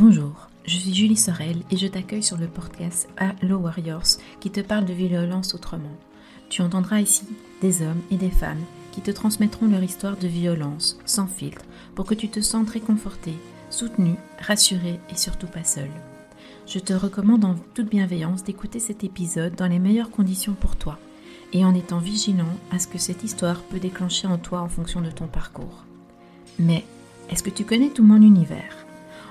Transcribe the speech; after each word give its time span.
Bonjour, 0.00 0.48
je 0.64 0.76
suis 0.76 0.94
Julie 0.94 1.16
Sorel 1.16 1.56
et 1.72 1.76
je 1.76 1.88
t'accueille 1.88 2.22
sur 2.22 2.36
le 2.36 2.46
podcast 2.46 3.08
Hello 3.18 3.56
Warriors 3.56 4.18
qui 4.38 4.48
te 4.48 4.60
parle 4.60 4.84
de 4.84 4.92
violence 4.92 5.56
autrement. 5.56 5.96
Tu 6.50 6.62
entendras 6.62 7.00
ici 7.00 7.24
des 7.62 7.82
hommes 7.82 8.00
et 8.12 8.16
des 8.16 8.30
femmes 8.30 8.62
qui 8.92 9.00
te 9.00 9.10
transmettront 9.10 9.66
leur 9.66 9.82
histoire 9.82 10.16
de 10.16 10.28
violence 10.28 11.00
sans 11.04 11.26
filtre 11.26 11.64
pour 11.96 12.04
que 12.04 12.14
tu 12.14 12.28
te 12.28 12.38
sentes 12.38 12.70
réconforté, 12.70 13.34
soutenu, 13.70 14.14
rassuré 14.38 15.00
et 15.10 15.16
surtout 15.16 15.48
pas 15.48 15.64
seul. 15.64 15.90
Je 16.68 16.78
te 16.78 16.92
recommande 16.92 17.44
en 17.44 17.56
toute 17.74 17.90
bienveillance 17.90 18.44
d'écouter 18.44 18.78
cet 18.78 19.02
épisode 19.02 19.56
dans 19.56 19.66
les 19.66 19.80
meilleures 19.80 20.12
conditions 20.12 20.54
pour 20.54 20.76
toi 20.76 20.96
et 21.52 21.64
en 21.64 21.74
étant 21.74 21.98
vigilant 21.98 22.54
à 22.70 22.78
ce 22.78 22.86
que 22.86 22.98
cette 22.98 23.24
histoire 23.24 23.62
peut 23.62 23.80
déclencher 23.80 24.28
en 24.28 24.38
toi 24.38 24.60
en 24.60 24.68
fonction 24.68 25.00
de 25.00 25.10
ton 25.10 25.26
parcours. 25.26 25.86
Mais 26.60 26.84
est-ce 27.30 27.42
que 27.42 27.50
tu 27.50 27.64
connais 27.64 27.90
tout 27.90 28.04
mon 28.04 28.22
univers? 28.22 28.87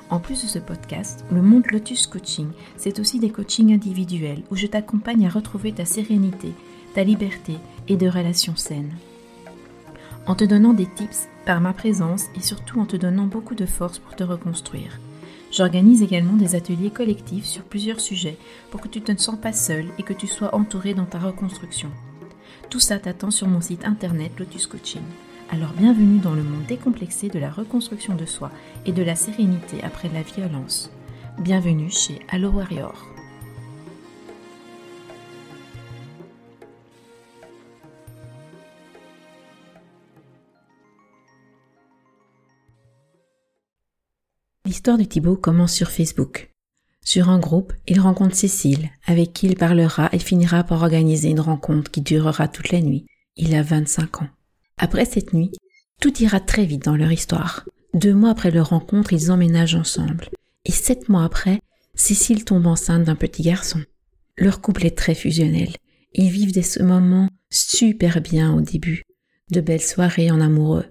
En 0.10 0.20
plus 0.20 0.42
de 0.42 0.48
ce 0.48 0.60
podcast, 0.60 1.26
le 1.32 1.42
monde 1.42 1.66
Lotus 1.70 2.08
Coaching, 2.08 2.48
c'est 2.78 3.00
aussi 3.00 3.20
des 3.20 3.30
coachings 3.30 3.74
individuels 3.74 4.44
où 4.50 4.56
je 4.56 4.66
t'accompagne 4.66 5.26
à 5.26 5.30
retrouver 5.30 5.74
ta 5.74 5.84
sérénité, 5.84 6.54
ta 6.94 7.04
liberté 7.04 7.58
et 7.90 7.98
de 7.98 8.08
relations 8.08 8.56
saines. 8.56 8.94
En 10.26 10.36
te 10.36 10.46
donnant 10.46 10.74
des 10.74 10.88
tips 10.88 11.28
par 11.46 11.60
ma 11.60 11.74
présence 11.74 12.26
et 12.36 12.42
surtout 12.42 12.80
en 12.80 12.86
te 12.86 12.96
donnant 12.96 13.26
beaucoup 13.26 13.56
de 13.56 13.66
force 13.66 14.00
pour 14.00 14.16
te 14.16 14.24
reconstruire. 14.24 15.00
J'organise 15.52 16.02
également 16.02 16.34
des 16.34 16.56
ateliers 16.56 16.90
collectifs 16.90 17.46
sur 17.46 17.64
plusieurs 17.64 18.00
sujets 18.00 18.38
pour 18.72 18.80
que 18.80 18.88
tu 18.88 19.00
ne 19.00 19.06
te 19.06 19.22
sens 19.22 19.38
pas 19.40 19.54
seul 19.54 19.88
et 19.98 20.04
que 20.04 20.14
tu 20.14 20.28
sois 20.28 20.56
entouré 20.56 20.94
dans 20.94 21.06
ta 21.06 21.20
reconstruction. 21.20 21.90
Tout 22.70 22.80
ça 22.80 22.98
t'attend 22.98 23.32
sur 23.32 23.48
mon 23.48 23.62
site 23.62 23.86
internet 23.86 24.32
Lotus 24.40 24.68
Coaching. 24.68 25.04
Alors 25.50 25.72
bienvenue 25.72 26.20
dans 26.20 26.34
le 26.34 26.44
monde 26.44 26.66
décomplexé 26.66 27.30
de 27.30 27.40
la 27.40 27.50
reconstruction 27.50 28.16
de 28.16 28.26
soi 28.26 28.52
et 28.86 28.92
de 28.92 29.02
la 29.02 29.16
sérénité 29.16 29.82
après 29.82 30.10
la 30.10 30.22
violence. 30.22 30.92
Bienvenue 31.40 31.90
chez 31.90 32.20
Allo 32.28 32.50
Warrior. 32.50 32.94
L'histoire 44.66 44.98
de 44.98 45.06
Thibaut 45.06 45.38
commence 45.38 45.72
sur 45.72 45.92
Facebook. 45.92 46.52
Sur 47.06 47.30
un 47.30 47.40
groupe, 47.40 47.72
il 47.88 48.02
rencontre 48.02 48.36
Cécile, 48.36 48.90
avec 49.06 49.32
qui 49.32 49.46
il 49.48 49.56
parlera 49.56 50.10
et 50.12 50.20
finira 50.20 50.66
par 50.66 50.82
organiser 50.82 51.30
une 51.30 51.40
rencontre 51.40 51.90
qui 51.90 52.02
durera 52.02 52.50
toute 52.50 52.74
la 52.74 52.82
nuit. 52.82 53.06
Il 53.38 53.56
a 53.56 53.64
25 53.64 54.24
ans. 54.24 54.28
Après 54.78 55.06
cette 55.06 55.34
nuit, 55.34 55.52
tout 56.00 56.22
ira 56.22 56.40
très 56.40 56.66
vite 56.66 56.84
dans 56.84 56.96
leur 56.96 57.12
histoire. 57.12 57.66
Deux 57.94 58.14
mois 58.14 58.30
après 58.30 58.52
leur 58.52 58.70
rencontre, 58.70 59.14
ils 59.14 59.32
emménagent 59.32 59.76
ensemble. 59.76 60.30
Et 60.66 60.72
sept 60.72 61.10
mois 61.10 61.24
après, 61.24 61.60
Cécile 61.96 62.46
tombe 62.46 62.68
enceinte 62.68 63.06
d'un 63.06 63.16
petit 63.16 63.42
garçon. 63.42 63.82
Leur 64.38 64.62
couple 64.62 64.86
est 64.86 64.96
très 64.96 65.16
fusionnel. 65.16 65.74
Ils 66.14 66.30
vivent 66.30 66.54
des 66.54 66.84
moments 66.84 67.28
super 67.50 68.22
bien 68.22 68.54
au 68.54 68.62
début. 68.62 69.04
De 69.50 69.62
belles 69.62 69.82
soirées 69.82 70.30
en 70.30 70.40
amoureux. 70.40 70.86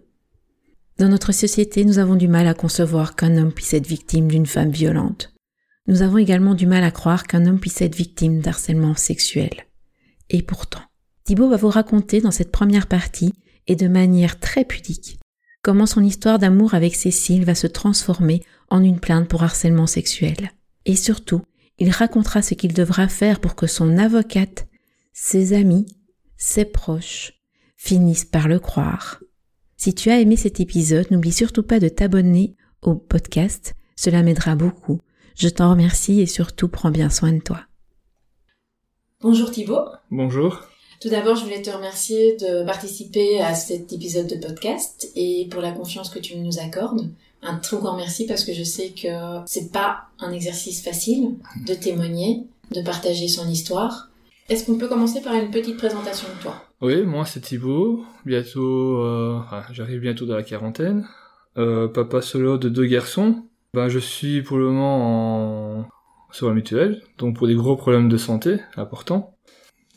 Dans 0.98 1.08
notre 1.08 1.32
société, 1.32 1.84
nous 1.84 1.98
avons 1.98 2.16
du 2.16 2.26
mal 2.26 2.48
à 2.48 2.54
concevoir 2.54 3.14
qu'un 3.14 3.36
homme 3.36 3.52
puisse 3.52 3.74
être 3.74 3.86
victime 3.86 4.28
d'une 4.28 4.46
femme 4.46 4.70
violente. 4.70 5.32
Nous 5.86 6.02
avons 6.02 6.18
également 6.18 6.54
du 6.54 6.66
mal 6.66 6.82
à 6.82 6.90
croire 6.90 7.26
qu'un 7.26 7.46
homme 7.46 7.60
puisse 7.60 7.82
être 7.82 7.94
victime 7.94 8.40
d'harcèlement 8.40 8.96
sexuel. 8.96 9.66
Et 10.30 10.42
pourtant, 10.42 10.82
Thibault 11.24 11.50
va 11.50 11.56
vous 11.56 11.68
raconter 11.68 12.20
dans 12.20 12.32
cette 12.32 12.50
première 12.50 12.88
partie 12.88 13.32
et 13.66 13.76
de 13.76 13.88
manière 13.88 14.38
très 14.40 14.64
pudique 14.64 15.18
comment 15.66 15.86
son 15.86 16.04
histoire 16.04 16.38
d'amour 16.38 16.74
avec 16.74 16.94
Cécile 16.94 17.44
va 17.44 17.56
se 17.56 17.66
transformer 17.66 18.40
en 18.70 18.84
une 18.84 19.00
plainte 19.00 19.26
pour 19.26 19.42
harcèlement 19.42 19.88
sexuel. 19.88 20.52
Et 20.84 20.94
surtout, 20.94 21.42
il 21.80 21.90
racontera 21.90 22.40
ce 22.40 22.54
qu'il 22.54 22.72
devra 22.72 23.08
faire 23.08 23.40
pour 23.40 23.56
que 23.56 23.66
son 23.66 23.98
avocate, 23.98 24.68
ses 25.12 25.54
amis, 25.54 25.86
ses 26.36 26.66
proches 26.66 27.32
finissent 27.76 28.24
par 28.24 28.46
le 28.46 28.60
croire. 28.60 29.20
Si 29.76 29.92
tu 29.92 30.08
as 30.08 30.20
aimé 30.20 30.36
cet 30.36 30.60
épisode, 30.60 31.10
n'oublie 31.10 31.32
surtout 31.32 31.64
pas 31.64 31.80
de 31.80 31.88
t'abonner 31.88 32.54
au 32.80 32.94
podcast, 32.94 33.74
cela 33.96 34.22
m'aidera 34.22 34.54
beaucoup. 34.54 35.00
Je 35.36 35.48
t'en 35.48 35.70
remercie 35.70 36.20
et 36.20 36.26
surtout 36.26 36.68
prends 36.68 36.92
bien 36.92 37.10
soin 37.10 37.32
de 37.32 37.40
toi. 37.40 37.62
Bonjour 39.20 39.50
Thibaut. 39.50 39.88
Bonjour. 40.12 40.60
Tout 41.00 41.10
d'abord, 41.10 41.36
je 41.36 41.44
voulais 41.44 41.60
te 41.60 41.70
remercier 41.70 42.36
de 42.36 42.64
participer 42.64 43.40
à 43.40 43.54
cet 43.54 43.92
épisode 43.92 44.28
de 44.28 44.36
podcast 44.36 45.10
et 45.14 45.46
pour 45.50 45.60
la 45.60 45.72
confiance 45.72 46.08
que 46.08 46.18
tu 46.18 46.38
nous 46.38 46.58
accordes. 46.58 47.10
Un 47.42 47.56
très 47.56 47.76
grand 47.76 47.96
merci 47.96 48.26
parce 48.26 48.44
que 48.44 48.54
je 48.54 48.64
sais 48.64 48.90
que 48.90 49.08
c'est 49.46 49.70
pas 49.70 50.06
un 50.20 50.32
exercice 50.32 50.82
facile 50.82 51.34
de 51.66 51.74
témoigner, 51.74 52.44
de 52.74 52.80
partager 52.80 53.28
son 53.28 53.46
histoire. 53.48 54.08
Est-ce 54.48 54.64
qu'on 54.64 54.78
peut 54.78 54.88
commencer 54.88 55.20
par 55.20 55.34
une 55.34 55.50
petite 55.50 55.76
présentation 55.76 56.28
de 56.34 56.42
toi? 56.42 56.62
Oui, 56.80 57.02
moi 57.02 57.26
c'est 57.26 57.40
Thibaut. 57.40 58.02
Bientôt, 58.24 59.02
euh, 59.02 59.40
j'arrive 59.72 60.00
bientôt 60.00 60.24
dans 60.24 60.36
la 60.36 60.42
quarantaine. 60.42 61.06
Euh, 61.58 61.88
papa 61.88 62.22
solo 62.22 62.56
de 62.56 62.68
deux 62.68 62.86
garçons. 62.86 63.42
Ben, 63.74 63.88
je 63.88 63.98
suis 63.98 64.42
pour 64.42 64.56
le 64.56 64.66
moment 64.66 65.80
en... 65.80 65.86
sur 66.32 66.48
la 66.48 66.54
mutuelle, 66.54 67.02
donc 67.18 67.36
pour 67.36 67.46
des 67.46 67.54
gros 67.54 67.76
problèmes 67.76 68.08
de 68.08 68.16
santé 68.16 68.60
importants. 68.76 69.35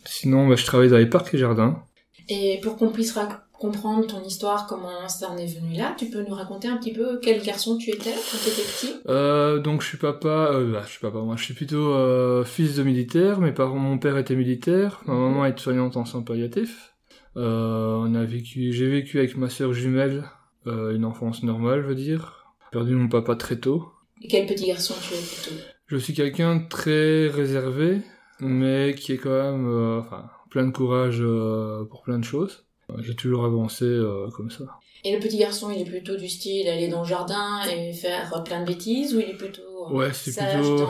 Sinon, 0.06 0.48
bah, 0.48 0.56
je 0.56 0.66
travaille 0.66 0.90
dans 0.90 0.98
les 0.98 1.10
parcs 1.10 1.34
et 1.34 1.38
jardins. 1.38 1.84
Et 2.28 2.60
pour 2.62 2.78
qu'on 2.78 2.90
puisse 2.90 3.18
comprendre 3.54 4.08
ton 4.08 4.24
histoire, 4.24 4.68
comment 4.68 5.08
ça 5.10 5.30
en 5.30 5.38
est 5.38 5.48
venu 5.48 5.76
là, 5.76 5.96
tu 5.98 6.06
peux 6.06 6.24
nous 6.24 6.34
raconter 6.34 6.68
un 6.68 6.78
petit 6.78 6.94
peu 6.94 7.20
quel 7.22 7.42
garçon 7.42 7.78
tu 7.78 7.90
étais 7.90 8.12
quand 8.12 8.38
tu 8.44 8.50
étais 8.50 8.62
petit? 8.62 8.94
Euh, 9.10 9.60
Donc 9.60 9.82
je 9.82 9.88
suis 9.88 9.98
papa, 9.98 10.52
euh, 10.54 10.72
bah, 10.72 10.84
je 10.86 10.92
suis 10.92 11.00
papa, 11.00 11.18
moi 11.20 11.36
je 11.36 11.44
suis 11.44 11.54
plutôt 11.54 11.94
euh, 11.94 12.44
fils 12.46 12.76
de 12.76 12.84
militaire. 12.84 13.42
Mes 13.42 13.52
parents, 13.52 13.80
mon 13.80 13.98
père 13.98 14.18
était 14.18 14.36
militaire, 14.36 15.02
ma 15.06 15.14
maman 15.14 15.46
est 15.46 15.60
soignante 15.60 15.98
en 15.98 16.06
soins 16.06 16.22
palliatifs. 16.22 16.94
On 17.36 18.16
a 18.16 18.24
vécu, 18.26 18.74
j'ai 18.74 18.90
vécu 18.90 19.20
avec 19.20 19.38
ma 19.38 19.50
sœur 19.50 19.74
jumelle 19.74 20.26
une 20.66 21.06
enfance 21.06 21.42
normale, 21.44 21.82
je 21.82 21.88
veux 21.88 21.96
dire. 21.96 22.46
J'ai 22.66 22.80
perdu 22.80 22.96
mon 22.96 23.08
papa 23.08 23.36
très 23.36 23.58
tôt. 23.60 23.88
Et 24.22 24.28
quel 24.28 24.46
petit 24.46 24.68
garçon 24.68 24.94
tu 25.02 25.14
es 25.14 25.18
plutôt? 25.18 25.62
Je 25.88 25.98
suis 25.98 26.14
quelqu'un 26.14 26.58
de 26.58 26.68
très 26.68 27.28
réservé, 27.28 28.02
mais 28.40 28.96
qui 28.96 29.14
est 29.14 29.18
quand 29.18 29.30
même 29.30 29.68
euh, 29.68 30.00
enfin, 30.00 30.30
plein 30.50 30.66
de 30.66 30.72
courage 30.72 31.20
euh, 31.22 31.86
pour 31.86 32.04
plein 32.04 32.20
de 32.20 32.24
choses. 32.24 32.66
J'ai 33.00 33.16
toujours 33.16 33.46
avancé 33.46 33.86
euh, 33.86 34.30
comme 34.36 34.50
ça. 34.50 34.66
Et 35.04 35.14
le 35.14 35.20
petit 35.20 35.38
garçon, 35.38 35.70
il 35.70 35.82
est 35.82 35.90
plutôt 35.90 36.16
du 36.16 36.28
style 36.28 36.68
aller 36.68 36.88
dans 36.88 37.04
le 37.04 37.08
jardin 37.08 37.62
et 37.72 37.94
faire 37.94 38.44
plein 38.44 38.62
de 38.62 38.66
bêtises 38.66 39.16
ou 39.16 39.20
il 39.20 39.30
est 39.30 39.38
plutôt 39.38 39.62
ouais, 39.92 40.12
c'est 40.12 40.36
plutôt... 40.36 40.78
dans, 40.78 40.90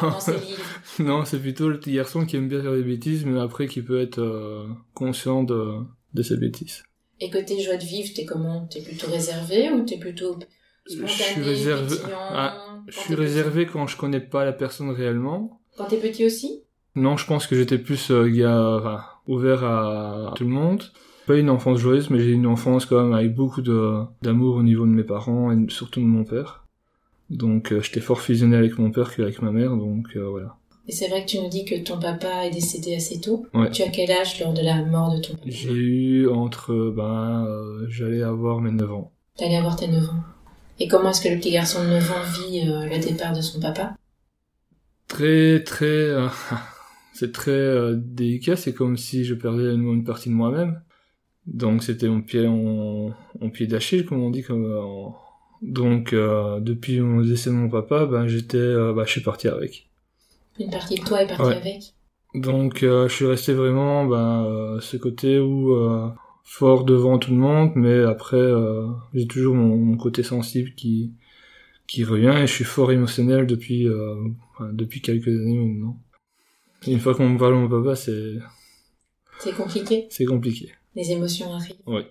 dans 0.10 0.20
ses 0.20 0.38
livres? 0.38 0.64
Non, 1.00 1.24
c'est 1.24 1.38
plutôt 1.40 1.68
le 1.68 1.78
petit 1.78 1.92
garçon 1.92 2.24
qui 2.24 2.36
aime 2.36 2.48
bien 2.48 2.62
faire 2.62 2.72
des 2.72 2.82
bêtises, 2.82 3.24
mais 3.26 3.40
après 3.40 3.66
qui 3.66 3.82
peut 3.82 4.00
être 4.00 4.66
conscient 4.94 5.42
de, 5.42 5.74
de 6.14 6.22
ses 6.22 6.36
bêtises. 6.36 6.84
Et 7.20 7.30
côté 7.30 7.60
joie 7.60 7.76
de 7.76 7.84
vivre, 7.84 8.10
t'es 8.14 8.24
comment? 8.24 8.66
T'es 8.66 8.80
plutôt 8.80 9.08
réservé 9.08 9.70
ou 9.70 9.84
t'es 9.84 9.98
plutôt 9.98 10.36
spontané, 10.86 11.08
Je 11.08 11.22
suis 11.22 11.42
réservé. 11.42 11.96
Ah, 12.10 12.80
je 12.88 12.98
suis 12.98 13.14
réservé 13.14 13.66
quand 13.66 13.86
je 13.86 13.96
connais 13.96 14.20
pas 14.20 14.44
la 14.44 14.52
personne 14.52 14.90
réellement. 14.90 15.60
Quand 15.76 15.86
t'es 15.86 15.98
petit 15.98 16.26
aussi? 16.26 16.64
Non, 16.94 17.16
je 17.16 17.26
pense 17.26 17.46
que 17.46 17.56
j'étais 17.56 17.78
plus 17.78 18.10
euh, 18.10 18.28
gars, 18.28 18.76
enfin, 18.78 19.04
ouvert 19.26 19.64
à 19.64 20.32
tout 20.36 20.44
le 20.44 20.50
monde. 20.50 20.82
Pas 21.26 21.36
une 21.36 21.50
enfance 21.50 21.78
joyeuse, 21.78 22.10
mais 22.10 22.18
j'ai 22.18 22.32
une 22.32 22.46
enfance 22.46 22.84
quand 22.86 23.02
même 23.02 23.12
avec 23.12 23.34
beaucoup 23.34 23.62
d'amour 23.62 24.56
au 24.56 24.62
niveau 24.62 24.84
de 24.84 24.90
mes 24.90 25.04
parents 25.04 25.52
et 25.52 25.56
surtout 25.68 26.00
de 26.00 26.06
mon 26.06 26.24
père. 26.24 26.66
Donc 27.30 27.72
euh, 27.72 27.80
j'étais 27.80 28.00
fort 28.00 28.20
fusionné 28.20 28.56
avec 28.56 28.78
mon 28.78 28.90
père 28.90 29.14
qu'avec 29.14 29.40
ma 29.40 29.52
mère, 29.52 29.76
donc 29.76 30.08
euh, 30.16 30.28
voilà. 30.28 30.56
Et 30.88 30.92
c'est 30.92 31.08
vrai 31.08 31.24
que 31.24 31.30
tu 31.30 31.38
nous 31.38 31.48
dis 31.48 31.64
que 31.64 31.80
ton 31.82 31.98
papa 31.98 32.46
est 32.46 32.50
décédé 32.50 32.96
assez 32.96 33.20
tôt. 33.20 33.46
Ouais. 33.54 33.70
Tu 33.70 33.82
as 33.82 33.88
quel 33.88 34.10
âge 34.10 34.40
lors 34.40 34.52
de 34.52 34.62
la 34.62 34.84
mort 34.84 35.14
de 35.14 35.20
ton 35.20 35.34
papa? 35.34 35.44
J'ai 35.46 35.72
eu 35.72 36.28
entre, 36.28 36.92
ben, 36.94 37.46
euh, 37.46 37.86
j'allais 37.88 38.22
avoir 38.22 38.60
mes 38.60 38.72
9 38.72 38.92
ans. 38.92 39.12
T'allais 39.36 39.56
avoir 39.56 39.76
tes 39.76 39.86
9 39.86 40.02
ans. 40.10 40.22
Et 40.80 40.88
comment 40.88 41.10
est-ce 41.10 41.22
que 41.22 41.28
le 41.28 41.36
petit 41.36 41.52
garçon 41.52 41.84
de 41.84 41.88
9 41.88 42.10
ans 42.10 42.48
vit 42.48 42.68
euh, 42.68 42.86
le 42.86 42.98
départ 42.98 43.32
de 43.32 43.40
son 43.40 43.60
papa? 43.60 43.94
Très, 45.06 45.62
très, 45.62 45.84
euh, 45.86 46.26
c'est 47.12 47.32
très 47.32 47.50
euh, 47.52 47.94
délicat, 47.96 48.56
c'est 48.56 48.74
comme 48.74 48.96
si 48.96 49.24
je 49.24 49.34
perdais 49.34 49.74
une, 49.74 49.84
une 49.88 50.04
partie 50.04 50.28
de 50.30 50.34
moi-même. 50.34 50.82
Donc 51.46 51.82
c'était 51.84 52.08
mon 52.08 52.22
pied 52.22 52.46
en, 52.48 53.12
en 53.40 53.50
pied 53.50 53.66
d'Achille, 53.68 54.06
comme 54.06 54.20
on 54.22 54.30
dit. 54.30 54.42
Comme, 54.44 54.64
euh, 54.66 54.80
en- 54.82 55.16
Donc 55.62 56.12
euh, 56.14 56.60
depuis 56.60 57.00
mon 57.00 57.22
décès 57.22 57.50
de 57.50 57.56
mon 57.56 57.70
papa, 57.70 58.06
ben 58.06 58.26
j'étais, 58.28 58.58
euh, 58.58 58.92
bah, 58.94 59.04
je 59.06 59.12
suis 59.12 59.22
parti 59.22 59.48
avec. 59.48 59.90
Une 60.58 60.70
partie 60.70 60.94
de 60.94 61.04
toi 61.04 61.22
est 61.22 61.26
partie 61.26 61.42
Ouais. 61.42 61.56
avec 61.56 61.92
Donc 62.34 62.80
je 62.80 63.08
suis 63.08 63.26
resté 63.26 63.54
vraiment 63.54 64.06
ben, 64.06 64.78
ce 64.80 64.96
côté 64.98 65.38
où 65.40 65.74
fort 66.44 66.84
devant 66.84 67.18
tout 67.18 67.30
le 67.32 67.38
monde, 67.38 67.72
mais 67.76 68.00
après 68.04 68.42
j'ai 69.14 69.26
toujours 69.26 69.54
mon, 69.56 69.76
mon 69.76 69.96
côté 69.96 70.22
sensible 70.22 70.72
qui 70.76 71.12
qui 71.88 72.04
revient 72.04 72.34
et 72.42 72.46
je 72.48 72.52
suis 72.54 72.64
fort 72.64 72.92
émotionnel 72.92 73.46
depuis 73.46 73.88
euh, 73.88 74.16
enfin, 74.54 74.70
depuis 74.72 75.02
quelques 75.02 75.28
années 75.28 75.58
maintenant. 75.58 76.00
Une 76.86 77.00
fois 77.00 77.14
qu'on 77.14 77.28
me 77.28 77.38
parle 77.38 77.54
de 77.54 77.58
mon 77.58 77.68
papa, 77.68 77.96
c'est 77.96 78.34
C'est 79.38 79.54
compliqué 79.54 80.06
c'est 80.10 80.24
compliqué. 80.24 80.72
Les 80.94 81.10
émotions 81.12 81.52
arrivent. 81.52 81.76
Ouais. 81.86 82.06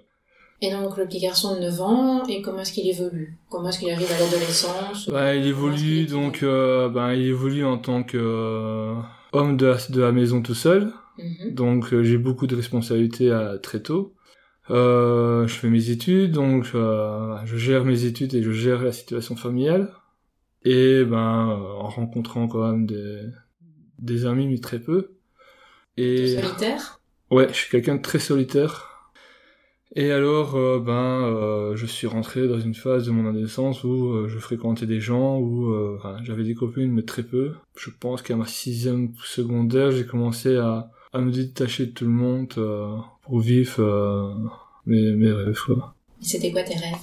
Et 0.64 0.70
donc 0.72 0.98
le 0.98 1.08
petit 1.08 1.20
garçon 1.20 1.56
de 1.56 1.62
9 1.62 1.82
ans, 1.82 2.24
et 2.28 2.42
comment 2.42 2.60
est-ce 2.60 2.72
qu'il 2.74 2.88
évolue? 2.88 3.38
Comment 3.50 3.70
est-ce 3.70 3.80
qu'il 3.80 3.90
arrive 3.90 4.12
à 4.12 4.20
l'adolescence? 4.20 5.10
Bah, 5.10 5.36
Il 5.36 5.48
évolue 5.48 6.06
donc, 6.06 6.44
euh, 6.44 6.88
bah, 6.88 7.16
il 7.16 7.28
évolue 7.28 7.66
en 7.66 7.80
tant 7.80 8.04
que 8.04 8.18
euh, 8.18 8.94
homme 9.34 9.58
de 9.58 9.66
la, 9.66 9.78
de 9.90 10.02
la 10.02 10.12
maison 10.12 10.42
tout 10.42 10.54
seul. 10.54 10.94
Mhm. 11.18 11.54
Donc 11.56 11.94
euh, 11.94 12.04
j'ai 12.04 12.18
beaucoup 12.18 12.48
de 12.48 12.56
responsabilités 12.56 13.32
à, 13.32 13.58
très 13.58 13.82
tôt. 13.82 14.14
Euh, 14.70 15.48
je 15.48 15.54
fais 15.54 15.70
mes 15.70 15.90
études, 15.90 16.32
donc 16.32 16.72
euh, 16.76 17.36
je 17.46 17.58
gère 17.58 17.84
mes 17.84 18.06
études 18.06 18.34
et 18.36 18.44
je 18.44 18.52
gère 18.52 18.84
la 18.84 18.92
situation 18.92 19.36
familiale. 19.36 19.92
Et 20.64 21.04
ben 21.04 21.50
euh, 21.50 21.74
en 21.80 21.90
rencontrant 21.90 22.48
quand 22.48 22.70
même 22.72 22.86
des, 22.86 23.22
des 24.02 24.26
amis, 24.26 24.48
mais 24.48 24.60
très 24.60 24.80
peu. 24.80 25.12
Et 25.98 26.36
Solitaire? 26.40 27.00
Ouais, 27.30 27.48
je 27.50 27.54
suis 27.54 27.70
quelqu'un 27.70 27.96
de 27.96 28.02
très 28.02 28.20
solitaire. 28.20 28.88
Et 29.94 30.12
alors, 30.12 30.56
euh, 30.56 30.80
ben, 30.80 30.94
euh, 30.94 31.76
je 31.76 31.86
suis 31.86 32.08
rentré 32.08 32.48
dans 32.48 32.60
une 32.60 32.74
phase 32.76 33.06
de 33.06 33.12
mon 33.12 33.30
adolescence 33.30 33.84
où 33.84 34.14
euh, 34.14 34.30
je 34.30 34.40
fréquentais 34.40 34.86
des 34.86 35.02
gens, 35.02 35.38
où 35.38 35.74
enfin, 35.98 36.18
j'avais 36.24 36.44
des 36.46 36.56
copines, 36.56 36.92
mais 36.92 37.04
très 37.04 37.24
peu. 37.24 37.54
Je 37.76 37.90
pense 37.90 38.22
qu'à 38.22 38.38
ma 38.38 38.48
sixième 38.48 39.14
secondaire, 39.24 39.92
j'ai 39.92 40.06
commencé 40.06 40.56
à, 40.56 40.90
à 41.12 41.20
me 41.20 41.32
détacher 41.32 41.88
de 41.88 41.92
tout 41.92 42.06
le 42.06 42.12
monde 42.12 42.54
pour 43.24 43.40
vivre 43.40 44.42
mes, 44.86 45.12
mes 45.12 45.32
rêves. 45.32 45.60
Quoi. 45.66 45.94
Et 46.22 46.26
c'était 46.26 46.52
quoi 46.52 46.64
tes 46.64 46.76
rêves? 46.76 46.96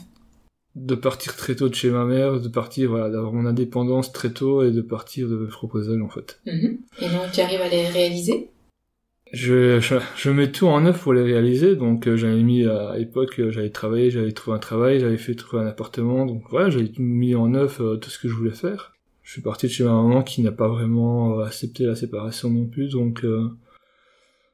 De 0.80 0.94
partir 0.94 1.34
très 1.34 1.54
tôt 1.56 1.68
de 1.68 1.74
chez 1.74 1.90
ma 1.90 2.04
mère, 2.04 2.40
de 2.40 2.48
partir, 2.48 2.90
voilà, 2.90 3.10
d'avoir 3.10 3.32
mon 3.32 3.46
indépendance 3.46 4.12
très 4.12 4.30
tôt 4.30 4.62
et 4.62 4.70
de 4.70 4.80
partir 4.80 5.28
de 5.28 5.36
me 5.36 5.46
proposer 5.48 6.00
en 6.00 6.08
fait. 6.08 6.40
Mhm. 6.46 6.78
Et 7.00 7.08
donc 7.08 7.32
tu 7.32 7.40
arrives 7.40 7.60
à 7.60 7.68
les 7.68 7.88
réaliser? 7.88 8.50
Je, 9.32 9.80
je, 9.80 9.96
je 10.16 10.30
mets 10.30 10.50
tout 10.50 10.66
en 10.66 10.86
œuvre 10.86 10.98
pour 10.98 11.12
les 11.12 11.22
réaliser, 11.22 11.76
donc 11.76 12.06
euh, 12.06 12.16
j'avais 12.16 12.42
mis 12.42 12.64
à 12.64 12.96
l'époque, 12.96 13.38
euh, 13.40 13.50
j'avais 13.50 13.70
travaillé, 13.70 14.10
j'avais 14.10 14.32
trouvé 14.32 14.56
un 14.56 14.60
travail, 14.60 15.00
j'avais 15.00 15.18
fait 15.18 15.34
trouver 15.34 15.62
un 15.62 15.66
appartement, 15.66 16.24
donc 16.24 16.44
voilà, 16.48 16.70
j'avais 16.70 16.90
mis 16.98 17.34
en 17.34 17.52
œuvre 17.54 17.82
euh, 17.84 17.96
tout 17.96 18.08
ce 18.08 18.18
que 18.18 18.28
je 18.28 18.34
voulais 18.34 18.52
faire. 18.54 18.94
Je 19.22 19.32
suis 19.32 19.42
parti 19.42 19.66
de 19.66 19.72
chez 19.72 19.84
ma 19.84 19.92
maman 19.92 20.22
qui 20.22 20.40
n'a 20.42 20.52
pas 20.52 20.68
vraiment 20.68 21.40
euh, 21.40 21.44
accepté 21.44 21.84
la 21.84 21.96
séparation 21.96 22.50
non 22.50 22.66
plus, 22.66 22.88
donc 22.88 23.24
euh, 23.24 23.50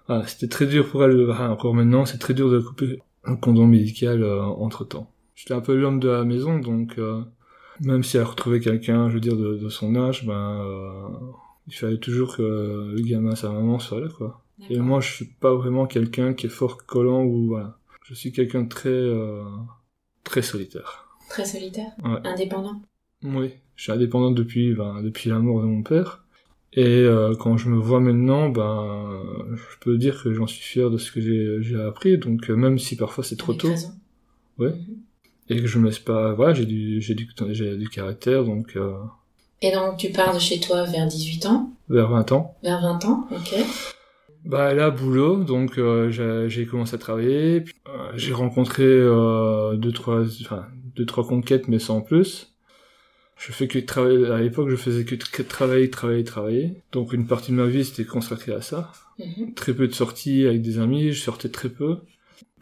voilà, 0.09 0.27
c'était 0.27 0.49
très 0.49 0.67
dur 0.67 0.89
pour 0.89 1.05
elle, 1.05 1.31
enfin, 1.31 1.51
encore 1.51 1.75
maintenant, 1.75 2.05
c'est 2.07 2.19
très 2.19 2.35
dur 2.35 2.51
de 2.51 2.59
couper 2.59 3.01
un 3.25 3.37
condom 3.37 3.67
médical 3.67 4.25
entre 4.25 4.85
temps. 4.85 5.11
J'étais 5.35 5.55
un 5.55 5.61
peu 5.61 5.75
l'homme 5.75 6.01
de 6.01 6.09
la 6.09 6.25
maison, 6.25 6.59
donc 6.59 6.99
euh, 6.99 7.23
même 7.81 8.03
si 8.03 8.17
elle 8.17 8.25
retrouvait 8.25 8.61
quelqu'un, 8.61 9.09
je 9.09 9.15
veux 9.15 9.21
dire, 9.21 9.37
de, 9.37 9.57
de 9.57 9.69
son 9.69 9.97
âge, 9.97 10.25
ben 10.27 10.61
euh, 10.61 11.09
il 11.67 11.75
fallait 11.75 11.99
toujours 11.99 12.37
que 12.37 12.93
le 12.95 13.01
gamin, 13.03 13.35
sa 13.35 13.51
maman 13.51 13.79
soit 13.79 14.01
là, 14.01 14.09
quoi. 14.09 14.41
Et 14.71 14.79
moi, 14.79 15.01
je 15.01 15.13
suis 15.13 15.25
pas 15.25 15.53
vraiment 15.55 15.87
quelqu'un 15.87 16.33
qui 16.33 16.47
est 16.47 16.51
fort 16.51 16.87
collant 16.87 17.25
ou 17.25 17.49
voilà. 17.49 17.77
Je 18.05 18.15
suis 18.15 18.33
quelqu'un 18.33 18.63
de 18.63 18.69
très 18.69 18.89
euh, 18.91 19.43
très 20.23 20.43
solitaire. 20.43 21.09
Très 21.29 21.45
solitaire? 21.45 21.93
Ouais. 22.05 22.21
Indépendant? 22.25 22.81
Oui, 23.25 23.51
je 23.77 23.83
suis 23.83 23.93
indépendant 23.93 24.31
depuis 24.31 24.75
ben, 24.75 25.03
depuis 25.03 25.31
la 25.31 25.39
mort 25.39 25.61
de 25.61 25.67
mon 25.67 25.83
père. 25.83 26.25
Et 26.75 26.85
euh, 26.87 27.35
quand 27.35 27.57
je 27.57 27.69
me 27.69 27.79
vois 27.79 28.01
maintenant, 28.01 28.49
ben 28.49 29.23
je 29.55 29.79
peux 29.81 29.97
dire 29.97 30.23
que 30.23 30.33
j'en 30.33 30.47
suis 30.47 30.63
fier 30.63 30.91
de 30.91 30.99
ce 30.99 31.11
que 31.11 31.21
j'ai 31.61 31.81
appris. 31.81 32.19
Donc 32.19 32.49
même 32.49 32.79
si 32.79 32.97
parfois 32.97 33.25
c'est 33.25 33.37
trop 33.37 33.53
Avec 33.53 33.63
tôt 33.63 33.69
raison. 33.69 33.93
Ouais. 34.59 34.71
Mhm. 34.71 34.97
Et 35.49 35.61
que 35.61 35.67
je 35.67 35.79
me 35.79 35.87
laisse 35.87 35.99
pas, 35.99 36.33
voilà, 36.35 36.55
j'ai 36.55 36.67
du 36.67 37.01
j'ai 37.03 37.15
du 37.15 37.29
j'ai 37.53 37.77
du 37.77 37.89
caractère. 37.89 38.45
Donc 38.45 38.77
euh, 38.77 38.95
Et 39.63 39.73
donc 39.73 39.97
tu 39.99 40.11
pars 40.11 40.35
de 40.35 40.39
chez 40.39 40.61
toi 40.61 40.85
vers 40.85 41.07
18 41.07 41.47
ans? 41.47 41.71
vers 41.89 42.09
20 42.09 42.33
ans. 42.33 42.57
Vers 42.63 42.81
20 42.81 43.05
ans, 43.05 43.29
ok. 43.31 43.55
Bah 44.45 44.75
là 44.75 44.91
boulot 44.91 45.43
donc 45.45 45.79
euh, 45.79 46.11
j'ai 46.11 46.51
j'ai 46.51 46.67
commencé 46.67 46.95
à 46.95 46.99
travailler 46.99 47.63
puis, 47.63 47.75
euh, 47.89 48.13
j'ai 48.15 48.35
rencontré 48.35 48.85
deux 48.85 49.93
trois 49.93 50.23
enfin 50.43 50.67
deux 50.97 51.07
trois 51.07 51.27
conquêtes 51.27 51.67
mais 51.67 51.79
sans 51.79 52.03
plus 52.03 52.53
je 53.39 53.53
fais 53.53 53.69
que 53.69 53.79
travailler 53.79 54.27
à 54.27 54.39
l'époque 54.41 54.69
je 54.69 54.77
faisais 54.77 55.05
que, 55.07 55.15
que 55.15 55.43
travailler 55.43 55.89
travailler 55.89 56.25
travailler 56.25 56.75
donc 56.93 57.15
une 57.15 57.27
partie 57.27 57.53
de 57.53 57.57
ma 57.57 57.67
vie 57.67 57.85
c'était 57.87 58.05
consacrée 58.05 58.53
à 58.53 58.61
ça 58.61 58.93
Mhm. 59.19 59.55
très 59.55 59.73
peu 59.75 59.87
de 59.87 59.95
sorties 59.95 60.45
avec 60.47 60.61
des 60.61 60.79
amis 60.81 61.13
je 61.13 61.23
sortais 61.23 61.49
très 61.49 61.69
peu 61.71 61.99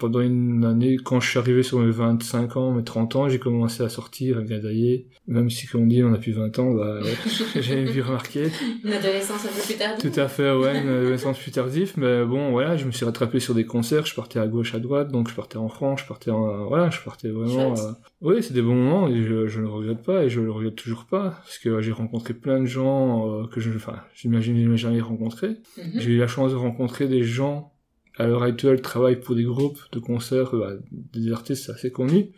pendant 0.02 0.20
une 0.20 0.64
année 0.64 0.96
quand 1.02 1.20
je 1.20 1.30
suis 1.30 1.38
arrivé 1.38 1.62
sur 1.62 1.78
mes 1.78 1.90
25 1.90 2.56
ans 2.56 2.72
mes 2.72 2.84
30 2.84 3.16
ans 3.16 3.28
j'ai 3.28 3.38
commencé 3.38 3.82
à 3.82 3.88
sortir 3.88 4.38
à 4.38 4.42
gadailler. 4.42 5.06
Même 5.26 5.48
si 5.50 5.66
comme 5.66 5.82
on 5.82 5.86
dit 5.86 6.02
on 6.02 6.12
a 6.12 6.18
plus 6.18 6.32
20 6.32 6.58
ans 6.58 6.72
bah 6.72 7.00
j'ai 7.60 7.84
vu 7.84 8.02
remarquer. 8.02 8.48
Une 8.84 8.92
adolescence 8.92 9.44
un 9.44 9.48
peu 9.48 9.62
plus 9.66 9.76
tard 9.76 9.92
tout 9.98 10.20
à 10.20 10.28
fait, 10.28 10.52
ouais, 10.52 10.82
une 10.82 10.88
adolescence 10.88 11.38
plus 11.38 11.52
tardive, 11.52 11.92
mais 11.96 12.24
bon, 12.24 12.50
voilà, 12.50 12.76
je 12.76 12.84
me 12.86 12.90
suis 12.90 13.04
rattrapé 13.04 13.40
sur 13.40 13.54
des 13.54 13.64
concerts, 13.64 14.06
je 14.06 14.14
partais 14.14 14.38
à 14.38 14.46
gauche, 14.46 14.74
à 14.74 14.80
droite, 14.80 15.10
donc 15.10 15.28
je 15.28 15.34
partais 15.34 15.58
en 15.58 15.68
France, 15.68 16.00
je 16.00 16.06
partais 16.06 16.30
en, 16.30 16.66
voilà, 16.66 16.90
je 16.90 17.00
partais 17.00 17.28
vraiment, 17.28 17.74
euh, 17.78 17.92
oui, 18.20 18.42
c'est 18.42 18.54
des 18.54 18.62
bons 18.62 18.74
moments, 18.74 19.08
et 19.08 19.22
je, 19.22 19.46
je 19.46 19.60
ne 19.60 19.64
le 19.64 19.70
regrette 19.70 20.02
pas, 20.02 20.24
et 20.24 20.28
je 20.28 20.40
le 20.40 20.50
regrette 20.50 20.76
toujours 20.76 21.04
pas, 21.04 21.40
parce 21.44 21.58
que 21.58 21.80
j'ai 21.80 21.92
rencontré 21.92 22.34
plein 22.34 22.60
de 22.60 22.66
gens, 22.66 23.42
euh, 23.42 23.46
que 23.46 23.60
je, 23.60 23.70
enfin, 23.70 23.96
j'imagine, 24.14 24.60
je 24.60 24.68
n'ai 24.68 24.76
jamais 24.76 25.00
rencontré. 25.00 25.56
Mhm. 25.78 26.00
J'ai 26.00 26.10
eu 26.10 26.18
la 26.18 26.26
chance 26.26 26.52
de 26.52 26.56
rencontrer 26.56 27.06
des 27.06 27.22
gens, 27.22 27.71
à 28.18 28.26
l'heure 28.26 28.42
actuelle, 28.42 28.82
travaillent 28.82 29.20
pour 29.20 29.34
des 29.34 29.44
groupes 29.44 29.78
de 29.92 29.98
concerts, 29.98 30.54
euh, 30.54 30.80
des 30.92 31.32
artistes 31.32 31.70
assez 31.70 31.90
connus. 31.90 32.30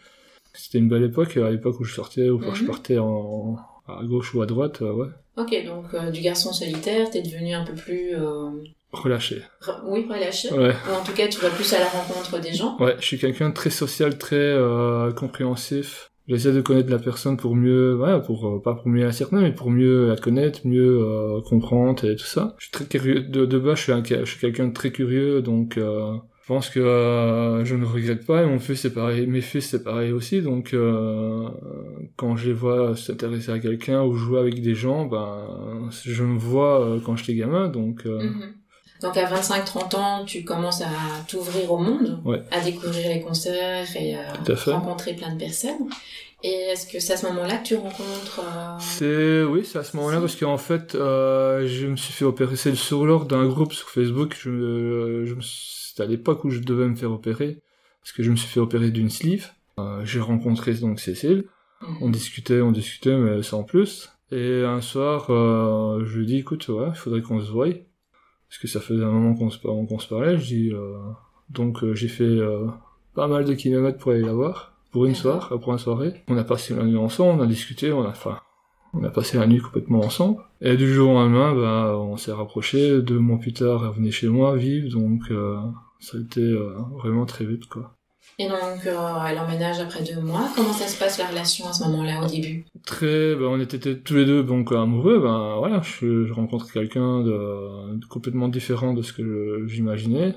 C'était 0.52 0.78
une 0.78 0.88
belle 0.88 1.02
époque, 1.04 1.36
à 1.36 1.50
l'époque 1.50 1.80
où 1.80 1.84
je 1.84 1.94
sortais, 1.94 2.30
ou 2.30 2.40
je 2.54 2.62
Mhm. 2.62 2.66
partais 2.68 2.98
en, 2.98 3.56
à 3.88 4.02
gauche 4.04 4.34
ou 4.34 4.42
à 4.42 4.46
droite, 4.46 4.82
euh, 4.82 4.92
ouais, 4.92 5.08
Ok, 5.36 5.52
donc 5.66 5.92
euh, 5.94 6.10
du 6.12 6.20
garçon 6.20 6.52
solitaire, 6.52 7.10
t'es 7.10 7.20
devenu 7.22 7.52
un 7.54 7.64
peu 7.64 7.74
plus... 7.74 8.14
euh, 8.14 8.50
relâché. 8.92 9.42
re- 9.62 9.80
Oui, 9.86 10.06
relâché. 10.08 10.52
Ouais. 10.52 10.74
Ou 10.88 10.92
en 10.94 11.02
tout 11.02 11.12
cas, 11.12 11.26
tu 11.26 11.40
vas 11.40 11.50
plus 11.50 11.72
à 11.72 11.80
la 11.80 11.88
rencontre 11.88 12.38
des 12.38 12.52
gens. 12.54 12.76
Ouais, 12.78 12.94
je 13.00 13.04
suis 13.04 13.18
quelqu'un 13.18 13.48
de 13.48 13.54
très 13.54 13.70
social, 13.70 14.16
très 14.16 14.36
euh, 14.36 15.10
compréhensif. 15.12 16.12
J'essaie 16.26 16.52
de 16.52 16.62
connaître 16.62 16.90
la 16.90 16.98
personne 16.98 17.36
pour 17.36 17.54
mieux, 17.54 17.92
voilà, 17.94 18.18
pour 18.18 18.46
euh, 18.46 18.62
pas 18.62 18.74
pour 18.74 18.88
mieux 18.88 19.04
la 19.04 19.12
cerner, 19.12 19.42
mais 19.42 19.52
pour 19.52 19.70
mieux 19.70 20.08
la 20.08 20.16
connaître, 20.16 20.66
mieux 20.66 21.00
euh, 21.02 21.40
comprendre 21.42 22.02
et 22.04 22.16
tout 22.16 22.24
ça. 22.24 22.54
Je 22.58 22.64
suis 22.64 22.72
très 22.72 22.86
curieux. 22.86 23.20
De, 23.20 23.44
de 23.44 23.58
base, 23.58 23.76
je 23.76 23.82
suis, 23.82 23.92
un, 23.92 24.02
je 24.02 24.24
suis 24.24 24.40
quelqu'un 24.40 24.68
de 24.68 24.72
très 24.72 24.90
curieux, 24.90 25.42
donc 25.42 25.76
euh, 25.76 26.14
je 26.42 26.46
pense 26.46 26.70
que 26.70 26.80
euh, 26.80 27.62
je 27.66 27.74
ne 27.74 27.84
regrette 27.84 28.24
pas. 28.24 28.42
Et 28.42 28.46
mon 28.46 28.58
fils 28.58 28.80
c'est 28.80 28.94
pareil, 28.94 29.26
mes 29.26 29.42
fils 29.42 29.68
c'est 29.68 29.84
pareil 29.84 30.12
aussi. 30.12 30.40
Donc 30.40 30.72
euh, 30.72 31.46
quand 32.16 32.36
je 32.36 32.46
les 32.48 32.54
vois 32.54 32.96
s'intéresser 32.96 33.50
à 33.52 33.58
quelqu'un 33.58 34.02
ou 34.02 34.14
jouer 34.14 34.40
avec 34.40 34.62
des 34.62 34.74
gens, 34.74 35.04
ben 35.04 35.90
je 35.90 36.24
me 36.24 36.38
vois 36.38 37.00
quand 37.04 37.16
j'étais 37.16 37.34
gamin, 37.34 37.68
donc. 37.68 38.06
Mhm. 38.06 38.54
Donc 39.04 39.16
à 39.16 39.26
25-30 39.26 39.96
ans, 39.96 40.24
tu 40.24 40.44
commences 40.44 40.80
à 40.80 40.88
t'ouvrir 41.28 41.70
au 41.70 41.78
monde, 41.78 42.20
Ouais. 42.24 42.42
à 42.50 42.60
découvrir 42.60 43.08
les 43.08 43.20
concerts 43.20 43.86
et 43.96 44.16
Tout 44.44 44.52
à 44.52 44.74
rencontrer 44.78 45.14
plein 45.14 45.32
de 45.34 45.38
personnes. 45.38 45.88
Et 46.42 46.52
est-ce 46.72 46.86
que 46.86 47.00
c'est 47.00 47.14
à 47.14 47.16
ce 47.16 47.26
moment-là 47.26 47.56
que 47.58 47.66
tu 47.68 47.74
rencontres... 47.76 48.40
euh, 48.44 48.76
C'est 48.78 49.42
oui, 49.44 49.64
c'est 49.64 49.78
à 49.78 49.84
ce 49.84 49.96
moment-là 49.96 50.20
parce 50.20 50.36
qu'en 50.36 50.58
fait, 50.58 50.94
euh, 50.94 51.66
je 51.66 51.86
me 51.86 51.96
suis 51.96 52.12
fait 52.12 52.26
opérer. 52.26 52.56
C'est 52.56 52.74
sur 52.74 53.06
l'ordre 53.06 53.26
d'un 53.26 53.46
groupe 53.46 53.72
sur 53.72 53.88
Facebook. 53.88 54.36
Je, 54.38 54.50
me- 54.50 55.24
je 55.24 55.34
me 55.34 55.40
c'était 55.40 56.02
à 56.02 56.06
l'époque 56.06 56.44
où 56.44 56.50
je 56.50 56.58
devais 56.60 56.86
me 56.86 56.96
faire 56.96 57.12
opérer 57.12 57.60
parce 58.02 58.12
que 58.12 58.22
je 58.22 58.30
me 58.30 58.36
suis 58.36 58.48
fait 58.48 58.60
opérer 58.60 58.90
d'une 58.90 59.08
sleeve. 59.08 59.48
Euh, 59.78 60.04
J'ai 60.04 60.20
rencontré 60.20 60.74
donc 60.74 61.00
Cécile. 61.00 61.44
On 62.00 62.06
mhm. 62.06 62.12
discutait, 62.12 62.60
on 62.60 62.72
discutait, 62.72 63.16
mais 63.16 63.42
sans 63.42 63.62
plus. 63.62 64.10
Et 64.30 64.64
un 64.66 64.80
soir, 64.82 65.26
euh, 65.30 66.04
je 66.04 66.18
lui 66.18 66.26
dis, 66.26 66.38
écoute, 66.38 66.68
ouais, 66.68 66.88
il 66.88 66.94
faudrait 66.96 67.22
qu'on 67.22 67.40
se 67.40 67.50
voie. 67.50 67.68
Parce 68.54 68.62
que 68.62 68.68
ça 68.68 68.80
faisait 68.80 69.02
un 69.02 69.10
moment 69.10 69.34
qu'on 69.34 69.50
se, 69.50 69.58
se 69.58 70.08
parlait. 70.08 70.38
Je 70.38 70.46
dis, 70.46 70.70
euh, 70.72 70.96
donc 71.50 71.82
euh, 71.82 71.96
j'ai 71.96 72.06
fait 72.06 72.22
euh, 72.22 72.68
pas 73.16 73.26
mal 73.26 73.44
de 73.44 73.52
kilomètres 73.52 73.98
pour 73.98 74.12
aller 74.12 74.22
la 74.22 74.32
voir, 74.32 74.76
pour 74.92 75.06
une 75.06 75.16
soirée, 75.16 75.58
pour 75.58 75.72
une 75.72 75.78
soirée. 75.80 76.22
On 76.28 76.36
a 76.36 76.44
passé 76.44 76.72
la 76.72 76.84
nuit 76.84 76.96
ensemble, 76.96 77.40
on 77.40 77.44
a 77.44 77.48
discuté, 77.48 77.92
on 77.92 78.04
a, 78.04 78.10
enfin, 78.10 78.38
on 78.92 79.02
a 79.02 79.10
passé 79.10 79.38
la 79.38 79.48
nuit 79.48 79.58
complètement 79.58 79.98
ensemble. 80.04 80.40
Et 80.60 80.76
du 80.76 80.86
jour 80.94 81.10
au 81.10 81.14
lendemain, 81.14 81.52
bah, 81.52 81.98
on 81.98 82.16
s'est 82.16 82.30
rapprochés. 82.30 83.02
Deux 83.02 83.18
mois 83.18 83.38
plus 83.38 83.54
tard, 83.54 83.84
elle 83.84 83.96
venait 83.96 84.12
chez 84.12 84.28
moi 84.28 84.54
vivre, 84.54 84.88
donc 84.88 85.22
euh, 85.32 85.58
ça 85.98 86.16
a 86.16 86.20
été 86.20 86.56
vraiment 86.92 87.26
très 87.26 87.44
vite, 87.44 87.66
quoi. 87.66 87.93
Et 88.38 88.48
donc, 88.48 88.84
euh, 88.86 88.98
elle 89.28 89.38
emménage 89.38 89.78
après 89.78 90.02
deux 90.02 90.20
mois. 90.20 90.48
Comment 90.56 90.72
ça 90.72 90.88
se 90.88 90.98
passe 90.98 91.18
la 91.18 91.26
relation 91.26 91.66
à 91.68 91.72
ce 91.72 91.84
moment-là, 91.84 92.20
au 92.22 92.26
début? 92.26 92.64
Très 92.84 93.34
ben, 93.36 93.44
on 93.46 93.60
était 93.60 93.96
tous 93.96 94.14
les 94.14 94.24
deux 94.26 94.42
donc 94.42 94.72
amoureux. 94.72 95.20
Ben 95.20 95.56
voilà 95.58 95.80
je, 95.82 96.24
je 96.26 96.32
rencontre 96.32 96.70
quelqu'un 96.72 97.22
de, 97.22 98.04
complètement 98.08 98.48
différent 98.48 98.92
de 98.92 99.02
ce 99.02 99.12
que 99.12 99.64
j'imaginais. 99.66 100.34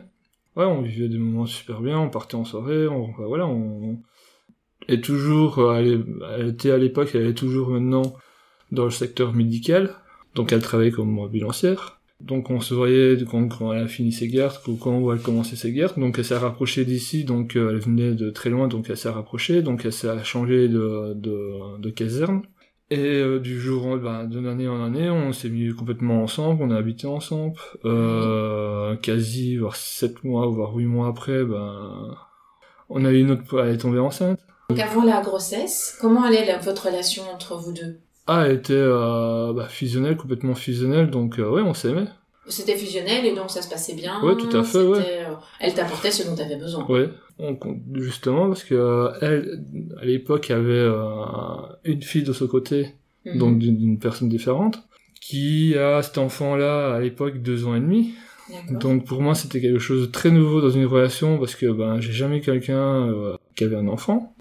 Ouais 0.56 0.66
on 0.66 0.82
vivait 0.82 1.10
des 1.10 1.18
moments 1.18 1.46
super 1.48 1.82
bien. 1.82 2.00
On 2.00 2.10
partait 2.10 2.36
en 2.36 2.46
soirée. 2.46 2.88
Ben, 2.88 3.25
voilà 3.27 3.48
on 3.48 4.00
et 4.88 5.01
toujours 5.01 5.58
euh, 5.60 5.75
elle, 5.80 5.88
est- 5.88 6.06
elle 6.39 6.48
était 6.50 6.72
à 6.72 6.77
l'époque 6.77 7.10
elle 7.16 7.25
est 7.25 7.34
toujours 7.34 7.70
maintenant 7.70 8.13
dans 8.72 8.86
le 8.86 8.92
secteur 8.92 9.34
médical. 9.34 9.96
Donc 10.36 10.51
elle 10.54 10.62
travaillait 10.62 10.92
comme 10.92 11.18
ambulancière 11.18 11.97
donc 12.20 12.50
on 12.50 12.60
se 12.60 12.74
voyait 12.74 13.16
quand, 13.30 13.48
quand 13.48 13.74
elle 13.74 13.84
a 13.84 13.88
fini 13.88 14.12
ses 14.12 14.28
ou 14.68 14.76
quand 14.76 15.14
elle 15.14 15.22
commençait 15.22 15.56
ses 15.56 15.72
gardes 15.72 16.00
donc 16.00 16.18
elle 16.18 16.26
s'est 16.26 16.38
rapprochée 16.38 16.84
d'ici 16.84 17.24
donc 17.24 17.56
euh, 17.56 17.70
elle 17.72 17.80
venait 17.80 18.16
de 18.16 18.32
très 18.32 18.50
loin 18.50 18.68
donc 18.68 18.90
elle 18.90 18.98
s'est 18.98 19.10
rapprochée. 19.10 19.62
Donc 19.62 19.86
elle 19.86 19.94
s'est 19.94 20.24
changé 20.24 20.68
de, 20.68 21.14
de, 21.14 21.78
de 21.80 21.90
caserne. 21.90 22.42
Et 22.90 23.00
euh, 23.00 23.40
du 23.40 23.60
jour 23.60 23.86
en- 23.86 23.98
ben, 23.98 24.24
d'une 24.26 24.48
année 24.48 24.68
en 24.68 24.82
année 24.84 25.10
on 25.10 25.34
s'est 25.34 25.50
mis 25.50 25.74
complètement 25.76 26.24
ensemble 26.24 26.64
on 26.64 26.72
a 26.72 26.78
habité 26.78 27.06
ensemble. 27.06 27.56
Euh, 27.86 28.96
quasi 28.96 29.58
voire 29.58 29.76
sept 29.76 30.24
mois 30.24 30.48
voire 30.48 30.74
huit 30.74 30.86
mois 30.86 31.08
après 31.10 31.44
ben 31.44 32.16
On 32.90 33.04
a 33.06 33.12
eu 33.12 33.20
une 33.20 33.32
autre, 33.32 33.60
elle 33.60 33.76
est 33.76 33.78
tombée 33.78 34.00
enceinte. 34.00 34.40
Donc 34.70 34.80
avant 34.80 35.04
la 35.04 35.22
grossesse, 35.22 35.98
comment 36.02 36.24
allait 36.24 36.46
la- 36.46 36.58
votre 36.58 36.88
relation 36.88 37.24
entre 37.34 37.58
vous 37.58 37.74
deux? 37.74 38.00
Ah, 38.28 38.46
elle 38.46 38.58
était 38.58 38.74
euh, 38.74 39.54
bah, 39.54 39.68
fusionnelle, 39.70 40.18
complètement 40.18 40.56
fusionnelle, 40.56 41.10
donc 41.10 41.40
euh, 41.40 41.50
ouais, 41.50 41.62
on 41.62 41.74
s'aimait. 41.74 42.08
C'était 42.50 42.76
fusionnel 42.78 43.26
et 43.26 43.36
donc 43.36 43.50
ça 43.50 43.62
se 43.62 43.70
passait 43.70 43.94
bien. 43.96 44.22
Ouais, 44.22 44.36
tout 44.38 44.56
à 44.56 44.64
fait, 44.64 44.80
ouais. 44.84 45.00
Euh, 45.00 45.34
Elle 45.60 45.74
t'apportait 45.74 46.12
ce 46.12 46.26
dont 46.28 46.36
tu 46.36 46.42
avais 46.42 46.56
besoin. 46.58 46.86
Ouais, 46.88 47.10
on, 47.40 47.58
justement 47.96 48.48
parce 48.48 48.64
que 48.64 48.76
euh, 48.76 49.10
elle, 49.22 49.64
à 50.02 50.06
l'époque, 50.06 50.50
avait 50.52 50.88
une 51.84 52.02
fille 52.02 52.24
de 52.24 52.34
ce 52.34 52.46
côté, 52.46 52.94
Mhm. 53.26 53.38
donc 53.38 53.60
d'une 53.60 54.00
personne 54.00 54.30
différente, 54.30 54.80
qui 55.22 55.76
a 55.78 56.02
cet 56.02 56.18
enfant-là 56.18 56.94
à 56.96 57.00
l'époque 57.02 57.42
deux 57.42 57.66
ans 57.66 57.76
et 57.76 57.80
demi. 57.80 58.14
Donc 58.72 59.06
pour 59.06 59.22
moi, 59.22 59.36
c'était 59.36 59.60
quelque 59.60 59.80
chose 59.80 60.08
de 60.08 60.12
très 60.12 60.32
nouveau 60.32 60.62
dans 60.62 60.70
une 60.70 60.86
relation 60.86 61.38
parce 61.38 61.54
que 61.56 61.66
ben 61.66 62.00
j'ai 62.00 62.14
jamais 62.14 62.40
quelqu'un 62.40 63.10
euh, 63.10 63.36
qui 63.56 63.66
avait 63.66 63.76
un 63.76 63.90
enfant. 63.90 64.34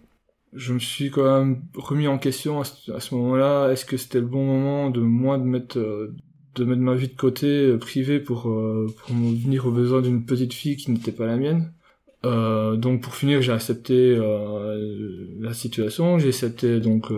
Je 0.56 0.72
me 0.72 0.78
suis 0.78 1.10
quand 1.10 1.25
même 1.25 1.62
remis 1.75 2.08
en 2.08 2.18
question 2.18 2.60
à 2.60 2.64
ce, 2.64 3.14
moment-là. 3.14 3.70
Est-ce 3.70 3.84
que 3.84 3.96
c'était 3.96 4.20
le 4.20 4.26
bon 4.26 4.44
moment 4.44 4.90
de 4.90 5.00
moi 5.00 5.36
de 5.36 5.44
mettre 5.44 5.78
euh, 5.78 6.14
de 6.54 6.64
mettre 6.64 6.80
ma 6.80 6.94
vie 6.94 7.08
de 7.08 7.14
côté 7.16 7.46
euh, 7.46 7.78
privée 7.78 8.20
pour 8.20 8.48
euh, 8.48 8.86
pour 8.98 9.14
venir 9.14 9.66
aux 9.66 9.70
besoins 9.70 10.00
d'une 10.00 10.25
petite 10.25 10.54
fille 10.54 10.76
qui 10.76 10.90
n'était 10.90 11.12
pas 11.12 11.26
la 11.26 11.36
mienne? 11.36 11.72
Euh, 12.25 12.76
donc 12.76 13.02
pour 13.02 13.14
finir, 13.14 13.42
j'ai 13.42 13.52
accepté 13.52 13.94
euh, 13.94 15.26
la 15.38 15.52
situation. 15.52 16.18
J'ai 16.18 16.28
accepté 16.28 16.80
donc 16.80 17.12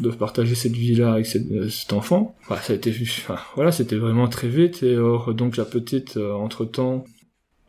de 0.00 0.10
partager 0.10 0.54
cette 0.54 0.72
vie-là 0.72 1.14
avec 1.14 1.26
cette- 1.26 1.50
euh, 1.50 1.68
cet 1.70 1.92
enfant. 1.94 2.34
Enfin, 2.42 2.56
ça 2.60 2.74
a 2.74 2.76
été, 2.76 2.92
enfin, 3.00 3.38
voilà, 3.54 3.72
c'était 3.72 3.96
vraiment 3.96 4.28
très 4.28 4.48
vite. 4.48 4.82
Et 4.82 4.96
or, 4.98 5.32
donc 5.34 5.56
la 5.56 5.64
petite, 5.64 6.18
entre 6.18 6.66
temps, 6.66 7.04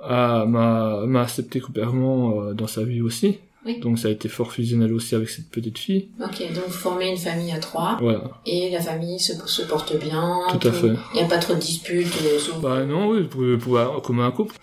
m'a 0.01 1.21
accepté 1.21 1.61
complètement 1.61 2.53
dans 2.53 2.67
sa 2.67 2.83
vie 2.83 3.01
aussi. 3.01 3.39
Oui. 3.65 3.79
Donc 3.79 3.97
ça 3.97 4.09
a 4.09 4.11
été 4.11 4.29
fort 4.29 4.51
fusionnel 4.51 4.93
aussi 4.93 5.15
avec 5.15 5.27
cette 5.29 5.49
petite 5.49 5.77
fille. 5.79 6.09
Ok, 6.23 6.39
donc 6.53 6.65
vous 6.67 6.71
formez 6.73 7.09
une 7.09 7.17
famille 7.17 7.51
à 7.51 7.57
trois 7.59 7.97
Voilà. 7.99 8.39
et 8.45 8.69
la 8.69 8.79
famille 8.79 9.19
se, 9.19 9.33
se 9.47 9.63
porte 9.63 9.97
bien. 9.99 10.39
Tout 10.49 10.67
à 10.67 10.71
fait. 10.71 10.93
Il 11.13 11.17
n'y 11.17 11.21
a 11.23 11.25
pas 11.27 11.39
trop 11.39 11.55
de 11.55 11.59
disputes. 11.59 12.07
euh, 12.23 12.37
sur- 12.39 12.59
Bah 12.59 12.85
non, 12.85 13.09
oui, 13.09 13.23
pour, 13.23 13.43
pour, 13.59 14.01
comme 14.03 14.19
un 14.19 14.29
couple. 14.31 14.55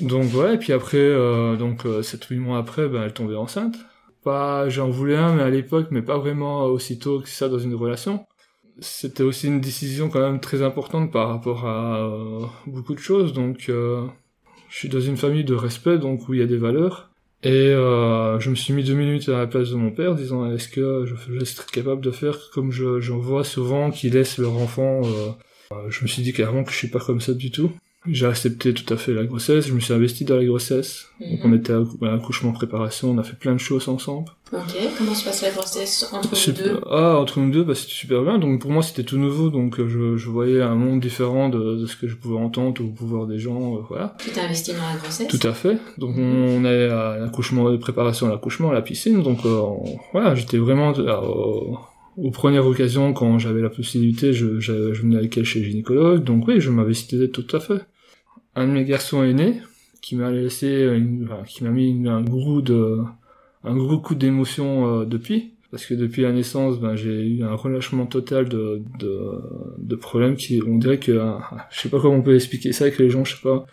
Donc 0.00 0.32
ouais, 0.34 0.54
et 0.54 0.58
puis 0.58 0.72
après, 0.72 0.98
euh, 0.98 1.56
donc 1.56 1.86
euh, 1.86 2.02
7-8 2.02 2.36
mois 2.38 2.58
après, 2.58 2.86
ben, 2.88 3.02
elle 3.02 3.12
tombait 3.14 3.34
enceinte. 3.34 3.74
Pas, 4.22 4.68
j'en 4.68 4.90
voulais 4.90 5.16
un, 5.16 5.34
mais 5.34 5.42
à 5.42 5.50
l'époque, 5.50 5.88
mais 5.90 6.02
pas 6.02 6.18
vraiment 6.18 6.64
aussitôt 6.64 7.20
que 7.20 7.28
ça 7.28 7.48
dans 7.48 7.58
une 7.58 7.74
relation. 7.74 8.26
C'était 8.78 9.22
aussi 9.22 9.46
une 9.46 9.60
décision 9.60 10.08
quand 10.10 10.20
même 10.20 10.38
très 10.38 10.62
importante 10.62 11.10
par 11.10 11.28
rapport 11.30 11.64
à 11.66 11.96
euh, 12.04 12.40
beaucoup 12.66 12.94
de 12.94 12.98
choses. 13.00 13.32
Donc, 13.32 13.66
euh, 13.70 14.04
je 14.68 14.76
suis 14.76 14.88
dans 14.88 15.00
une 15.00 15.16
famille 15.16 15.44
de 15.44 15.54
respect, 15.54 15.96
donc 15.98 16.28
où 16.28 16.34
il 16.34 16.40
y 16.40 16.42
a 16.42 16.46
des 16.46 16.58
valeurs. 16.58 17.10
Et 17.46 17.68
euh, 17.68 18.40
je 18.40 18.50
me 18.50 18.56
suis 18.56 18.72
mis 18.72 18.82
deux 18.82 18.94
minutes 18.94 19.28
à 19.28 19.38
la 19.38 19.46
place 19.46 19.70
de 19.70 19.76
mon 19.76 19.92
père, 19.92 20.16
disant 20.16 20.50
est-ce 20.52 20.68
que 20.68 21.04
je, 21.06 21.14
je 21.32 21.44
serais 21.44 21.68
capable 21.72 22.00
de 22.00 22.10
faire 22.10 22.50
comme 22.52 22.72
je, 22.72 22.98
j'en 23.00 23.18
vois 23.18 23.44
souvent 23.44 23.92
qui 23.92 24.10
laissent 24.10 24.38
leur 24.38 24.54
enfant. 24.54 25.02
euh, 25.04 25.30
euh, 25.72 25.88
je 25.88 26.02
me 26.02 26.08
suis 26.08 26.22
dit 26.22 26.32
clairement 26.32 26.64
que 26.64 26.72
je 26.72 26.76
suis 26.76 26.88
pas 26.90 26.98
comme 26.98 27.20
ça 27.20 27.34
du 27.34 27.52
tout. 27.52 27.70
J'ai 28.08 28.26
accepté 28.26 28.72
tout 28.74 28.92
à 28.92 28.96
fait 28.96 29.12
la 29.12 29.24
grossesse, 29.24 29.66
je 29.66 29.72
me 29.72 29.80
suis 29.80 29.92
investi 29.92 30.24
dans 30.24 30.36
la 30.36 30.44
grossesse. 30.44 31.06
Donc 31.20 31.40
on 31.44 31.48
Mhm. 31.48 31.54
était 31.54 31.72
à 31.72 31.80
l'accouchement 32.02 32.52
préparation, 32.52 33.10
on 33.10 33.18
a 33.18 33.22
fait 33.22 33.36
plein 33.38 33.52
de 33.54 33.58
choses 33.60 33.88
ensemble. 33.88 34.28
Ok, 34.52 34.60
comment 34.96 35.14
se 35.14 35.24
passe 35.24 35.42
la 35.42 35.50
grossesse 35.50 36.08
entre 36.12 36.28
vous 36.28 36.36
Super- 36.36 36.64
deux? 36.64 36.80
Ah, 36.88 37.16
entre 37.18 37.40
nous 37.40 37.50
deux, 37.50 37.64
bah, 37.64 37.74
c'était 37.74 37.92
super 37.92 38.22
bien. 38.22 38.38
Donc 38.38 38.60
pour 38.60 38.70
moi, 38.70 38.82
c'était 38.82 39.02
tout 39.02 39.18
nouveau. 39.18 39.50
Donc 39.50 39.80
euh, 39.80 39.88
je, 39.88 40.16
je 40.16 40.28
voyais 40.28 40.60
un 40.62 40.74
monde 40.76 41.00
différent 41.00 41.48
de, 41.48 41.76
de 41.76 41.86
ce 41.86 41.96
que 41.96 42.06
je 42.06 42.14
pouvais 42.16 42.36
entendre 42.38 42.80
ou 42.82 42.88
pouvoir 42.92 43.26
des 43.26 43.38
gens. 43.38 43.76
euh, 43.76 43.80
voilà. 43.88 44.14
Tu 44.20 44.30
t'es 44.30 44.40
investi 44.40 44.72
dans 44.72 44.78
la 44.78 44.96
grossesse? 45.02 45.26
Tout 45.28 45.46
à 45.48 45.52
fait. 45.52 45.78
Donc 45.98 46.14
on, 46.16 46.22
on 46.22 46.64
est 46.64 46.88
à 46.88 47.16
l'accouchement, 47.18 47.76
préparation 47.78 48.28
à 48.28 48.30
l'accouchement, 48.30 48.70
à 48.70 48.74
la 48.74 48.82
piscine. 48.82 49.22
Donc 49.22 49.44
euh, 49.46 49.58
on- 49.58 49.98
voilà, 50.12 50.34
j'étais 50.36 50.58
vraiment 50.58 50.92
euh, 50.96 51.16
au- 51.20 51.78
aux 52.18 52.30
premières 52.30 52.66
occasions 52.66 53.12
quand 53.12 53.38
j'avais 53.38 53.60
la 53.60 53.68
possibilité, 53.68 54.32
je, 54.32 54.60
je, 54.60 54.94
je 54.94 55.02
venais 55.02 55.16
avec 55.16 55.36
elle 55.36 55.44
chez 55.44 55.58
le 55.60 55.66
gynécologue. 55.66 56.22
Donc 56.24 56.46
oui, 56.46 56.60
je 56.60 56.70
m'investissais 56.70 57.28
tout 57.28 57.46
à 57.52 57.58
fait. 57.60 57.80
Un 58.56 58.66
de 58.66 58.72
mes 58.72 58.84
garçons 58.84 59.22
est 59.22 59.34
né, 59.34 59.62
qui 60.02 60.16
m'a 60.16 60.30
laissé, 60.32 60.68
une- 60.96 61.24
enfin, 61.24 61.42
qui 61.46 61.62
m'a 61.64 61.70
mis 61.70 61.90
une- 61.90 62.08
un 62.08 62.22
gros 62.22 62.60
de, 62.62 62.98
un 63.64 63.76
gros 63.76 63.98
coup 63.98 64.14
d'émotion 64.16 65.00
euh, 65.02 65.04
depuis. 65.04 65.52
Parce 65.70 65.84
que 65.86 65.94
depuis 65.94 66.22
la 66.22 66.32
naissance, 66.32 66.78
ben, 66.80 66.94
j'ai 66.96 67.26
eu 67.26 67.42
un 67.44 67.54
relâchement 67.54 68.06
total 68.06 68.48
de, 68.48 68.82
de, 68.98 69.30
de 69.78 69.96
problèmes 69.96 70.36
qui, 70.36 70.62
on 70.66 70.78
dirait 70.78 70.98
que, 70.98 71.12
euh, 71.12 71.32
je 71.70 71.80
sais 71.80 71.88
pas 71.90 72.00
comment 72.00 72.16
on 72.16 72.22
peut 72.22 72.34
expliquer 72.34 72.72
ça, 72.72 72.90
que 72.90 73.02
les 73.02 73.10
gens, 73.10 73.24
je 73.24 73.36
sais 73.36 73.42
pas, 73.42 73.66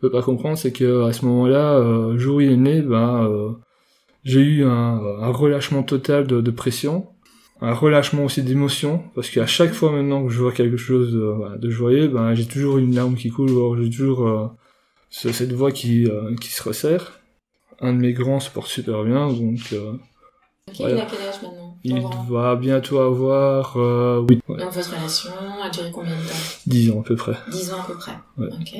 peuvent 0.00 0.10
pas 0.12 0.22
comprendre, 0.22 0.56
c'est 0.58 0.72
que 0.72 1.04
à 1.04 1.12
ce 1.12 1.24
moment-là, 1.26 1.76
euh, 1.78 2.16
jour 2.18 2.36
où 2.36 2.40
il 2.40 2.52
est 2.52 2.56
né, 2.56 2.82
ben, 2.82 3.24
euh, 3.28 3.50
j'ai 4.24 4.40
eu 4.42 4.64
un, 4.64 4.70
un 4.70 5.30
relâchement 5.32 5.82
total 5.82 6.26
de, 6.26 6.40
de 6.40 6.50
pression, 6.50 7.08
un 7.62 7.72
relâchement 7.74 8.24
aussi 8.24 8.42
d'émotion, 8.42 9.02
parce 9.14 9.28
qu'à 9.30 9.46
chaque 9.46 9.72
fois 9.72 9.92
maintenant 9.92 10.24
que 10.24 10.30
je 10.32 10.40
vois 10.40 10.52
quelque 10.52 10.76
chose 10.76 11.12
de, 11.12 11.20
voilà, 11.20 11.56
de 11.56 11.70
joyeux, 11.70 12.08
ben, 12.08 12.34
j'ai 12.34 12.46
toujours 12.46 12.78
une 12.78 12.94
larme 12.94 13.16
qui 13.16 13.28
coule, 13.30 13.50
j'ai 13.82 13.90
toujours 13.90 14.26
euh, 14.28 14.46
ce- 15.10 15.32
cette 15.32 15.52
voix 15.52 15.70
qui, 15.72 16.06
euh, 16.06 16.34
qui 16.40 16.48
se 16.50 16.62
resserre. 16.62 17.20
Un 17.80 17.92
de 17.94 17.98
mes 17.98 18.12
grands 18.12 18.40
se 18.40 18.50
porte 18.50 18.68
super 18.68 19.04
bien, 19.04 19.28
donc 19.32 19.58
euh, 19.72 19.92
voilà. 20.78 20.94
il 20.96 21.00
a 21.00 21.06
quel 21.06 21.20
âge 21.28 21.42
maintenant 21.42 21.66
il 21.82 21.98
grand 22.00 22.24
va 22.24 22.56
bientôt 22.56 22.98
avoir 22.98 23.76
euh, 23.78 24.20
oui, 24.28 24.38
ouais, 24.48 24.58
Donc 24.58 24.70
votre 24.72 24.90
relation 24.94 25.30
a 25.62 25.70
duré 25.70 25.90
combien 25.90 26.10
de 26.14 26.20
temps 26.28 26.34
10 26.66 26.90
ans 26.90 27.00
à 27.00 27.02
peu 27.04 27.16
près. 27.16 27.32
10 27.50 27.72
ans 27.72 27.80
à 27.80 27.86
peu 27.86 27.94
près. 27.94 28.12
Ouais. 28.36 28.48
Ok. 28.52 28.74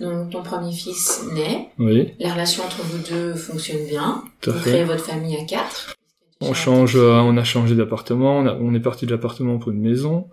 Donc 0.00 0.30
ton 0.30 0.42
premier 0.42 0.72
fils 0.72 1.24
naît, 1.32 1.68
Oui, 1.78 2.14
la 2.18 2.32
relation 2.32 2.64
entre 2.64 2.82
vous 2.82 2.98
deux 3.08 3.34
fonctionne 3.34 3.86
bien, 3.88 4.24
tout 4.40 4.50
vous 4.50 4.58
fait. 4.58 4.70
créez 4.70 4.84
votre 4.84 5.04
famille 5.04 5.36
à 5.36 5.44
quatre. 5.44 5.94
On 6.42 6.54
change, 6.54 6.96
euh, 6.96 7.20
on 7.20 7.36
a 7.36 7.44
changé 7.44 7.74
d'appartement, 7.74 8.38
on, 8.38 8.46
on 8.46 8.74
est 8.74 8.80
parti 8.80 9.06
de 9.06 9.10
l'appartement 9.12 9.58
pour 9.58 9.70
une 9.72 9.80
maison. 9.80 10.26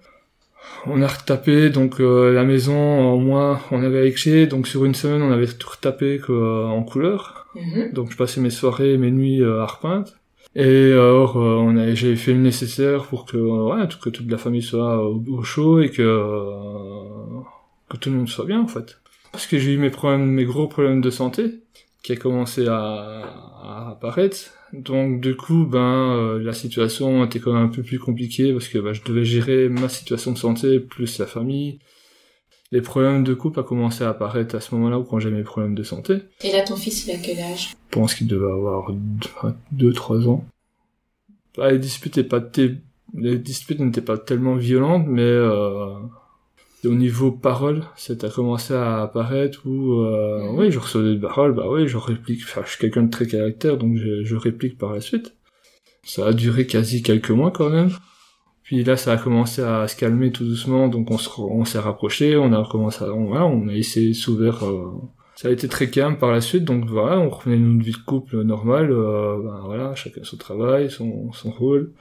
On 0.86 1.02
a 1.02 1.08
retapé 1.08 1.70
donc 1.70 2.00
euh, 2.00 2.32
la 2.34 2.44
maison 2.44 2.78
en 2.78 3.18
moins, 3.18 3.60
on 3.72 3.84
avait 3.84 4.16
chez, 4.16 4.48
donc 4.48 4.68
sur 4.68 4.86
une 4.86 4.96
semaine 4.96 5.22
on 5.22 5.32
avait 5.32 5.48
tout 5.48 5.70
retapé 5.70 6.20
que, 6.20 6.32
euh, 6.32 6.66
en 6.66 6.84
couleur. 6.84 7.48
Mhm. 7.56 7.94
Donc 7.94 8.12
je 8.12 8.18
passais 8.18 8.40
mes 8.42 8.50
soirées, 8.50 8.98
mes 8.98 9.12
nuits 9.12 9.42
euh, 9.42 9.62
à 9.62 9.66
repeindre. 9.66 10.12
Et 10.56 10.92
alors 10.92 11.38
euh, 11.38 11.56
on 11.58 11.78
a, 11.78 11.94
j'ai 11.94 12.16
fait 12.16 12.34
le 12.34 12.40
nécessaire 12.40 13.06
pour 13.06 13.26
que 13.26 13.38
euh, 13.38 13.76
ouais, 13.76 13.88
que 14.02 14.10
toute 14.10 14.30
la 14.32 14.38
famille 14.38 14.62
soit 14.64 15.04
au, 15.04 15.24
au 15.30 15.44
chaud 15.44 15.80
et 15.80 15.90
que 15.90 16.02
euh, 16.02 17.42
que 17.90 17.98
tout 17.98 18.10
le 18.10 18.18
monde 18.18 18.30
soit 18.30 18.46
bien 18.46 18.62
en 18.62 18.68
fait. 18.68 19.00
Parce 19.32 19.48
que 19.48 19.60
j'ai 19.60 19.74
eu 19.74 19.78
mes 19.78 19.92
problèmes, 19.92 20.26
mes 20.26 20.46
gros 20.46 20.68
problèmes 20.68 21.02
de 21.02 21.10
santé 21.10 21.60
qui 22.04 22.14
a 22.14 22.16
commencé 22.16 22.68
à, 22.68 22.76
à 22.76 23.90
apparaître. 23.92 24.38
Donc 24.74 25.20
du 25.22 25.36
coup, 25.36 25.66
ben 25.66 25.80
euh, 26.16 26.44
la 26.44 26.54
situation 26.54 27.24
était 27.26 27.40
quand 27.40 27.54
même 27.54 27.64
un 27.66 27.68
peu 27.70 27.84
plus 27.84 28.00
compliquée 28.00 28.54
parce 28.54 28.68
que 28.68 28.78
ben, 28.80 28.94
je 28.94 29.02
devais 29.04 29.26
gérer 29.26 29.68
ma 29.70 29.90
situation 29.90 30.32
de 30.32 30.38
santé 30.38 30.80
plus 30.80 31.18
la 31.20 31.26
famille. 31.26 31.80
Les 32.72 32.82
problèmes 32.82 33.24
de 33.24 33.34
couple 33.34 33.60
a 33.60 33.64
commencé 33.64 34.04
à 34.04 34.10
apparaître 34.10 34.54
à 34.56 34.60
ce 34.62 34.76
moment-là 34.76 35.00
où 35.00 35.04
quand 35.04 35.18
j'ai 35.20 35.32
mes 35.32 35.42
problèmes 35.44 35.74
de 35.74 35.82
santé. 35.84 36.18
Et 36.44 36.52
là 36.52 36.62
ton 36.62 36.76
fils 36.76 37.08
il 37.08 37.12
a 37.12 37.18
quel 37.18 37.40
âge? 37.40 37.70
Je 37.72 37.76
pense 37.90 38.14
qu'il 38.14 38.28
devait 38.28 38.46
avoir 38.52 38.92
2-3 39.76 40.28
ans. 40.28 40.46
Bah, 41.58 41.72
les 41.72 41.80
disputes 41.80 42.18
étaient 42.20 42.30
pas 42.30 42.42
té- 42.42 42.76
les 43.16 43.40
disputes 43.40 43.80
n'étaient 43.80 44.02
pas 44.02 44.20
tellement 44.20 44.56
violentes, 44.56 45.06
mais 45.08 45.22
euh, 45.24 45.96
au 46.88 46.96
niveau 46.96 47.32
parole, 47.32 47.84
ça 47.98 48.14
a 48.22 48.30
commencé 48.30 48.74
à 48.74 49.02
apparaître 49.02 49.62
où, 49.66 49.94
euh, 50.02 50.40
Mhm. 50.52 50.58
oui, 50.58 50.72
je 50.72 50.80
recevais 50.80 51.16
des 51.16 51.20
paroles, 51.20 51.54
bah 51.54 51.66
oui, 51.70 51.88
je 51.88 51.98
réplique, 51.98 52.42
enfin, 52.44 52.62
je 52.66 52.70
suis 52.72 52.80
quelqu'un 52.80 53.04
de 53.04 53.10
très 53.12 53.28
caractère, 53.28 53.78
donc 53.78 53.98
je, 53.98 54.24
je 54.24 54.36
réplique 54.36 54.78
par 54.78 54.94
la 54.94 55.02
suite. 55.02 55.36
Ça 56.04 56.28
a 56.28 56.34
duré 56.34 56.66
quasi 56.68 57.04
quelques 57.04 57.32
mois 57.32 57.52
quand 57.52 57.70
même. 57.70 57.90
Puis 58.64 58.84
là, 58.84 58.96
ça 58.98 59.14
a 59.14 59.18
commencé 59.18 59.62
à 59.62 59.88
se 59.88 59.96
calmer 59.96 60.32
tout 60.32 60.46
doucement, 60.46 60.88
donc 60.88 61.10
on 61.12 61.18
se, 61.18 61.30
on 61.40 61.66
s'est 61.66 61.80
rapproché, 61.80 62.38
on 62.38 62.54
a 62.54 62.66
commencé 62.70 63.04
à, 63.04 63.12
on, 63.14 63.26
voilà, 63.26 63.46
on 63.46 63.68
a 63.68 63.74
essayé 63.74 64.10
de 64.10 64.14
s'ouvrir, 64.14 64.64
euh, 64.66 64.92
ça 65.36 65.48
a 65.48 65.52
été 65.52 65.68
très 65.68 65.90
calme 65.90 66.18
par 66.18 66.32
la 66.32 66.40
suite, 66.42 66.66
donc 66.66 66.86
voilà, 66.86 67.20
on 67.20 67.30
revenait 67.30 67.56
à 67.56 67.60
notre 67.60 67.84
vie 67.84 67.92
de 67.94 67.98
couple 68.06 68.42
normale, 68.44 68.92
euh, 68.92 69.42
ben 69.44 69.62
voilà, 69.66 69.96
chacun 69.96 70.22
son 70.24 70.38
travail, 70.38 70.90
son, 70.92 71.32
son 71.34 71.50
rôle. 71.52 71.94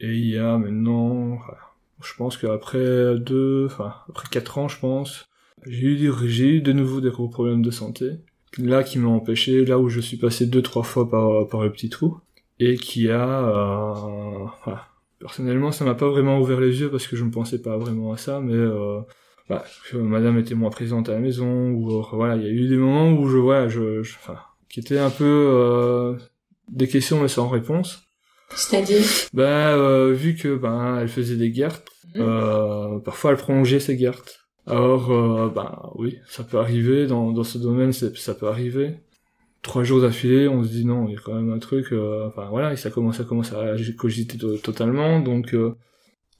Et 0.00 0.12
il 0.12 0.26
y 0.30 0.38
a 0.38 0.58
maintenant, 0.58 1.36
voilà, 1.36 1.63
je 2.02 2.12
pense 2.16 2.36
qu'après 2.36 3.18
deux, 3.18 3.66
enfin, 3.66 3.94
après 4.08 4.28
quatre 4.30 4.58
ans, 4.58 4.68
je 4.68 4.78
pense, 4.78 5.24
j'ai 5.66 5.86
eu, 5.86 5.96
des- 5.96 6.28
j'ai 6.28 6.46
eu 6.56 6.60
de 6.60 6.72
nouveau 6.72 7.00
des 7.00 7.10
gros 7.10 7.28
problèmes 7.28 7.62
de 7.62 7.70
santé. 7.70 8.10
Là, 8.58 8.84
qui 8.84 8.98
m'ont 8.98 9.14
empêché, 9.16 9.64
là 9.64 9.78
où 9.78 9.88
je 9.88 10.00
suis 10.00 10.16
passé 10.16 10.46
deux, 10.46 10.62
trois 10.62 10.84
fois 10.84 11.10
par, 11.10 11.48
par 11.48 11.62
le 11.62 11.72
petit 11.72 11.88
trou. 11.90 12.18
Et 12.60 12.76
qui 12.76 13.10
a, 13.10 13.48
euh, 13.48 14.46
voilà. 14.64 14.86
Personnellement, 15.18 15.72
ça 15.72 15.84
m'a 15.84 15.94
pas 15.94 16.08
vraiment 16.08 16.38
ouvert 16.40 16.60
les 16.60 16.80
yeux 16.80 16.90
parce 16.90 17.06
que 17.06 17.16
je 17.16 17.24
ne 17.24 17.30
pensais 17.30 17.60
pas 17.62 17.76
vraiment 17.78 18.12
à 18.12 18.16
ça, 18.16 18.40
mais, 18.40 18.52
euh, 18.54 19.00
bah, 19.48 19.64
madame 19.94 20.38
était 20.38 20.54
moins 20.54 20.70
présente 20.70 21.08
à 21.08 21.12
la 21.12 21.18
maison, 21.20 21.70
ou 21.70 22.02
voilà, 22.12 22.36
il 22.36 22.42
y 22.42 22.46
a 22.46 22.50
eu 22.50 22.68
des 22.68 22.76
moments 22.76 23.10
où 23.12 23.28
je, 23.28 23.38
voilà, 23.38 23.68
je, 23.68 24.02
je- 24.02 24.14
enfin, 24.16 24.36
qui 24.68 24.80
étaient 24.80 24.98
un 24.98 25.10
peu 25.10 25.24
euh, 25.24 26.16
des 26.68 26.88
questions 26.88 27.20
mais 27.20 27.28
sans 27.28 27.48
réponse. 27.48 28.03
C'est-à-dire 28.56 29.02
Bah, 29.32 29.74
euh, 29.74 30.12
vu 30.12 30.34
que 30.36 30.56
ben 30.56 30.98
elle 31.00 31.08
faisait 31.08 31.36
des 31.36 31.50
gardes, 31.50 31.82
Mhm. 32.14 32.22
euh, 32.22 32.98
parfois 33.00 33.32
elle 33.32 33.36
prolongeait 33.36 33.80
ses 33.80 33.96
gardes. 33.96 34.18
Alors, 34.66 35.10
euh, 35.12 35.48
bah 35.48 35.90
oui, 35.96 36.18
ça 36.26 36.42
peut 36.44 36.58
arriver 36.58 37.06
dans 37.06 37.32
dans 37.32 37.44
ce 37.44 37.58
domaine, 37.58 37.92
ça 37.92 38.34
peut 38.34 38.48
arriver. 38.48 38.96
trois 39.62 39.82
jours 39.82 40.00
d'affilée, 40.02 40.46
on 40.46 40.62
se 40.62 40.68
dit 40.68 40.84
non, 40.84 41.06
il 41.08 41.14
y 41.14 41.16
a 41.16 41.20
quand 41.24 41.34
même 41.34 41.50
un 41.52 41.58
truc. 41.58 41.86
euh, 41.92 42.26
enfin 42.28 42.46
voilà, 42.50 42.72
et 42.74 42.76
ça 42.76 42.90
commence 42.90 43.18
à 43.20 43.24
commencer 43.24 43.54
à 43.54 43.74
cogiter 43.96 44.36
to- 44.38 44.58
totalement. 44.58 45.20
Donc 45.20 45.54
euh, 45.54 45.74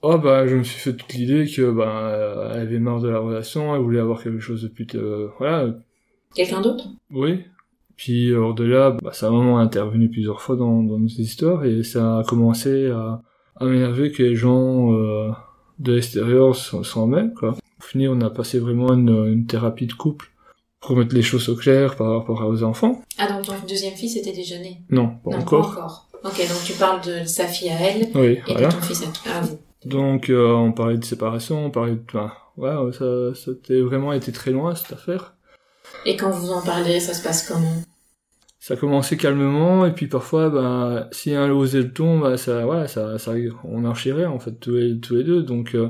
oh 0.03 0.17
bah 0.19 0.45
je 0.47 0.55
me 0.55 0.63
suis 0.63 0.79
fait 0.79 0.93
toute 0.95 1.13
l'idée 1.13 1.45
que 1.47 1.71
bah 1.71 2.51
elle 2.55 2.61
avait 2.61 2.79
marre 2.79 3.01
de 3.01 3.09
la 3.09 3.19
relation, 3.19 3.75
elle 3.75 3.81
voulait 3.81 3.99
avoir 3.99 4.21
quelque 4.23 4.39
chose 4.39 4.61
de 4.63 4.67
plus 4.69 4.87
voilà 5.39 5.73
Quelqu'un 6.35 6.61
d'autre? 6.61 6.85
Oui. 7.11 7.45
Puis 7.97 8.33
hors 8.33 8.53
de 8.53 8.63
là, 8.65 8.91
bah, 9.01 9.11
sa 9.13 9.29
maman 9.31 9.57
a 9.57 9.61
intervenu 9.61 10.09
plusieurs 10.09 10.41
fois 10.41 10.55
dans, 10.55 10.83
dans 10.83 10.99
nos 10.99 11.07
histoires 11.07 11.63
et 11.65 11.83
ça 11.83 12.19
a 12.19 12.23
commencé 12.23 12.89
à, 12.89 13.21
à 13.55 13.65
m'énerver 13.65 14.11
que 14.11 14.21
les 14.23 14.35
gens 14.35 14.93
euh, 14.93 15.29
de 15.79 15.93
l'extérieur 15.93 16.55
s'en 16.55 17.07
mêlent. 17.07 17.33
Quoi. 17.33 17.51
Au 17.51 17.83
final, 17.83 18.09
on 18.09 18.21
a 18.21 18.29
passé 18.29 18.59
vraiment 18.59 18.93
une, 18.93 19.09
une 19.27 19.45
thérapie 19.45 19.87
de 19.87 19.93
couple 19.93 20.27
pour 20.81 20.97
mettre 20.97 21.15
les 21.15 21.21
choses 21.21 21.49
au 21.49 21.55
clair 21.55 21.95
par 21.95 22.11
rapport 22.11 22.45
aux 22.45 22.63
enfants. 22.63 23.01
Ah, 23.17 23.31
donc 23.31 23.45
ton 23.45 23.53
deuxième 23.67 23.93
fils 23.93 24.17
était 24.17 24.33
déjà 24.33 24.57
né 24.59 24.81
Non, 24.89 25.11
pas 25.23 25.31
Non, 25.31 25.37
encore. 25.39 25.61
pas 25.73 25.81
encore. 25.81 26.07
Ok, 26.25 26.37
donc 26.39 26.63
tu 26.65 26.73
parles 26.73 27.01
de 27.01 27.25
sa 27.25 27.45
fille 27.47 27.69
à 27.69 27.79
elle 27.79 28.07
Oui, 28.15 28.39
et 28.47 28.51
voilà. 28.51 28.67
de 28.69 28.73
ton 28.73 28.81
fils 28.81 29.03
à, 29.25 29.41
vous. 29.41 29.57
Donc 29.85 30.29
euh, 30.29 30.51
on 30.53 30.71
parlait 30.71 30.97
de 30.97 31.05
séparation, 31.05 31.65
on 31.65 31.69
parlait 31.71 31.93
de... 31.93 32.01
Enfin, 32.13 32.31
ouais, 32.57 32.91
ça, 32.93 33.33
ça 33.35 33.51
a 33.51 33.81
vraiment 33.83 34.11
été 34.11 34.31
très 34.31 34.51
loin 34.51 34.73
cette 34.75 34.93
affaire. 34.93 35.34
Et 36.05 36.15
quand 36.17 36.31
vous 36.31 36.51
en 36.51 36.61
parlez, 36.61 36.99
ça 36.99 37.13
se 37.13 37.23
passe 37.23 37.47
comment? 37.47 37.81
Ça 38.59 38.75
commençait 38.75 39.17
calmement 39.17 39.85
et 39.85 39.91
puis 39.91 40.07
parfois 40.07 40.49
bah 40.49 41.07
si 41.11 41.35
un 41.35 41.51
osait 41.51 41.83
le 41.83 41.93
ton 41.93 42.17
bah 42.17 42.35
ça 42.35 42.65
voilà 42.65 42.87
ça 42.87 43.19
ça 43.19 43.33
on 43.63 43.85
enchirait 43.85 44.25
en 44.25 44.39
fait 44.39 44.59
tous 44.59 44.71
les 44.71 44.99
tous 44.99 45.15
les 45.15 45.23
deux. 45.23 45.43
Donc 45.43 45.75
euh, 45.75 45.89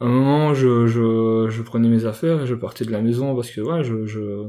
à 0.00 0.04
un 0.04 0.08
moment 0.08 0.54
je 0.54 0.86
je 0.86 1.48
je 1.50 1.62
prenais 1.62 1.88
mes 1.88 2.04
affaires 2.04 2.42
et 2.42 2.46
je 2.46 2.54
partais 2.54 2.84
de 2.84 2.92
la 2.92 3.00
maison 3.00 3.34
parce 3.34 3.50
que 3.50 3.60
voilà 3.60 3.82
je 3.82 4.06
je 4.06 4.44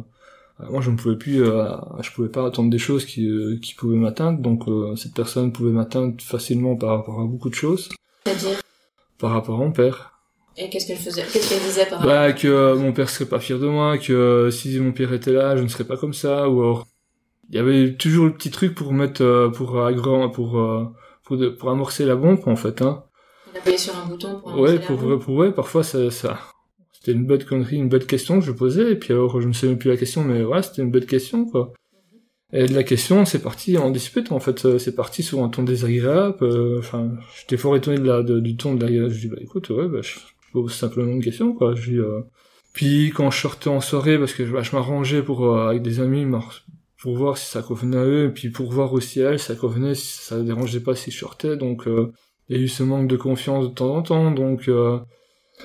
euh, 0.62 0.70
moi 0.70 0.82
je 0.82 0.92
ne 0.92 0.98
pouvais 0.98 1.18
plus 1.18 1.44
euh, 1.44 1.76
je 2.02 2.12
pouvais 2.12 2.30
pas 2.30 2.46
attendre 2.46 2.70
des 2.70 2.78
choses 2.78 3.06
qui 3.06 3.28
euh, 3.28 3.58
qui 3.62 3.74
pouvaient 3.74 3.98
m'atteindre. 3.98 4.40
Donc 4.40 4.66
cette 4.98 5.14
personne 5.14 5.52
pouvait 5.52 5.72
m'atteindre 5.72 6.22
facilement 6.22 6.76
par 6.76 6.98
rapport 6.98 7.20
à 7.20 7.26
beaucoup 7.26 7.50
de 7.50 7.56
choses. 7.56 7.90
C'est-à-dire? 8.26 8.60
Par 9.18 9.32
rapport 9.32 9.56
à 9.56 9.60
mon 9.60 9.72
père 9.72 10.15
Et 10.58 10.70
qu'est-ce 10.70 10.88
qu'elle 10.88 10.98
faisait 10.98 11.24
Qu'est-ce 11.24 11.50
qu'elle 11.50 11.60
disait 11.64 11.86
par 11.86 12.02
bah 12.06 12.32
que 12.34 12.48
euh, 12.48 12.76
mon 12.76 12.94
père 12.94 13.10
serait 13.10 13.26
pas 13.30 13.40
fier 13.40 13.60
de 13.60 13.68
moi 13.68 13.98
que 13.98 14.14
euh, 14.14 14.52
si 14.52 14.80
mon 14.80 14.92
père 14.94 15.12
était 15.14 15.34
là 15.34 15.56
je 15.58 15.64
ne 15.64 15.68
serais 15.68 15.84
pas 15.84 15.98
comme 15.98 16.14
ça 16.14 16.50
ou 16.50 16.62
alors 16.62 16.88
il 17.50 17.56
y 17.56 17.60
avait 17.60 17.94
toujours 17.96 18.26
le 18.26 18.34
petit 18.34 18.52
truc 18.52 18.74
pour 18.74 18.94
mettre 18.94 19.22
euh, 19.22 19.50
pour 19.50 19.80
agran 19.86 20.30
pour 20.30 20.58
euh, 20.60 20.86
pour, 21.24 21.38
de- 21.38 21.50
pour 21.50 21.70
amorcer 21.70 22.06
la 22.06 22.16
bombe 22.16 22.40
en 22.46 22.56
fait 22.56 22.82
hein. 22.82 23.04
On 23.54 23.58
appuyait 23.58 23.78
sur 23.78 23.96
un 23.98 24.06
bouton 24.06 24.40
pour 24.40 24.58
ouais 24.60 24.70
annoncer 24.70 24.80
la 24.82 24.86
pour, 24.88 24.98
bombe. 24.98 25.22
pour 25.22 25.36
ouais 25.36 25.52
parfois 25.52 25.84
ça 25.84 26.10
ça 26.10 26.40
c'était 26.94 27.12
une 27.12 27.26
bête 27.28 27.46
connerie 27.46 27.76
une 27.78 27.90
bête 27.90 28.08
question 28.08 28.40
que 28.40 28.46
je 28.46 28.52
posais 28.52 28.94
et 28.94 28.96
puis 28.96 29.12
alors 29.14 29.42
je 29.42 29.48
me 29.48 29.54
souviens 29.54 29.76
plus 29.76 29.90
la 29.90 29.98
question 29.98 30.24
mais 30.24 30.44
ouais 30.44 30.62
c'était 30.64 30.82
une 30.84 30.92
bête 30.92 31.06
question 31.06 31.46
quoi. 31.46 31.74
Et 32.54 32.66
de 32.68 32.74
la 32.74 32.84
question 32.84 33.26
c'est 33.26 33.42
parti 33.42 33.78
en 33.78 33.90
dispute 33.92 34.32
en 34.32 34.40
fait 34.40 34.64
Euh, 34.66 34.78
c'est 34.80 34.96
parti 34.96 35.22
sur 35.22 35.44
un 35.44 35.50
ton 35.50 35.64
désagréable 35.64 36.38
euh, 36.44 36.80
enfin 36.80 37.12
j'étais 37.38 37.58
fort 37.58 37.76
étonné 37.76 37.98
de 37.98 38.06
la 38.06 38.24
de- 38.24 38.40
du 38.40 38.56
ton 38.56 38.76
de 38.76 38.86
la 38.86 39.10
je 39.10 39.20
dis 39.20 39.28
bah 39.28 39.38
écoute 39.42 39.70
ouais 39.72 39.88
bah 39.90 40.00
je 40.02 40.14
pose 40.64 40.74
simplement 40.74 41.12
une 41.12 41.24
question 41.24 41.54
quoi. 41.54 41.76
Je 41.76 41.92
dis 41.92 41.98
euh, 41.98 42.22
puis 42.74 43.12
quand 43.16 43.32
je 43.32 43.40
sortais 43.40 43.70
en 43.70 43.82
soirée 43.82 44.18
parce 44.18 44.34
que 44.34 44.46
je, 44.46 44.52
bah, 44.52 44.64
je 44.64 44.76
m'arrangeais 44.76 45.22
pour 45.22 45.46
euh, 45.46 45.70
avec 45.70 45.82
des 45.82 46.00
amis 46.00 46.26
pour 47.02 47.18
voir 47.18 47.38
si 47.38 47.50
ça 47.50 47.62
convenait 47.62 47.98
à 47.98 48.04
eux 48.04 48.26
et 48.26 48.30
puis 48.30 48.50
pour 48.50 48.72
voir 48.72 48.94
aussi 48.94 49.24
à 49.24 49.32
elle 49.32 49.40
si 49.40 49.46
ça 49.46 49.56
convenait 49.56 49.96
si 49.96 50.08
ça 50.08 50.40
dérangeait 50.42 50.80
pas 50.80 50.96
si 50.96 51.12
je 51.12 51.18
sortais. 51.18 51.58
Donc 51.58 51.88
euh, 51.88 52.12
il 52.50 52.58
y 52.58 52.60
a 52.60 52.64
eu 52.64 52.68
ce 52.68 52.84
manque 52.84 53.08
de 53.08 53.18
confiance 53.18 53.70
de 53.70 53.74
temps 53.74 53.96
en 53.96 54.02
temps. 54.02 54.32
Donc 54.32 54.68
De 54.68 55.00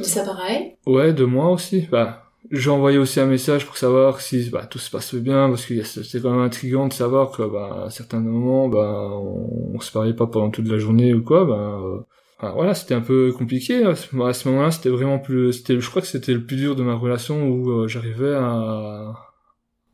ça 0.02 0.24
par 0.24 0.40
à 0.40 0.52
elle 0.52 0.72
ouais 0.86 1.12
de 1.12 1.24
moi 1.24 1.50
aussi. 1.50 1.88
Bah 1.90 2.30
j'ai 2.50 2.70
envoyé 2.70 2.98
aussi 2.98 3.20
un 3.20 3.26
message 3.26 3.66
pour 3.66 3.76
savoir 3.76 4.20
si 4.20 4.48
bah, 4.50 4.66
tout 4.66 4.78
se 4.78 4.90
passe 4.90 5.14
bien 5.14 5.48
parce 5.48 5.66
que 5.66 5.82
c'était 5.82 6.20
quand 6.20 6.30
même 6.30 6.40
intriguant 6.40 6.88
de 6.88 6.92
savoir 6.92 7.30
que 7.30 7.42
bah, 7.42 7.84
à 7.86 7.90
certains 7.90 8.20
moments 8.20 8.68
bah, 8.68 9.10
on, 9.12 9.72
on 9.74 9.80
se 9.80 9.92
parlait 9.92 10.14
pas 10.14 10.26
pendant 10.26 10.50
toute 10.50 10.66
la 10.66 10.78
journée 10.78 11.12
ou 11.12 11.22
quoi 11.22 11.44
bah, 11.44 11.80
euh, 11.82 12.00
enfin, 12.40 12.52
voilà 12.52 12.74
c'était 12.74 12.94
un 12.94 13.00
peu 13.00 13.32
compliqué 13.32 13.84
à 13.84 13.94
ce, 13.94 14.16
à 14.22 14.32
ce 14.32 14.48
moment-là 14.48 14.70
c'était 14.70 14.88
vraiment 14.88 15.18
plus 15.18 15.52
c'était 15.52 15.80
je 15.80 15.90
crois 15.90 16.02
que 16.02 16.08
c'était 16.08 16.32
le 16.32 16.44
plus 16.44 16.56
dur 16.56 16.76
de 16.76 16.82
ma 16.82 16.94
relation 16.94 17.48
où 17.48 17.70
euh, 17.70 17.88
j'arrivais 17.88 18.34
à 18.34 19.14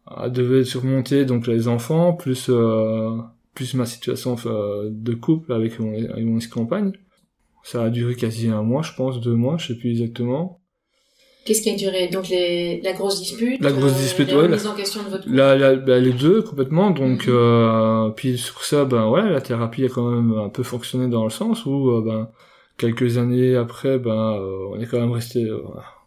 à 0.06 0.30
devait 0.30 0.64
surmonter 0.64 1.24
donc 1.24 1.46
les 1.48 1.66
enfants 1.68 2.12
plus 2.12 2.46
euh, 2.48 3.16
plus 3.54 3.74
ma 3.74 3.86
situation 3.86 4.36
euh, 4.46 4.88
de 4.90 5.14
couple 5.14 5.52
avec 5.52 5.80
mon 5.80 5.90
mon 5.90 6.36
ex-compagne. 6.36 6.92
Ça 7.64 7.82
a 7.84 7.90
duré 7.90 8.14
quasi 8.14 8.48
un 8.48 8.62
mois 8.62 8.82
je 8.82 8.92
pense 8.94 9.20
deux 9.20 9.34
mois 9.34 9.56
je 9.58 9.68
sais 9.68 9.74
plus 9.76 9.90
exactement 9.90 10.60
Qu'est-ce 11.46 11.62
qui 11.62 11.70
a 11.70 11.76
duré? 11.76 12.08
Donc 12.08 12.28
les, 12.28 12.80
la 12.82 12.92
grosse 12.92 13.20
dispute 13.20 13.62
La 13.62 13.72
grosse 13.72 13.92
euh, 13.92 13.98
dispute, 14.02 14.30
la 14.30 14.36
ouais, 14.38 14.48
la- 14.48 14.66
en 14.70 14.74
question 14.74 15.02
de 15.04 15.08
votre 15.08 15.28
Là, 15.30 15.56
là, 15.56 15.76
bah, 15.76 15.98
les 15.98 16.12
deux 16.12 16.42
complètement. 16.42 16.90
Donc, 16.90 17.26
Mhm. 17.28 17.34
euh, 17.34 18.10
puis 18.10 18.36
sur 18.36 18.62
ça, 18.64 18.84
ben 18.84 19.08
ouais, 19.08 19.30
la 19.30 19.40
thérapie 19.40 19.84
a 19.84 19.88
quand 19.88 20.10
même 20.10 20.36
un 20.38 20.48
peu 20.48 20.62
fonctionné 20.64 21.08
dans 21.08 21.24
le 21.24 21.30
sens 21.30 21.64
où, 21.64 21.90
euh, 21.90 22.02
ben, 22.04 22.28
quelques 22.78 23.16
années 23.16 23.56
après, 23.56 23.98
ben, 23.98 24.10
euh, 24.40 24.66
on 24.72 24.80
est 24.80 24.86
quand 24.86 24.98
même 25.00 25.12
resté, 25.12 25.44
euh, 25.44 25.60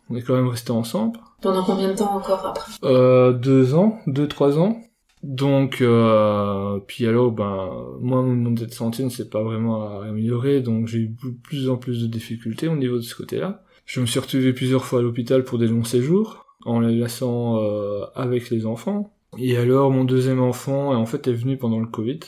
on 0.10 0.16
est 0.16 0.22
quand 0.22 0.36
même 0.36 0.48
resté 0.50 0.72
ensemble. 0.72 1.18
Pendant 1.42 1.64
combien 1.64 1.88
de 1.90 1.96
temps 1.96 2.16
encore 2.18 2.46
après? 2.46 2.72
Euh, 2.84 3.32
deux 3.32 3.74
ans, 3.76 3.98
deux 4.08 4.28
trois 4.28 4.60
ans. 4.60 4.78
Donc, 5.24 5.82
euh, 5.82 6.80
puis 6.88 7.06
alors, 7.06 7.32
ben, 7.32 7.70
moi, 8.02 8.22
mon 8.22 8.52
état 8.56 8.66
de 8.66 8.72
santé 8.74 9.04
ne 9.04 9.10
s'est 9.10 9.30
pas 9.30 9.44
vraiment 9.44 10.02
amélioré, 10.02 10.62
donc 10.62 10.88
j'ai 10.88 11.00
eu 11.00 11.08
de 11.10 11.32
plus 11.44 11.70
en 11.70 11.76
plus 11.78 12.02
de 12.02 12.08
difficultés 12.08 12.68
au 12.68 12.76
niveau 12.76 12.96
de 12.98 13.02
ce 13.02 13.16
côté-là. 13.16 13.64
Je 13.90 14.02
me 14.02 14.06
suis 14.06 14.20
retrouvé 14.20 14.54
plusieurs 14.54 14.86
fois 14.86 15.00
à 15.00 15.02
l'hôpital 15.02 15.44
pour 15.44 15.58
des 15.58 15.66
longs 15.66 15.84
séjours, 15.84 16.46
en 16.64 16.80
les 16.80 16.94
laissant 16.94 17.58
euh, 17.58 18.06
avec 18.14 18.52
les 18.52 18.68
enfants. 18.68 19.12
Et 19.40 19.58
alors, 19.58 19.90
mon 19.90 20.04
deuxième 20.04 20.42
enfant, 20.42 20.94
en 20.94 21.08
fait, 21.08 21.28
est 21.28 21.34
venu 21.34 21.58
pendant 21.58 21.80
le 21.80 21.88
Covid. 21.88 22.20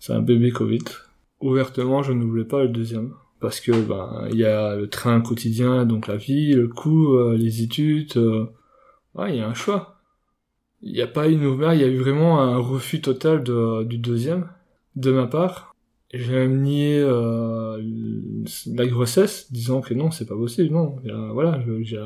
C'est 0.00 0.12
un 0.12 0.20
bébé 0.20 0.50
Covid. 0.50 0.84
Ouvertement, 1.40 2.02
je 2.02 2.12
ne 2.12 2.22
voulais 2.22 2.44
pas 2.44 2.62
le 2.62 2.68
deuxième. 2.68 3.14
Parce 3.40 3.58
que, 3.60 3.72
ben, 3.72 4.28
il 4.30 4.36
y 4.36 4.44
a 4.44 4.76
le 4.76 4.86
train 4.86 5.22
quotidien, 5.22 5.86
donc 5.86 6.08
la 6.08 6.16
vie, 6.16 6.52
le 6.52 6.68
coût, 6.68 7.14
euh, 7.14 7.38
les 7.38 7.62
études, 7.62 8.18
euh, 8.18 8.44
il 9.26 9.36
y 9.36 9.40
a 9.40 9.48
un 9.48 9.54
choix. 9.54 10.02
Il 10.82 10.92
n'y 10.92 11.00
a 11.00 11.06
pas 11.06 11.28
une 11.28 11.46
ouvert, 11.46 11.72
il 11.72 11.80
y 11.80 11.84
a 11.84 11.88
eu 11.88 11.96
vraiment 11.96 12.38
un 12.42 12.58
refus 12.58 13.00
total 13.00 13.44
du 13.86 13.96
deuxième, 13.96 14.50
de 14.94 15.10
ma 15.10 15.26
part. 15.26 15.67
J'ai 16.14 16.32
même 16.32 16.62
nié 16.62 17.00
euh, 17.00 17.82
la 18.66 18.86
grossesse, 18.86 19.52
disant 19.52 19.80
que 19.82 19.92
non, 19.94 20.10
c'est 20.10 20.24
pas 20.26 20.36
possible, 20.36 20.72
non. 20.74 20.96
Voilà, 21.32 21.60
je, 21.66 21.82
j'ai- 21.82 22.02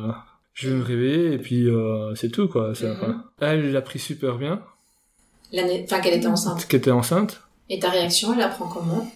je 0.55 0.69
vais 0.71 0.77
me 0.77 0.83
réveiller 0.83 1.33
et 1.35 1.39
puis 1.39 1.69
euh, 1.69 2.15
c'est 2.17 2.31
tout, 2.31 2.49
quoi. 2.49 2.71
Mhm. 2.71 2.91
enfin, 2.93 3.25
elle 3.41 3.71
l'a 3.73 3.81
pris 3.83 3.99
super 4.01 4.39
bien, 4.39 4.61
enfin 5.55 6.01
qu'elle 6.01 6.15
était 6.15 6.27
enceinte. 6.27 6.67
qu'elle 6.67 6.81
était 6.81 6.91
enceinte. 6.91 7.43
Et 7.69 7.79
ta 7.79 7.91
réaction, 7.91 8.33
elle 8.33 8.41
la 8.41 8.49
prend 8.49 8.67
comment? 8.69 9.11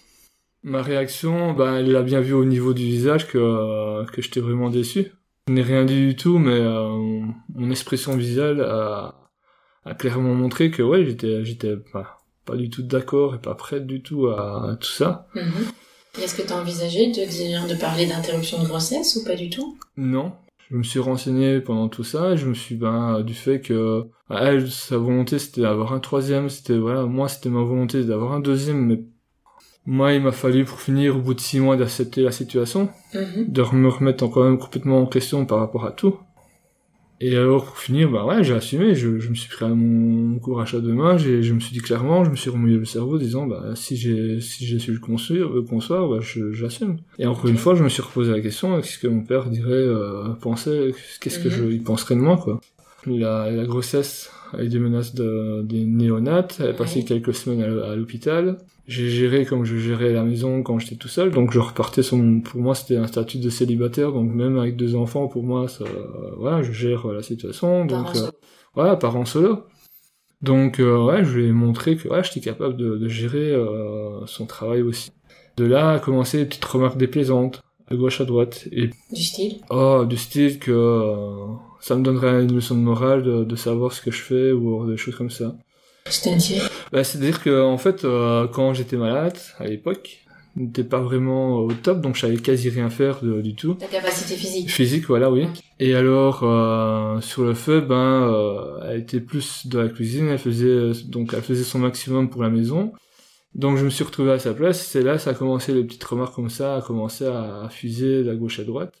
Ma 0.63 0.81
réaction, 0.81 1.53
bah, 1.53 1.79
elle 1.79 1.91
l'a 1.91 2.01
bien 2.01 2.21
vu 2.21 2.33
au 2.33 2.45
niveau 2.45 2.73
du 2.73 2.83
visage 2.83 3.27
que, 3.27 3.37
euh, 3.37 4.05
que 4.05 4.21
j'étais 4.21 4.39
vraiment 4.39 4.69
déçu. 4.69 5.11
Je 5.47 5.53
n'ai 5.53 5.61
rien 5.61 5.85
dit 5.85 6.07
du 6.07 6.15
tout, 6.15 6.39
mais 6.39 6.51
euh, 6.59 7.21
mon 7.55 7.69
expression 7.71 8.15
visuelle 8.17 8.61
a, 8.61 9.15
a 9.85 9.93
clairement 9.95 10.33
montré 10.33 10.71
que 10.71 10.81
ouais, 10.81 11.05
j'étais, 11.05 11.45
j'étais 11.45 11.75
pas, 11.77 12.17
pas 12.47 12.55
du 12.55 12.69
tout 12.71 12.81
d'accord 12.81 13.35
et 13.35 13.39
pas 13.39 13.53
prête 13.55 13.85
du 13.85 14.01
tout 14.01 14.27
à, 14.27 14.71
à 14.71 14.75
tout 14.77 14.87
ça. 14.91 15.27
Mhm. 15.35 15.43
Est-ce 16.23 16.33
que 16.35 16.41
tu 16.47 16.51
as 16.53 16.57
envisagé 16.59 17.07
de 17.07 17.29
dire, 17.29 17.67
de 17.67 17.75
parler 17.75 18.07
d'interruption 18.07 18.61
de 18.63 18.67
grossesse 18.67 19.15
ou 19.17 19.23
pas 19.23 19.35
du 19.35 19.49
tout? 19.51 19.77
Non. 19.97 20.31
Je 20.71 20.75
me 20.75 20.83
suis 20.83 20.99
renseigné 20.99 21.61
pendant 21.61 21.87
tout 21.89 22.03
ça 22.03 22.31
et 22.31 22.37
je 22.37 22.47
me 22.47 22.53
suis 22.55 22.75
ben 22.75 23.21
du 23.21 23.33
fait 23.33 23.61
que 23.61 24.05
elle 24.29 24.69
sa 24.69 24.97
volonté 24.97 25.39
c'était 25.39 25.61
d'avoir 25.61 25.93
un 25.93 25.99
troisième 26.01 26.49
c'était 26.49 26.77
voilà 26.77 27.03
moi 27.05 27.29
c'était 27.29 27.47
ma 27.49 27.61
volonté 27.63 28.03
d'avoir 28.03 28.33
un 28.33 28.41
deuxième 28.41 28.85
mais 28.85 28.99
moi 29.85 30.11
il 30.13 30.21
m'a 30.21 30.33
fallu 30.33 30.65
pour 30.65 30.81
finir 30.81 31.15
au 31.15 31.19
bout 31.21 31.33
de 31.35 31.39
six 31.39 31.61
mois 31.61 31.77
d'accepter 31.77 32.21
la 32.21 32.31
situation 32.33 32.89
Mhm. 33.13 33.45
de 33.47 33.61
me 33.73 33.87
remettre 33.87 34.25
en- 34.25 34.27
quand 34.29 34.43
même 34.43 34.57
complètement 34.57 34.99
en 35.01 35.05
question 35.05 35.45
par 35.45 35.59
rapport 35.59 35.85
à 35.85 35.91
tout. 35.91 36.17
Et 37.19 37.35
alors, 37.35 37.65
pour 37.65 37.77
finir, 37.79 38.11
bah 38.11 38.25
ouais, 38.25 38.43
j'ai 38.43 38.53
assumé, 38.53 38.93
je, 38.93 39.17
je 39.19 39.29
me 39.29 39.35
suis 39.35 39.49
pris 39.49 39.65
à 39.65 39.69
mon 39.69 40.37
à 40.37 40.79
deux 40.79 40.93
mains, 40.93 41.17
j'ai- 41.17 41.41
je 41.41 41.53
me 41.53 41.59
suis 41.59 41.73
dit 41.73 41.79
clairement, 41.79 42.23
je 42.23 42.29
me 42.29 42.35
suis 42.35 42.49
remué 42.51 42.75
le 42.75 42.85
cerveau 42.85 43.17
disant, 43.17 43.47
bah, 43.47 43.71
si 43.75 43.97
j'ai, 43.97 44.39
si 44.39 44.65
j'ai 44.67 44.77
su 44.77 44.91
le 44.91 44.99
concevoir, 44.99 45.51
le 45.51 45.63
concevoir, 45.63 46.07
bah, 46.09 46.19
je, 46.21 46.51
j'assume. 46.51 46.97
Et 47.17 47.25
encore 47.25 47.47
une 47.47 47.57
fois, 47.57 47.73
je 47.73 47.83
me 47.83 47.89
suis 47.89 48.03
reposé 48.03 48.31
la 48.31 48.41
question, 48.41 48.79
qu'est-ce 48.81 48.99
que 48.99 49.07
mon 49.07 49.21
père 49.23 49.49
dirait, 49.49 49.71
euh, 49.71 50.29
pensait, 50.41 50.91
qu'est-ce 51.19 51.39
que 51.39 51.49
je, 51.49 51.63
il 51.65 51.81
penserait 51.83 52.15
de 52.15 52.21
moi, 52.21 52.37
quoi. 52.37 52.61
La, 53.07 53.49
la 53.51 53.65
grossesse, 53.65 54.31
avec 54.53 54.69
des 54.69 54.79
menaces 54.79 55.13
de, 55.15 55.61
des 55.63 55.85
néonates, 55.85 56.57
elle 56.61 56.69
a 56.69 56.73
passé 56.73 56.99
Ouais. 56.99 57.03
quelques 57.03 57.33
semaines 57.33 57.61
à, 57.63 57.91
à 57.91 57.95
l'hôpital. 57.95 58.57
J'ai 58.87 59.09
géré 59.09 59.45
comme 59.45 59.65
je 59.65 59.75
gérais 59.77 60.13
la 60.13 60.23
maison 60.23 60.63
quand 60.63 60.79
j'étais 60.79 60.95
tout 60.95 61.09
seul, 61.09 61.31
donc 61.31 61.51
je 61.51 61.59
repartais 61.59 62.03
sur 62.03 62.17
mon, 62.17 62.39
pour 62.41 62.61
moi 62.61 62.73
c'était 62.75 62.95
un 62.97 63.07
statut 63.07 63.37
de 63.39 63.49
célibataire, 63.49 64.13
donc 64.13 64.31
même 64.33 64.57
avec 64.57 64.77
deux 64.77 64.95
enfants, 64.95 65.27
pour 65.27 65.43
moi, 65.43 65.67
ça, 65.67 65.83
voilà, 66.37 66.63
je 66.63 66.71
gère 66.71 67.07
la 67.07 67.21
situation, 67.21 67.85
donc, 67.85 68.15
euh, 68.15 68.29
voilà, 68.75 68.95
parent 68.95 69.25
solo. 69.25 69.63
Donc, 70.41 70.79
euh, 70.79 71.03
ouais, 71.03 71.25
je 71.25 71.37
lui 71.37 71.47
ai 71.47 71.51
montré 71.51 71.97
que, 71.97 72.07
ouais, 72.09 72.23
j'étais 72.23 72.39
capable 72.41 72.77
de, 72.77 72.95
de 72.97 73.07
gérer, 73.07 73.51
euh, 73.53 74.25
son 74.27 74.45
travail 74.45 74.81
aussi. 74.83 75.11
De 75.57 75.65
là, 75.65 75.91
a 75.93 75.99
commencé 75.99 76.37
des 76.37 76.45
petites 76.45 76.65
remarques 76.65 76.97
déplaisantes, 76.97 77.61
à 77.89 77.95
gauche, 77.95 78.21
à 78.21 78.25
droite, 78.25 78.67
et 78.71 78.89
Du 79.11 79.23
style 79.23 79.57
Oh, 79.69 80.05
du 80.07 80.17
style 80.17 80.59
que 80.59 80.71
euh, 80.71 81.45
ça 81.79 81.95
me 81.95 82.03
donnerait 82.03 82.43
une 82.43 82.53
leçon 82.53 82.75
de 82.75 82.81
morale 82.81 83.23
de, 83.23 83.43
de 83.43 83.55
savoir 83.55 83.93
ce 83.93 84.01
que 84.01 84.11
je 84.11 84.21
fais 84.21 84.51
ou 84.51 84.85
des 84.89 84.97
choses 84.97 85.15
comme 85.15 85.29
ça. 85.29 85.55
C'est-à-dire 86.09 86.69
bah, 86.91 87.03
C'est-à-dire 87.03 87.41
que 87.43 87.61
en 87.63 87.77
fait, 87.77 88.05
euh, 88.05 88.47
quand 88.47 88.73
j'étais 88.73 88.97
malade 88.97 89.37
à 89.59 89.67
l'époque, 89.67 90.19
n'était 90.55 90.83
pas 90.83 90.99
vraiment 90.99 91.57
au 91.57 91.71
top, 91.71 92.01
donc 92.01 92.15
je 92.15 92.21
savais 92.21 92.37
quasi 92.37 92.69
rien 92.69 92.89
faire 92.89 93.19
de, 93.21 93.41
du 93.41 93.55
tout. 93.55 93.75
Ta 93.75 93.85
capacité 93.85 94.35
physique. 94.35 94.69
Physique, 94.71 95.05
voilà, 95.05 95.29
oui. 95.31 95.45
Et 95.79 95.93
alors 95.93 96.41
euh, 96.43 97.21
sur 97.21 97.43
le 97.43 97.53
feu, 97.53 97.81
ben, 97.81 97.95
euh, 97.95 98.79
elle 98.89 99.01
était 99.01 99.19
plus 99.19 99.67
de 99.67 99.79
la 99.79 99.89
cuisine, 99.89 100.29
elle 100.29 100.39
faisait 100.39 100.91
donc 101.05 101.33
elle 101.35 101.43
faisait 101.43 101.63
son 101.63 101.79
maximum 101.79 102.29
pour 102.29 102.41
la 102.43 102.49
maison. 102.49 102.91
Donc 103.57 103.77
je 103.77 103.83
me 103.83 103.89
suis 103.89 104.03
retrouvé 104.03 104.31
à 104.31 104.39
sa 104.39 104.53
place. 104.53 104.85
C'est 104.85 105.01
là, 105.01 105.17
ça 105.17 105.31
a 105.31 105.33
commencé 105.33 105.73
les 105.73 105.83
petites 105.83 106.03
remarques 106.03 106.35
comme 106.35 106.51
ça, 106.51 106.77
a 106.77 106.81
commencé 106.81 107.25
à, 107.25 107.67
fuser 107.69 108.23
de 108.23 108.33
gauche 108.35 108.59
à 108.59 108.63
droite. 108.63 108.93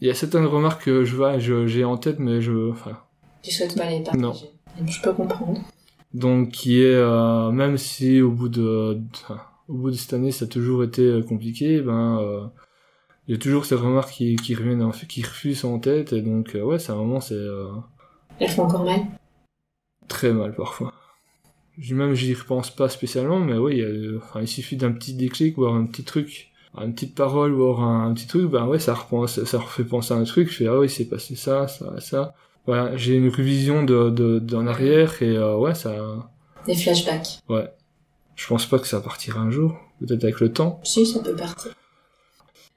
Il 0.00 0.06
y 0.06 0.10
a 0.10 0.14
certaines 0.14 0.46
remarques 0.46 0.84
que 0.84 1.04
je 1.04 1.14
vois, 1.14 1.38
j'ai 1.38 1.84
en 1.84 1.96
tête, 1.96 2.18
mais 2.18 2.40
je, 2.40 2.70
enfin. 2.70 2.98
Tu 3.42 3.50
souhaites 3.50 3.76
pas 3.76 3.90
les 3.90 4.02
partager. 4.02 4.22
Non. 4.22 4.32
Je 4.86 5.02
peux 5.02 5.12
comprendre. 5.12 5.60
Donc 6.14 6.50
qui 6.50 6.82
est 6.82 6.94
euh, 6.94 7.50
même 7.50 7.78
si 7.78 8.20
au 8.20 8.30
bout 8.30 8.48
de, 8.48 9.00
au 9.68 9.74
bout 9.74 9.90
de 9.90 9.96
cette 9.96 10.12
année 10.12 10.30
ça 10.30 10.44
a 10.44 10.48
toujours 10.48 10.84
été 10.84 11.02
euh, 11.02 11.22
compliqué, 11.22 11.80
ben 11.80 12.18
euh, 12.20 12.44
il 13.26 13.32
y 13.32 13.34
a 13.34 13.40
toujours 13.40 13.64
ces 13.64 13.76
remarques 13.76 14.10
qui, 14.10 14.36
qui 14.36 14.54
reviennent, 14.54 14.90
qui 15.08 15.22
refusent 15.22 15.64
en 15.64 15.78
tête 15.78 16.12
et 16.12 16.20
donc 16.20 16.54
ouais 16.54 16.78
c'est 16.78 16.92
un 16.92 16.96
moment 16.96 17.20
c'est. 17.20 17.42
Elles 18.38 18.50
font 18.50 18.64
encore 18.64 18.84
mal. 18.84 19.00
Très 20.06 20.32
mal 20.32 20.54
parfois. 20.54 20.92
Même 21.90 22.14
j'y 22.14 22.34
repense 22.34 22.70
pas 22.70 22.88
spécialement, 22.88 23.40
mais 23.40 23.56
oui, 23.56 23.78
il, 23.78 24.18
enfin, 24.18 24.40
il 24.42 24.48
suffit 24.48 24.76
d'un 24.76 24.92
petit 24.92 25.14
déclic 25.14 25.56
ou 25.58 25.66
un 25.66 25.86
petit 25.86 26.04
truc, 26.04 26.50
une 26.78 26.94
petite 26.94 27.14
parole 27.14 27.54
ou 27.54 27.76
un, 27.80 28.12
petit 28.14 28.26
truc, 28.26 28.50
ben 28.50 28.66
ouais, 28.66 28.78
ça 28.78 28.94
repense, 28.94 29.42
ça 29.44 29.58
refait 29.58 29.84
penser 29.84 30.12
à 30.12 30.18
un 30.18 30.24
truc. 30.24 30.50
Je 30.50 30.56
fais 30.56 30.66
ah 30.66 30.78
oui, 30.78 30.88
c'est 30.88 31.06
passé 31.06 31.34
ça, 31.34 31.68
ça, 31.68 32.00
ça 32.00 32.34
voilà, 32.66 32.96
j'ai 32.96 33.14
une 33.14 33.28
révision 33.28 33.82
de, 33.82 34.10
de, 34.10 34.38
d'en 34.38 34.66
arrière 34.66 35.20
et 35.22 35.36
euh, 35.36 35.56
ouais, 35.56 35.74
ça. 35.74 35.92
Des 36.66 36.76
flashbacks. 36.76 37.40
Ouais. 37.48 37.68
Je 38.36 38.46
pense 38.46 38.66
pas 38.66 38.78
que 38.78 38.86
ça 38.86 39.00
partira 39.00 39.40
un 39.40 39.50
jour, 39.50 39.76
peut-être 40.00 40.22
avec 40.22 40.40
le 40.40 40.52
temps. 40.52 40.80
Si, 40.84 41.04
ça 41.04 41.20
peut 41.20 41.34
partir. 41.34 41.72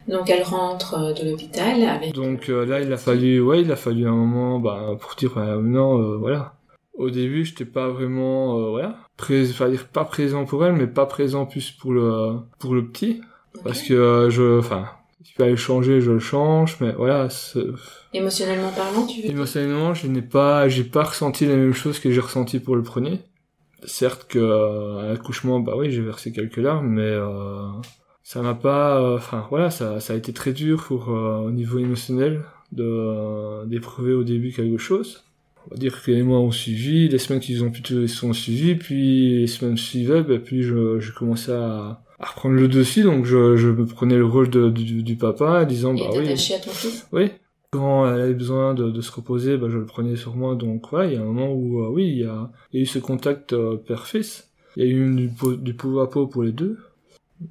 Donc 0.08 0.30
elle 0.30 0.44
rentre 0.44 0.96
euh, 0.96 1.14
de 1.14 1.30
l'hôpital 1.30 1.84
avec. 1.84 2.14
Donc 2.14 2.50
euh, 2.50 2.66
là, 2.66 2.82
il 2.82 2.92
a 2.92 2.98
fallu, 2.98 3.42
ouais, 3.42 3.62
il 3.62 3.72
a 3.72 3.76
fallu 3.76 4.08
un 4.08 4.12
moment, 4.12 4.60
bah, 4.60 4.96
pour 5.00 5.16
dire, 5.16 5.32
bah, 5.36 5.56
non, 5.58 6.18
voilà. 6.18 6.56
Au 6.98 7.10
début, 7.10 7.44
j'étais 7.46 7.66
pas 7.66 7.90
vraiment, 7.90 8.70
voilà, 8.72 8.98
pré... 9.18 9.48
enfin 9.50 9.70
dire 9.70 9.88
pas 9.88 10.06
présent 10.06 10.46
pour 10.46 10.66
elle, 10.66 10.74
mais 10.74 10.88
pas 10.88 11.06
présent 11.06 11.46
plus 11.46 11.72
pour 11.72 11.94
le, 11.94 12.38
pour 12.60 12.74
le 12.74 12.88
petit, 12.88 13.22
parce 13.64 13.82
que 13.82 14.30
je, 14.30 14.60
enfin, 14.60 14.88
si 15.24 15.32
je 15.32 15.36
peux 15.38 15.50
le 15.50 15.56
changer, 15.56 16.02
je 16.02 16.12
le 16.12 16.20
change, 16.20 16.78
mais 16.82 16.92
voilà. 16.92 17.28
Émotionnellement 18.14 18.72
parlant, 18.72 19.06
tu 19.06 19.22
veux 19.22 19.30
Émotionnellement, 19.30 19.94
je 19.94 20.08
n'ai 20.08 20.22
pas, 20.22 20.70
j'ai 20.70 20.84
pas 20.84 21.04
ressenti 21.04 21.46
la 21.46 21.56
même 21.56 21.74
chose 21.74 22.00
que 22.00 22.12
j'ai 22.12 22.22
ressenti 22.22 22.60
pour 22.60 22.76
le 22.76 22.84
premier. 22.84 23.22
Certes 23.84 24.26
que 24.30 24.40
euh, 24.40 25.00
à 25.00 25.10
l'accouchement, 25.10 25.60
bah 25.60 25.74
oui, 25.76 25.92
j'ai 25.92 26.02
versé 26.02 26.32
quelques 26.32 26.58
larmes, 26.58 26.88
mais 26.88 27.02
euh, 27.02 27.68
ça 28.24 28.42
m'a 28.42 28.56
pas, 28.56 29.02
euh, 29.02 29.18
enfin 29.18 29.46
voilà, 29.50 29.70
ça, 29.70 30.00
ça 30.00 30.14
a 30.14 30.16
été 30.16 30.34
très 30.34 30.54
dur 30.54 30.84
pour 30.84 31.10
au 31.10 31.52
niveau 31.52 31.80
émotionnel 31.80 32.44
de 32.72 33.66
d'éprouver 33.66 34.14
au 34.14 34.24
début 34.24 34.52
quelque 34.52 34.78
chose. 34.78 35.24
On 35.68 35.72
va 35.72 35.78
dire 35.78 36.02
que 36.02 36.12
les 36.12 36.24
mois 36.24 36.40
ont 36.40 36.52
suivi, 36.52 37.10
les 37.10 37.18
semaines 37.18 37.42
qu'ils 37.42 37.64
ont 37.64 37.72
plutôt 37.72 38.06
sont 38.08 38.34
suivies, 38.34 38.76
puis 38.76 39.40
les 39.40 39.48
semaines 39.48 39.78
suivaient, 39.78 40.22
bah, 40.22 40.38
puis 40.38 40.64
je, 40.64 41.00
je 41.00 41.12
commençais 41.12 41.54
à 41.54 42.02
à 42.20 42.28
reprendre 42.28 42.56
le 42.56 42.68
dessus, 42.68 43.04
donc 43.04 43.26
je, 43.26 43.58
je 43.58 43.68
me 43.68 43.86
prenais 43.86 44.18
le 44.18 44.26
rôle 44.26 44.50
de, 44.50 44.70
du, 44.70 45.04
du 45.04 45.16
papa, 45.16 45.66
disant 45.66 45.94
bah 45.94 46.06
oui. 46.14 46.30
à 46.30 46.60
ton 46.60 46.72
fils? 46.72 47.08
Oui. 47.12 47.32
Quand 47.72 48.08
elle 48.08 48.22
avait 48.22 48.34
besoin 48.34 48.74
de, 48.74 48.90
de, 48.90 49.02
se 49.02 49.12
reposer, 49.12 49.58
bah, 49.58 49.68
je 49.70 49.78
le 49.78 49.86
prenais 49.86 50.16
sur 50.16 50.36
moi, 50.36 50.56
donc 50.56 50.94
ouais, 50.94 51.10
il 51.10 51.14
y 51.16 51.18
a 51.18 51.22
un 51.22 51.26
moment 51.26 51.52
où 51.52 51.84
euh, 51.84 51.90
oui, 51.90 52.08
il 52.08 52.18
y 52.20 52.24
a, 52.24 52.52
il 52.72 52.78
y 52.78 52.80
a 52.80 52.84
eu 52.84 52.86
ce 52.86 53.00
contact 53.00 53.52
euh, 53.52 53.76
père-fils. 53.76 54.50
Il 54.78 54.86
y 54.86 54.88
a 54.88 54.90
eu 54.90 55.16
du, 55.16 55.30
du 55.58 55.74
peau 55.74 56.00
à 56.00 56.10
peau 56.10 56.28
pour 56.28 56.44
les 56.44 56.54
deux. 56.54 56.78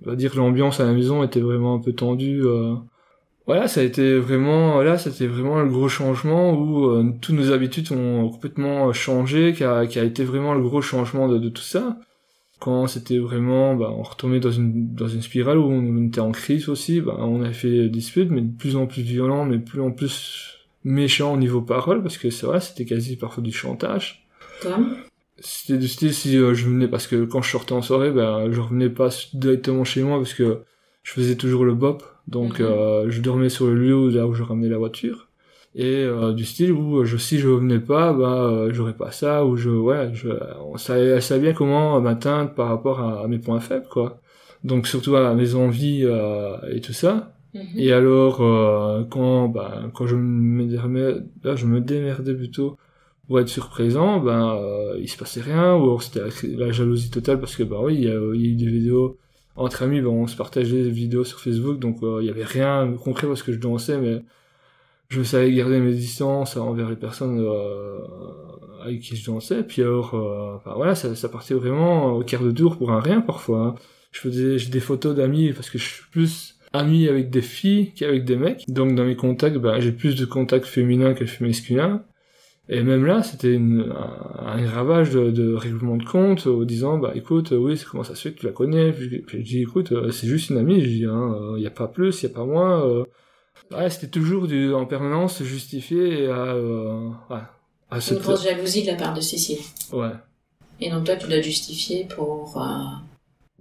On 0.03 0.11
va 0.11 0.17
dire 0.17 0.33
que 0.33 0.39
l'ambiance 0.39 0.81
à 0.81 0.87
la 0.87 0.93
maison 0.93 1.23
était 1.23 1.41
vraiment 1.41 1.75
un 1.75 1.79
peu 1.79 1.93
tendue. 1.93 2.43
Euh. 2.45 2.75
Voilà, 3.47 3.69
ça 3.69 3.81
a 3.81 3.85
été 3.85 4.19
vraiment, 4.19 4.81
là, 4.81 4.97
c'était 4.97 5.27
vraiment 5.27 5.61
le 5.61 5.69
gros 5.69 5.89
changement 5.89 6.55
où 6.55 6.87
euh, 6.87 7.13
toutes 7.21 7.35
nos 7.35 7.53
habitudes 7.53 7.93
ont 7.93 8.31
complètement 8.31 8.91
changé, 8.95 9.53
qui 9.53 9.65
a, 9.65 9.87
qui 9.87 9.99
a 9.99 10.05
été 10.05 10.25
vraiment 10.25 10.55
le 10.55 10.63
gros 10.63 10.81
changement 10.81 11.29
de, 11.29 11.39
de 11.39 11.51
tout 11.51 11.63
ça. 11.63 11.99
Quand 12.59 12.87
c'était 12.87 13.19
vraiment, 13.19 13.75
bah, 13.75 13.93
on 13.95 14.03
retombait 14.03 14.41
dans 14.41 14.51
une, 14.51 14.95
dans 14.95 15.09
une 15.09 15.21
spirale 15.21 15.59
où 15.59 15.65
on 15.65 16.07
était 16.07 16.21
en 16.21 16.33
crise 16.33 16.71
aussi, 16.71 17.03
bah, 17.03 17.17
on 17.19 17.43
a 17.43 17.53
fait 17.53 17.69
des 17.69 17.89
disputes, 17.91 18.31
mais 18.31 18.41
de 18.41 18.57
plus 18.57 18.77
en 18.77 18.87
plus 18.87 19.03
violents, 19.03 19.45
mais 19.45 19.59
de 19.59 19.65
plus 19.65 19.83
en 19.83 19.91
plus 19.91 20.61
méchants 20.83 21.35
au 21.35 21.37
niveau 21.37 21.61
parole, 21.61 22.03
parce 22.03 22.17
que 22.17 22.31
c'est 22.31 22.47
vrai, 22.47 22.61
c'était 22.63 22.87
quasi 22.87 23.17
parfois 23.17 23.43
du 23.43 23.53
chantage. 23.53 24.27
C'était 25.39 25.79
du 25.79 25.89
style 25.89 26.15
si 26.15 26.39
euh, 26.39 26.55
je 26.55 26.65
venais, 26.65 26.89
parce 26.89 27.07
que 27.07 27.27
quand 27.27 27.43
je 27.43 27.51
sortais 27.51 27.75
en 27.75 27.83
soirée, 27.83 28.11
bah, 28.11 28.47
je 28.51 28.59
revenais 28.59 28.89
pas 28.89 29.11
directement 29.35 29.85
chez 29.85 30.03
moi, 30.03 30.17
parce 30.17 30.33
que 30.33 30.61
je 31.03 31.13
faisais 31.13 31.37
toujours 31.37 31.67
le 31.67 31.75
bop, 31.75 32.03
donc 32.29 32.61
mhm. 32.61 32.67
euh, 32.67 33.11
je 33.11 33.21
dormais 33.21 33.49
sur 33.49 33.67
le 33.67 33.75
lieu 33.75 34.11
là 34.11 34.27
où 34.27 34.35
je 34.35 34.43
ramenais 34.43 34.69
la 34.69 34.79
voiture 34.79 35.29
et 35.75 36.05
euh, 36.05 36.33
du 36.33 36.45
style 36.45 36.73
où 36.73 36.99
euh, 37.01 37.05
je 37.05 37.17
si 37.17 37.39
je 37.39 37.49
venais 37.49 37.81
pas 37.81 38.13
bah 38.13 38.45
euh, 38.45 38.73
j'aurais 38.73 38.95
pas 38.95 39.11
ça 39.11 39.45
ou 39.45 39.57
je 39.57 39.71
ouais 39.71 40.11
je 40.15 40.29
on 40.65 40.77
savait, 40.77 41.21
savait 41.21 41.41
bien 41.41 41.53
comment 41.53 42.01
m'atteindre 42.01 42.55
par 42.55 42.69
rapport 42.69 43.01
à, 43.01 43.27
mes 43.27 43.39
points 43.39 43.61
faibles 43.61 43.89
quoi 43.91 44.21
donc 44.63 44.87
surtout 44.87 45.17
à 45.17 45.35
mes 45.35 45.55
envies 45.55 46.07
et 46.71 46.81
tout 46.81 46.93
ça 46.93 47.35
mhm. 47.55 47.63
et 47.77 47.93
alors 47.93 48.39
quand 49.11 49.49
bah 49.49 49.83
quand 49.95 50.07
je 50.07 50.15
me 50.17 50.65
démerdais 50.65 51.23
là 51.43 51.57
je 51.57 51.67
me 51.67 51.81
démerdais 51.81 52.35
plutôt 52.35 52.77
pour 53.27 53.41
être 53.41 53.49
surprésent 53.49 54.21
ben 54.21 54.57
il 55.01 55.09
se 55.09 55.19
passait 55.19 55.41
rien 55.41 55.77
ou 55.77 55.99
c'était 56.01 56.21
la, 56.57 56.71
jalousie 56.71 57.11
totale 57.11 57.41
parce 57.41 57.57
que 57.57 57.65
bah 57.65 57.79
oui 57.83 57.97
il 57.97 58.05
y 58.05 58.09
a, 58.09 58.15
il 58.35 58.41
y 58.41 58.47
a 58.47 58.51
eu 58.51 58.55
des 58.55 58.67
vidéos 58.67 59.19
entre 59.57 59.83
amis 59.83 60.01
ben, 60.01 60.09
on 60.09 60.27
se 60.27 60.37
partageait 60.37 60.83
des 60.83 60.91
vidéos 60.91 61.25
sur 61.25 61.41
Facebook 61.41 61.79
donc 61.79 61.99
il 62.03 62.27
y 62.27 62.31
avait 62.31 62.45
rien 62.45 62.93
concret 63.03 63.27
parce 63.27 63.43
que 63.43 63.53
je 63.53 63.59
dansais 63.59 63.99
mais 63.99 64.23
je 65.09 65.23
savais 65.23 65.53
garder 65.53 65.81
mes 65.81 65.93
distances 65.93 66.57
envers 66.57 66.91
les 66.91 66.97
personnes 66.97 67.39
euh, 67.41 67.99
avec 68.85 69.01
qui 69.01 69.17
je 69.17 69.27
dansais. 69.27 69.63
Puis 69.63 69.83
alors, 69.83 70.15
euh, 70.15 70.57
enfin, 70.57 70.73
voilà, 70.77 70.95
ça, 70.95 71.15
ça, 71.15 71.29
partait 71.29 71.55
vraiment 71.55 72.13
au 72.15 72.23
quart 72.23 72.43
de 72.43 72.51
tour 72.51 72.77
pour 72.77 72.93
un 72.93 73.01
rien 73.01 73.21
parfois. 73.21 73.61
Hein. 73.61 73.75
Je 74.13 74.21
faisais 74.21 74.59
j'ai 74.59 74.71
des 74.71 74.81
photos 74.81 75.15
d'amis 75.15 75.53
parce 75.53 75.71
que 75.71 75.79
je 75.79 75.85
suis 75.85 76.05
plus 76.11 76.57
ami 76.73 77.09
avec 77.09 77.31
des 77.31 77.43
filles 77.43 77.93
qu'avec 77.95 78.25
des 78.25 78.37
mecs. 78.37 78.65
Donc 78.69 78.95
dans 78.95 79.05
mes 79.05 79.17
contacts, 79.17 79.57
bah, 79.57 79.81
j'ai 79.81 79.93
plus 79.93 80.17
de 80.17 80.25
contacts 80.25 80.67
féminins 80.67 81.15
que 81.15 81.25
masculins. 81.43 82.03
Et 82.69 82.83
même 82.83 83.05
là, 83.05 83.23
c'était 83.23 83.57
un, 83.57 84.67
ravage 84.69 85.11
de, 85.11 85.31
de, 85.31 85.55
règlement 85.55 85.97
de 85.97 86.05
compte, 86.05 86.47
en 86.47 86.63
disant, 86.63 86.97
bah 86.99 87.13
écoute, 87.15 87.53
oui, 87.53 87.77
c'est 87.77 87.85
comment 87.85 88.05
ça 88.05 88.15
se 88.15 88.23
fait 88.23 88.35
que 88.35 88.41
tu 88.41 88.47
la 88.47 88.53
connais? 88.53 88.93
Puis, 88.93 89.19
puis 89.19 89.39
je 89.41 89.45
dis, 89.45 89.63
écoute, 89.63 89.93
euh, 89.93 90.11
c'est 90.11 90.27
juste 90.27 90.49
une 90.49 90.57
amie. 90.57 90.81
Je 90.81 90.87
dis, 90.87 90.99
il 91.01 91.07
hein, 91.07 91.57
n'y 91.59 91.67
a 91.67 91.71
pas 91.71 91.89
plus, 91.89 92.23
il 92.23 92.29
y 92.29 92.33
a 92.33 92.35
pas 92.35 92.47
moins. 92.47 92.87
Euh, 92.87 93.05
Ouais, 93.71 93.91
c'était 93.91 94.09
toujours 94.09 94.47
du, 94.47 94.73
en 94.73 94.87
permanence 94.87 95.43
justifié 95.43 96.29
à, 96.29 96.55
euh, 96.55 97.11
à 97.31 97.99
Une 98.11 98.19
grosse 98.19 98.45
jalousie 98.45 98.83
de 98.83 98.89
la 98.89 98.97
part 98.97 99.15
de 99.15 99.21
Cécile. 99.21 99.61
Ouais. 99.93 100.13
Et 100.81 100.91
donc 100.91 101.05
toi, 101.05 101.17
tu 101.17 101.29
l'as 101.29 101.41
justifié 101.41 102.05
pour... 102.05 102.61
Euh... 102.61 102.85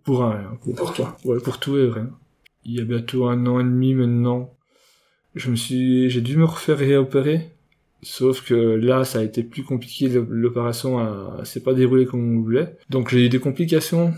Pour 0.04 0.20
rien, 0.20 0.58
pour, 0.62 0.76
pour, 0.76 0.94
toi. 0.94 1.18
Ouais, 1.24 1.40
pour 1.40 1.60
tout 1.60 1.78
et 1.78 1.90
rien. 1.90 2.10
Il 2.66 2.76
y 2.76 2.82
a 2.82 2.84
bientôt 2.84 3.28
un 3.28 3.46
an 3.46 3.60
et 3.60 3.64
demi 3.64 3.94
maintenant, 3.94 4.54
je 5.36 5.50
me 5.50 5.56
suis, 5.56 6.10
j'ai 6.10 6.22
dû 6.22 6.38
me 6.38 6.46
refaire 6.46 6.78
réopérer. 6.78 7.53
Sauf 8.04 8.46
que 8.46 8.54
là, 8.54 9.04
ça 9.04 9.20
a 9.20 9.24
été 9.24 9.44
plus 9.44 9.64
compliqué. 9.64 10.10
L'opération 10.30 11.44
s'est 11.44 11.64
pas 11.64 11.74
déroulée 11.74 12.06
comme 12.06 12.38
on 12.38 12.42
voulait. 12.42 12.76
Donc 12.90 13.10
j'ai 13.10 13.26
eu 13.26 13.30
des 13.30 13.40
complications. 13.40 14.14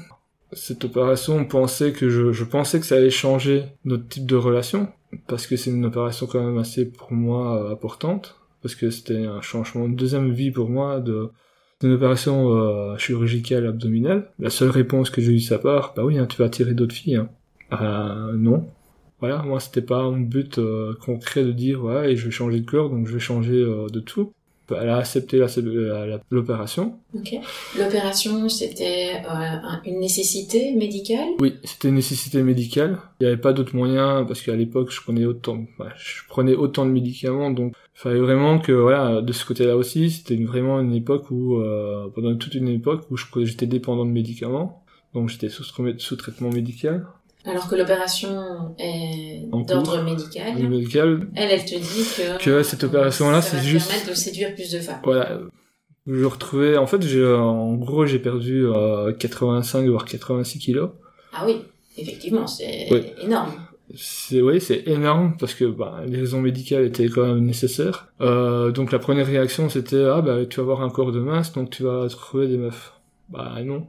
Cette 0.52 0.86
opération, 0.86 1.38
on 1.38 1.46
pensait 1.46 1.92
que 1.92 2.10
je, 2.10 2.32
je 2.32 2.44
pensais 2.44 2.80
que 2.80 2.86
ça 2.86 2.96
allait 2.96 3.10
changer 3.10 3.64
notre 3.84 4.08
type 4.08 4.26
de 4.26 4.36
relation 4.36 4.88
parce 5.28 5.48
que 5.48 5.56
c'est 5.56 5.72
une 5.72 5.86
opération 5.86 6.28
quand 6.28 6.44
même 6.44 6.58
assez 6.58 6.86
pour 6.86 7.12
moi 7.12 7.64
euh, 7.64 7.72
importante 7.74 8.36
parce 8.62 8.76
que 8.76 8.90
c'était 8.90 9.26
un 9.26 9.42
changement 9.42 9.88
de 9.88 9.96
deuxième 9.96 10.32
vie 10.32 10.52
pour 10.52 10.70
moi 10.70 11.00
de 11.00 11.30
une 11.84 11.94
opération 11.94 12.52
euh, 12.56 12.98
chirurgicale 12.98 13.68
abdominale. 13.68 14.32
La 14.40 14.50
seule 14.50 14.70
réponse 14.70 15.12
que 15.12 15.22
j'ai 15.22 15.34
eue 15.34 15.36
de 15.36 15.42
sa 15.42 15.60
part, 15.60 15.94
bah 15.96 16.04
oui, 16.04 16.18
hein, 16.18 16.26
tu 16.26 16.38
vas 16.38 16.46
attirer 16.46 16.74
d'autres 16.74 16.96
filles. 16.96 17.18
Hein. 17.18 17.30
Euh, 17.74 18.34
non. 18.34 18.68
Voilà, 19.26 19.44
moi 19.44 19.60
c'était 19.60 19.82
pas 19.82 19.98
un 19.98 20.20
but 20.20 20.58
euh, 20.58 20.94
concret 21.04 21.44
de 21.44 21.52
dire 21.52 21.84
ouais, 21.84 22.12
et 22.12 22.16
je 22.16 22.26
vais 22.26 22.32
changer 22.32 22.60
de 22.60 22.66
corps, 22.66 22.90
donc 22.90 23.08
je 23.08 23.14
vais 23.14 23.20
changer 23.20 23.54
de 23.54 24.00
tout 24.00 24.32
elle 24.72 24.90
a 24.90 24.98
accepté 24.98 25.40
l'opération. 26.32 27.00
L'opération, 27.78 28.50
c'était 28.50 29.22
euh, 29.30 29.58
une 29.86 30.00
nécessité 30.00 30.74
médicale? 30.74 31.30
Oui, 31.40 31.56
c'était 31.64 31.90
une 31.90 31.96
nécessité 31.96 32.42
médicale. 32.42 32.98
Il 33.20 33.26
n'y 33.26 33.32
avait 33.32 33.42
pas 33.42 33.54
d'autre 33.54 33.76
moyen 33.76 34.26
parce 34.26 34.42
qu'à 34.42 34.56
l'époque, 34.56 34.92
je 34.92 35.02
prenais 35.02 35.26
autant, 35.26 35.66
je 35.98 36.22
prenais 36.28 36.56
autant 36.56 36.86
de 36.86 36.92
médicaments, 36.92 37.52
donc 37.52 37.74
il 37.96 38.00
fallait 38.00 38.20
vraiment 38.20 38.60
que 38.60 38.72
voilà, 38.72 39.22
de 39.22 39.34
ce 39.34 39.46
côté-là 39.46 39.76
aussi, 39.76 40.10
c'était 40.10 40.36
vraiment 40.36 40.80
une 40.80 40.94
époque 40.94 41.30
où, 41.32 41.58
euh, 41.58 42.08
pendant 42.14 42.36
toute 42.36 42.56
une 42.56 42.70
époque 42.70 43.04
où 43.12 43.18
j'étais 43.46 43.68
dépendant 43.68 44.06
de 44.06 44.12
médicaments, 44.12 44.84
donc 45.14 45.30
j'étais 45.30 45.50
sous, 45.50 45.64
sous 45.64 46.16
traitement 46.16 46.50
médical. 46.50 47.06
Alors 47.46 47.68
que 47.68 47.76
l'opération 47.76 48.76
est 48.80 49.44
d'ordre 49.68 50.04
médical. 50.04 50.58
médical. 50.58 51.28
Elle, 51.36 51.52
elle 51.52 51.66
te 51.66 51.76
dit 51.76 52.06
que. 52.18 52.44
Que 52.44 52.64
cette 52.64 52.84
opération-là, 52.84 53.42
c'est 53.42 53.62
juste. 53.62 53.88
permettre 53.88 54.10
de 54.10 54.16
séduire 54.16 54.54
plus 54.56 54.72
de 54.72 54.80
femmes. 54.80 55.02
Voilà. 55.04 55.40
Je 56.08 56.26
retrouvais, 56.26 56.78
en 56.78 56.86
fait, 56.86 57.02
j'ai, 57.02 57.26
en 57.26 57.74
gros, 57.74 58.06
j'ai 58.06 58.20
perdu 58.20 58.66
85 59.20 59.88
voire 59.88 60.06
86 60.06 60.60
kilos. 60.60 60.92
Ah 61.34 61.44
oui, 61.46 61.58
effectivement, 61.98 62.48
c'est 62.48 62.88
énorme. 63.22 63.54
C'est 63.94 64.42
oui, 64.42 64.60
c'est 64.60 64.88
énorme 64.88 65.36
parce 65.40 65.54
que 65.54 65.66
bah, 65.66 66.02
les 66.08 66.18
raisons 66.18 66.42
médicales 66.42 66.86
étaient 66.86 67.08
quand 67.08 67.26
même 67.26 67.46
nécessaires. 67.46 68.08
Euh, 68.20 68.72
donc 68.72 68.92
la 68.92 68.98
première 69.00 69.28
réaction 69.28 69.70
c'était 69.70 70.04
ah 70.04 70.22
bah 70.22 70.46
tu 70.48 70.58
vas 70.58 70.64
avoir 70.64 70.82
un 70.82 70.90
corps 70.90 71.12
de 71.12 71.20
mince 71.20 71.54
donc 71.54 71.70
tu 71.70 71.84
vas 71.84 72.08
trouver 72.10 72.48
des 72.48 72.58
meufs. 72.58 72.94
Bah 73.30 73.58
non. 73.64 73.88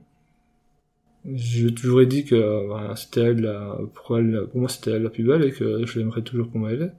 J'ai 1.35 1.75
toujours 1.75 2.05
dit 2.07 2.25
que 2.25 2.69
bah, 2.69 2.95
c'était 2.97 3.23
elle 3.23 3.41
la 3.41 3.79
pour, 3.95 4.19
pour 4.51 4.61
moi 4.61 4.69
c'était 4.69 4.93
elle 4.93 5.03
la 5.03 5.11
plus 5.11 5.25
belle 5.25 5.45
et 5.45 5.53
que 5.53 5.85
je 5.85 5.99
l'aimerais 5.99 6.23
toujours 6.23 6.51
comme 6.51 6.69
elle. 6.69 6.95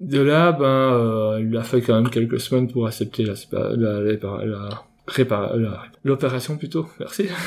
De 0.00 0.20
là 0.20 0.52
ben 0.52 0.66
euh, 0.66 1.40
il 1.42 1.56
a 1.56 1.64
fait 1.64 1.80
quand 1.80 1.94
même 2.00 2.10
quelques 2.10 2.40
semaines 2.40 2.70
pour 2.70 2.86
accepter 2.86 3.24
la 3.24 3.34
la, 3.52 4.00
la, 4.00 4.76
la 5.56 5.82
l'opération 6.04 6.56
plutôt. 6.56 6.86
Merci. 7.00 7.28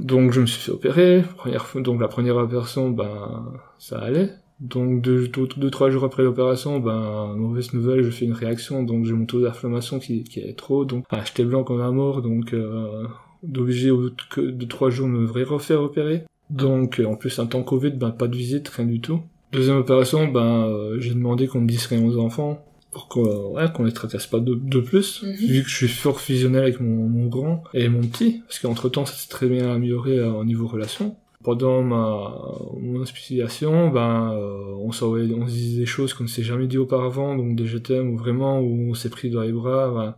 Donc 0.00 0.32
je 0.32 0.40
me 0.40 0.46
suis 0.46 0.60
fait 0.60 0.72
opérer. 0.72 1.22
Première 1.36 1.66
fois, 1.66 1.80
donc 1.82 2.00
la 2.00 2.08
première 2.08 2.36
opération, 2.36 2.90
ben 2.90 3.52
ça 3.78 3.98
allait. 3.98 4.30
Donc 4.60 5.02
deux, 5.02 5.28
deux, 5.28 5.70
trois 5.70 5.90
jours 5.90 6.04
après 6.04 6.22
l'opération, 6.22 6.80
ben 6.80 7.34
mauvaise 7.36 7.72
nouvelle, 7.72 8.02
je 8.02 8.10
fais 8.10 8.26
une 8.26 8.32
réaction, 8.32 8.82
donc 8.82 9.06
j'ai 9.06 9.12
mon 9.12 9.24
taux 9.24 9.40
d'inflammation 9.40 9.98
qui, 9.98 10.22
qui 10.22 10.40
est 10.40 10.56
trop, 10.56 10.84
donc 10.84 11.04
ah, 11.10 11.20
j'étais 11.24 11.44
blanc 11.44 11.64
comme 11.64 11.80
un 11.80 11.92
mort, 11.92 12.20
donc 12.20 12.52
euh, 12.52 13.04
d'obligé 13.42 13.90
de 13.90 14.64
trois 14.64 14.90
jours 14.90 15.08
me 15.08 15.26
refaire 15.26 15.80
opérer. 15.80 16.24
Donc 16.50 17.00
en 17.04 17.14
plus 17.14 17.38
un 17.38 17.46
temps 17.46 17.62
Covid, 17.62 17.92
ben 17.92 18.10
pas 18.10 18.28
de 18.28 18.36
visite, 18.36 18.68
rien 18.68 18.86
du 18.86 19.00
tout. 19.00 19.20
Deuxième 19.52 19.76
opération, 19.76 20.28
ben 20.28 20.66
euh, 20.66 21.00
j'ai 21.00 21.14
demandé 21.14 21.46
qu'on 21.46 21.60
me 21.60 21.68
dise 21.68 21.86
rien 21.86 22.04
aux 22.04 22.18
enfants 22.18 22.64
pour 22.92 23.08
qu'on 23.08 23.54
ouais, 23.54 23.70
qu'on 23.72 23.84
les 23.84 23.92
tracasse 23.92 24.26
pas 24.26 24.40
de, 24.40 24.54
de 24.54 24.80
plus, 24.80 25.22
mhm. 25.22 25.32
vu 25.32 25.62
que 25.62 25.68
je 25.68 25.76
suis 25.76 25.88
fort 25.88 26.20
fusionnel 26.20 26.62
avec 26.62 26.80
mon, 26.80 27.08
mon 27.08 27.26
grand 27.26 27.62
et 27.72 27.88
mon 27.88 28.00
petit, 28.00 28.42
parce 28.46 28.58
qu'entre 28.58 28.88
temps 28.88 29.06
ça 29.06 29.14
s'est 29.14 29.28
très 29.28 29.48
bien 29.48 29.72
amélioré 29.72 30.18
euh, 30.18 30.32
au 30.32 30.44
niveau 30.44 30.66
relation. 30.66 31.16
Pendant 31.42 31.82
ma 31.82 32.34
mon 32.80 33.00
hospitalisation, 33.00 33.88
ben 33.88 34.32
euh, 34.34 34.74
on 34.78 34.92
s'envoyait, 34.92 35.32
on 35.34 35.46
se 35.46 35.52
disait 35.52 35.80
des 35.80 35.86
choses 35.86 36.12
qu'on 36.14 36.24
ne 36.24 36.28
s'est 36.28 36.42
jamais 36.42 36.66
dit 36.66 36.78
auparavant, 36.78 37.36
donc 37.36 37.56
des 37.56 37.66
je 37.66 37.78
t'aime 37.78 38.10
ou 38.10 38.16
vraiment 38.16 38.60
où 38.60 38.90
on 38.90 38.94
s'est 38.94 39.08
pris 39.08 39.30
dans 39.30 39.42
les 39.42 39.52
bras. 39.52 39.90
Ben, 39.90 40.14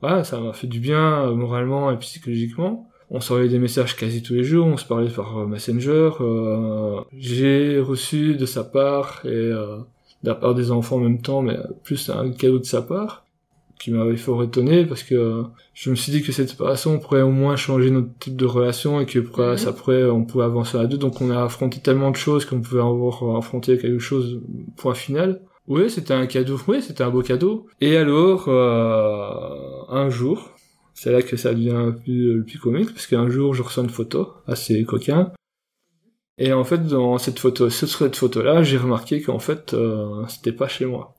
voilà, 0.00 0.24
ça 0.24 0.40
m'a 0.40 0.52
fait 0.52 0.66
du 0.66 0.80
bien 0.80 1.26
euh, 1.26 1.34
moralement 1.34 1.90
et 1.90 1.98
psychologiquement. 1.98 2.88
On 3.10 3.20
s'envoyait 3.20 3.48
des 3.48 3.58
messages 3.58 3.96
quasi 3.96 4.22
tous 4.22 4.34
les 4.34 4.44
jours, 4.44 4.66
on 4.66 4.76
se 4.76 4.84
parlait 4.84 5.10
par 5.10 5.46
Messenger. 5.48 6.10
J'ai 7.12 7.80
reçu 7.80 8.36
de 8.36 8.46
sa 8.46 8.62
part 8.62 9.22
et 9.24 9.50
de 9.50 9.84
la 10.22 10.36
part 10.36 10.54
des 10.54 10.70
enfants 10.70 10.96
en 10.96 11.00
même 11.00 11.20
temps, 11.20 11.42
mais 11.42 11.58
plus 11.82 12.08
un 12.08 12.30
cadeau 12.30 12.60
de 12.60 12.64
sa 12.64 12.82
part, 12.82 13.24
qui 13.80 13.90
m'avait 13.90 14.16
fort 14.16 14.44
étonné 14.44 14.84
parce 14.84 15.02
que 15.02 15.42
je 15.72 15.90
me 15.90 15.94
suis 15.96 16.12
dit 16.12 16.22
que 16.22 16.32
cette 16.32 16.52
façon 16.52 16.98
pourrait 16.98 17.22
au 17.22 17.30
moins 17.30 17.56
changer 17.56 17.90
notre 17.90 18.10
type 18.18 18.36
de 18.36 18.44
relation 18.44 19.00
et 19.00 19.06
que 19.06 19.18
après, 19.18 19.52
mhm. 19.52 19.56
ça 19.56 19.72
pourrait, 19.72 20.04
on 20.04 20.24
pouvait 20.24 20.44
avancer 20.44 20.76
à 20.76 20.84
deux. 20.84 20.98
Donc 20.98 21.20
on 21.22 21.30
a 21.30 21.42
affronté 21.42 21.80
tellement 21.80 22.10
de 22.10 22.16
choses 22.16 22.44
qu'on 22.44 22.60
pouvait 22.60 22.82
avoir 22.82 23.36
affronté 23.36 23.78
quelque 23.78 23.98
chose, 23.98 24.40
point 24.76 24.94
final. 24.94 25.40
Oui, 25.70 25.88
c'était 25.88 26.12
un 26.12 26.26
cadeau. 26.26 26.60
Oui, 26.68 26.82
c'était 26.82 27.02
un 27.02 27.10
beau 27.10 27.22
cadeau. 27.22 27.66
Et 27.80 27.96
alors, 27.96 28.48
euh, 28.48 29.86
un 29.88 30.10
jour, 30.10 30.54
c'est 30.92 31.10
là 31.10 31.22
que 31.22 31.38
ça 31.38 31.54
devient 31.54 31.92
le 32.06 32.44
plus 32.44 32.58
comique, 32.58 32.92
parce 32.92 33.06
qu'un 33.06 33.30
jour, 33.30 33.54
je 33.54 33.62
reçois 33.62 33.84
une 33.84 33.88
photo 33.88 34.34
assez 34.46 34.84
coquin 34.84 35.32
et 36.40 36.54
en 36.54 36.64
fait, 36.64 36.86
dans 36.86 37.18
cette 37.18 37.38
photo, 37.38 37.68
sur 37.68 37.86
cette 37.86 38.16
photo-là, 38.16 38.62
j'ai 38.62 38.78
remarqué 38.78 39.20
qu'en 39.20 39.38
fait, 39.38 39.74
euh, 39.74 40.26
c'était 40.26 40.52
pas 40.52 40.68
chez 40.68 40.86
moi. 40.86 41.14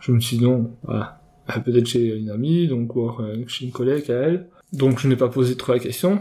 Je 0.00 0.12
me 0.12 0.18
suis 0.18 0.38
dit 0.38 0.44
non, 0.44 0.78
voilà, 0.82 1.20
ah, 1.46 1.60
peut-être 1.60 1.86
chez 1.86 2.16
une 2.16 2.30
amie, 2.30 2.66
donc 2.66 2.96
ou 2.96 3.06
euh, 3.20 3.44
chez 3.48 3.66
une 3.66 3.70
collègue 3.70 4.10
à 4.10 4.14
elle. 4.14 4.48
Donc 4.72 4.98
je 4.98 5.08
n'ai 5.08 5.16
pas 5.16 5.28
posé 5.28 5.58
trop 5.58 5.74
la 5.74 5.78
question. 5.78 6.20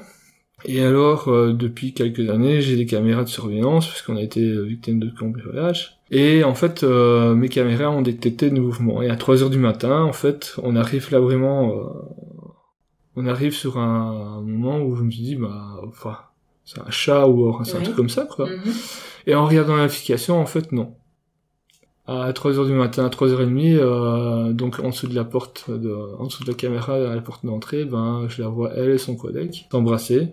Et 0.65 0.81
alors, 0.81 1.29
euh, 1.29 1.53
depuis 1.53 1.93
quelques 1.93 2.29
années, 2.29 2.59
j'ai 2.59 2.75
des 2.75 2.85
caméras 2.85 3.23
de 3.23 3.29
surveillance, 3.29 3.88
puisqu'on 3.88 4.17
a 4.17 4.21
été 4.21 4.62
victime 4.65 4.99
de 4.99 5.09
cambriolage. 5.17 5.98
Et 6.11 6.43
en 6.43 6.55
fait, 6.55 6.83
mes 6.83 7.49
caméras 7.49 7.91
ont 7.91 8.01
détecté 8.01 8.49
de 8.49 8.59
mouvements. 8.59 9.01
Et 9.01 9.09
à 9.09 9.15
3 9.15 9.43
heures 9.43 9.49
du 9.49 9.59
matin, 9.59 10.03
en 10.03 10.13
fait, 10.13 10.55
on 10.63 10.75
arrive 10.75 11.11
là 11.11 11.19
vraiment... 11.19 11.71
on 13.15 13.27
arrive 13.27 13.53
sur 13.53 13.77
un, 13.77 14.37
un, 14.37 14.41
moment 14.41 14.79
où 14.79 14.95
je 14.95 15.03
me 15.03 15.11
suis 15.11 15.21
dit, 15.21 15.35
bah, 15.35 15.79
enfin, 15.87 16.17
c'est 16.69 16.81
un 16.81 16.91
chat 16.91 17.27
ou 17.27 17.63
c'est 17.63 17.77
un 17.77 17.81
truc 17.81 17.95
comme 17.95 18.09
ça, 18.09 18.25
quoi. 18.25 18.47
Mhm. 18.47 18.73
Et 19.25 19.33
en 19.33 19.45
regardant 19.45 19.75
l'application, 19.75 20.39
en 20.39 20.45
fait, 20.45 20.71
non. 20.71 20.95
À 22.05 22.31
3h 22.31 22.65
du 22.65 22.73
matin, 22.73 23.05
à 23.05 23.09
3h30, 23.09 23.77
euh, 23.77 24.53
donc 24.53 24.79
en 24.79 24.89
dessous 24.89 25.07
de 25.07 25.15
la 25.15 25.23
porte, 25.23 25.69
de, 25.69 25.91
en 26.17 26.25
dessous 26.25 26.43
de 26.43 26.49
la 26.49 26.55
caméra, 26.55 26.95
à 26.95 27.15
la 27.15 27.21
porte 27.21 27.45
d'entrée, 27.45 27.85
ben, 27.85 28.27
je 28.29 28.41
la 28.41 28.49
vois, 28.49 28.71
elle 28.75 28.89
et 28.91 28.97
son 28.99 29.15
collègue, 29.15 29.65
s'embrasser. 29.71 30.29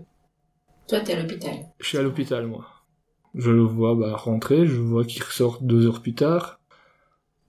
Toi, 0.88 1.00
t'es 1.00 1.14
à 1.14 1.22
l'hôpital. 1.22 1.54
Je 1.80 1.86
suis 1.86 1.98
à 1.98 2.02
l'hôpital, 2.02 2.46
moi. 2.46 2.66
Je 3.36 3.50
le 3.50 3.62
vois, 3.62 3.94
bah, 3.94 4.16
rentrer, 4.16 4.66
je 4.66 4.80
vois 4.80 5.04
qu'il 5.04 5.22
ressort 5.22 5.58
deux 5.60 5.86
heures 5.86 6.00
plus 6.00 6.14
tard. 6.14 6.58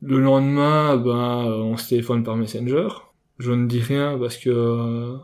Le 0.02 0.20
lendemain, 0.20 0.98
ben, 0.98 1.46
on 1.46 1.78
se 1.78 1.90
téléphone 1.90 2.24
par 2.24 2.36
Messenger. 2.36 2.90
Je 3.40 3.52
ne 3.54 3.68
dis 3.68 3.80
rien 3.80 4.18
parce 4.20 4.38
que 4.38 5.18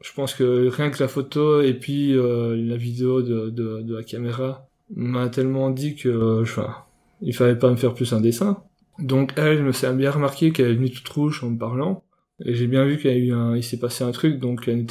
je 0.00 0.12
pense 0.12 0.34
que 0.34 0.68
rien 0.68 0.90
que 0.90 1.02
la 1.02 1.08
photo 1.08 1.60
et 1.60 1.74
puis 1.74 2.16
euh, 2.16 2.54
la 2.56 2.76
vidéo 2.76 3.22
de, 3.22 3.84
la 3.88 4.04
caméra 4.04 4.68
m'a 4.94 5.28
tellement 5.28 5.70
dit 5.70 5.96
que 5.96 6.42
enfin, 6.42 6.74
il 7.20 7.34
fallait 7.34 7.58
pas 7.58 7.70
me 7.70 7.76
faire 7.76 7.94
plus 7.94 8.12
un 8.12 8.20
dessin. 8.20 8.62
Donc 8.98 9.32
elle, 9.36 9.58
je 9.58 9.62
me 9.62 9.72
suis 9.72 9.86
bien 9.94 10.10
remarqué 10.10 10.52
qu'elle 10.52 10.70
est 10.70 10.74
venue 10.74 10.90
toute 10.90 11.08
rouge 11.08 11.42
en 11.42 11.50
me 11.50 11.58
parlant. 11.58 12.04
Et 12.44 12.54
j'ai 12.54 12.68
bien 12.68 12.84
vu 12.84 12.98
qu'il 12.98 13.10
y 13.10 13.14
a 13.14 13.16
eu 13.16 13.32
un, 13.32 13.56
il 13.56 13.64
s'est 13.64 13.78
passé 13.78 14.04
un 14.04 14.12
truc, 14.12 14.38
donc 14.38 14.68
elle 14.68 14.86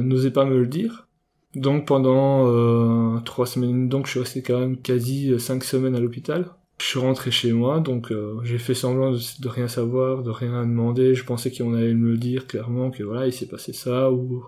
n'osait 0.00 0.30
pas 0.30 0.44
me 0.44 0.58
le 0.58 0.66
dire. 0.66 1.08
Donc 1.54 1.86
pendant 1.86 2.48
euh, 2.48 3.20
trois 3.20 3.46
semaines, 3.46 3.88
donc 3.88 4.06
je 4.06 4.12
suis 4.12 4.20
resté 4.20 4.42
quand 4.42 4.58
même 4.58 4.76
quasi 4.76 5.30
euh, 5.30 5.38
cinq 5.38 5.64
semaines 5.64 5.94
à 5.94 6.00
l'hôpital. 6.00 6.50
Je 6.78 6.86
suis 6.86 6.98
rentré 6.98 7.30
chez 7.30 7.52
moi, 7.52 7.80
donc 7.80 8.10
euh, 8.10 8.40
j'ai 8.42 8.58
fait 8.58 8.74
semblant 8.74 9.12
de, 9.12 9.48
rien 9.48 9.68
savoir, 9.68 10.22
de 10.22 10.30
rien 10.30 10.66
demander. 10.66 11.14
Je 11.14 11.24
pensais 11.24 11.50
qu'on 11.50 11.72
allait 11.74 11.94
me 11.94 12.10
le 12.10 12.16
dire 12.16 12.46
clairement 12.46 12.90
que 12.90 13.02
voilà, 13.02 13.26
il 13.26 13.32
s'est 13.32 13.46
passé 13.46 13.72
ça. 13.72 14.10
Ou 14.10 14.44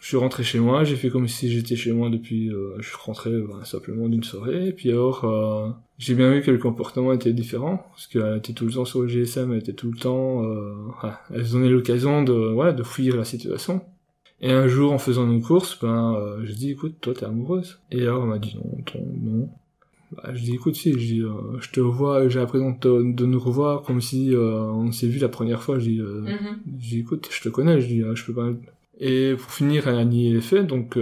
je 0.00 0.06
suis 0.06 0.16
rentré 0.18 0.44
chez 0.44 0.60
moi, 0.60 0.84
j'ai 0.84 0.96
fait 0.96 1.08
comme 1.08 1.26
si 1.26 1.50
j'étais 1.50 1.76
chez 1.76 1.92
moi 1.92 2.10
depuis. 2.10 2.50
Euh, 2.50 2.76
je 2.80 2.86
suis 2.86 2.98
rentré 3.02 3.30
bah, 3.30 3.64
simplement 3.64 4.08
d'une 4.08 4.22
soirée. 4.22 4.68
Et 4.68 4.72
puis 4.72 4.90
alors, 4.90 5.24
euh, 5.24 5.70
j'ai 5.98 6.14
bien 6.14 6.30
vu 6.30 6.42
que 6.42 6.50
le 6.50 6.58
comportement 6.58 7.14
était 7.14 7.32
différent 7.32 7.78
parce 7.90 8.06
qu'elle 8.06 8.36
était 8.36 8.52
tout 8.52 8.66
le 8.66 8.72
temps 8.72 8.84
sur 8.84 9.00
le 9.00 9.08
GSM, 9.08 9.52
elle 9.52 9.58
était 9.60 9.72
tout 9.72 9.90
le 9.90 9.98
temps. 9.98 10.44
elle 11.34 11.46
se 11.46 11.52
donnait 11.52 11.70
l'occasion 11.70 12.22
de 12.22 12.52
ouais 12.52 12.74
de 12.74 12.82
fuir 12.82 13.16
la 13.16 13.24
situation. 13.24 13.80
Et 14.40 14.52
un 14.52 14.68
jour, 14.68 14.92
en 14.92 14.98
faisant 14.98 15.26
nos 15.26 15.40
courses, 15.40 15.78
ben, 15.80 16.38
j'ai 16.44 16.54
dit, 16.54 16.70
écoute, 16.70 16.94
toi, 17.00 17.12
t'es 17.14 17.26
amoureuse. 17.26 17.78
Et 17.90 18.02
alors, 18.02 18.22
elle 18.22 18.30
m'a 18.30 18.38
dit, 18.38 18.56
non, 18.56 19.00
non. 19.22 19.48
Bah, 20.12 20.30
je 20.34 20.42
dis 20.42 20.54
écoute 20.54 20.74
si, 20.74 20.92
je 20.92 20.98
dis 20.98 21.20
euh, 21.20 21.60
je 21.60 21.70
te 21.70 21.80
revois, 21.80 22.28
j'ai 22.28 22.40
l'impression 22.40 22.76
de, 22.80 23.12
de, 23.12 23.26
nous 23.26 23.38
revoir 23.38 23.82
comme 23.82 24.00
si 24.00 24.34
euh, 24.34 24.62
on 24.64 24.90
s'est 24.90 25.06
vu 25.06 25.20
la 25.20 25.28
première 25.28 25.62
fois. 25.62 25.78
Je 25.78 25.90
dis, 25.90 26.00
euh, 26.00 26.22
mm-hmm. 26.22 26.56
je 26.80 26.88
dis 26.88 26.98
écoute, 26.98 27.28
je 27.30 27.40
te 27.40 27.48
connais, 27.48 27.80
je 27.80 27.86
dis 27.86 28.02
je 28.14 28.24
peux 28.24 28.34
pas. 28.34 28.48
Et 28.98 29.34
pour 29.38 29.50
finir, 29.50 29.86
elle 29.88 29.98
a 29.98 30.04
nié 30.04 30.32
les 30.32 30.40
faits, 30.40 30.66
donc 30.66 30.98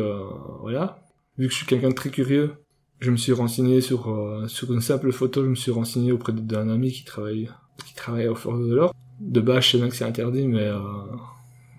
voilà. 0.60 1.00
Vu 1.38 1.46
que 1.46 1.52
je 1.52 1.58
suis 1.58 1.66
quelqu'un 1.66 1.88
de 1.88 1.94
très 1.94 2.10
curieux, 2.10 2.52
je 3.00 3.10
me 3.10 3.16
suis 3.16 3.32
renseigné 3.32 3.80
sur 3.80 4.44
sur 4.46 4.72
une 4.72 4.80
simple 4.80 5.10
photo, 5.10 5.42
je 5.42 5.48
me 5.48 5.54
suis 5.54 5.70
renseigné 5.72 6.12
auprès 6.12 6.32
d'un 6.32 6.68
ami 6.68 6.92
qui 6.92 7.04
travaille 7.04 7.48
qui 7.86 7.94
travaille 7.94 8.28
au 8.28 8.34
Fort 8.34 8.58
de 8.58 8.74
l'Or. 8.74 8.94
De 9.20 9.40
base, 9.40 9.64
je 9.64 9.70
sais 9.70 9.78
bien 9.78 9.88
que 9.88 9.96
c'est 9.96 10.04
interdit, 10.04 10.46
mais 10.46 10.70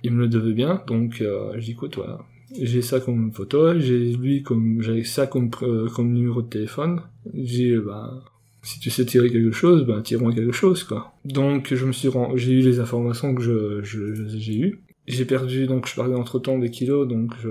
il 0.03 0.11
me 0.11 0.21
le 0.21 0.27
devait 0.27 0.53
bien, 0.53 0.81
donc 0.87 1.15
je 1.19 1.59
dis 1.59 1.71
écoute 1.71 1.95
voilà 1.95 2.19
j'ai 2.57 2.81
ça 2.81 2.99
comme 2.99 3.31
photo, 3.31 3.79
j'ai 3.79 4.13
lui 4.13 4.43
comme 4.43 4.81
j'avais 4.81 5.03
ça 5.03 5.27
comme 5.27 5.49
comme 5.49 6.13
numéro 6.13 6.41
de 6.41 6.47
téléphone. 6.47 7.01
J'ai 7.33 7.77
bah 7.77 8.23
si 8.61 8.79
tu 8.79 8.89
sais 8.89 9.05
tirer 9.05 9.29
quelque 9.29 9.51
chose, 9.51 9.85
ben 9.85 10.01
tirons 10.01 10.31
quelque 10.31 10.51
chose 10.51 10.83
quoi. 10.83 11.13
Donc 11.25 11.73
je 11.73 11.85
me 11.85 11.91
suis 11.91 12.09
j'ai 12.35 12.53
eu 12.53 12.61
les 12.61 12.79
informations 12.79 13.35
que 13.35 13.41
je 13.41 13.81
j'ai 13.83 14.57
eu. 14.57 14.81
J'ai 15.07 15.25
perdu 15.25 15.67
donc 15.67 15.87
je 15.87 15.95
parlais 15.95 16.15
entre 16.15 16.39
temps 16.39 16.59
des 16.59 16.69
kilos 16.69 17.07
donc 17.07 17.31
je 17.41 17.49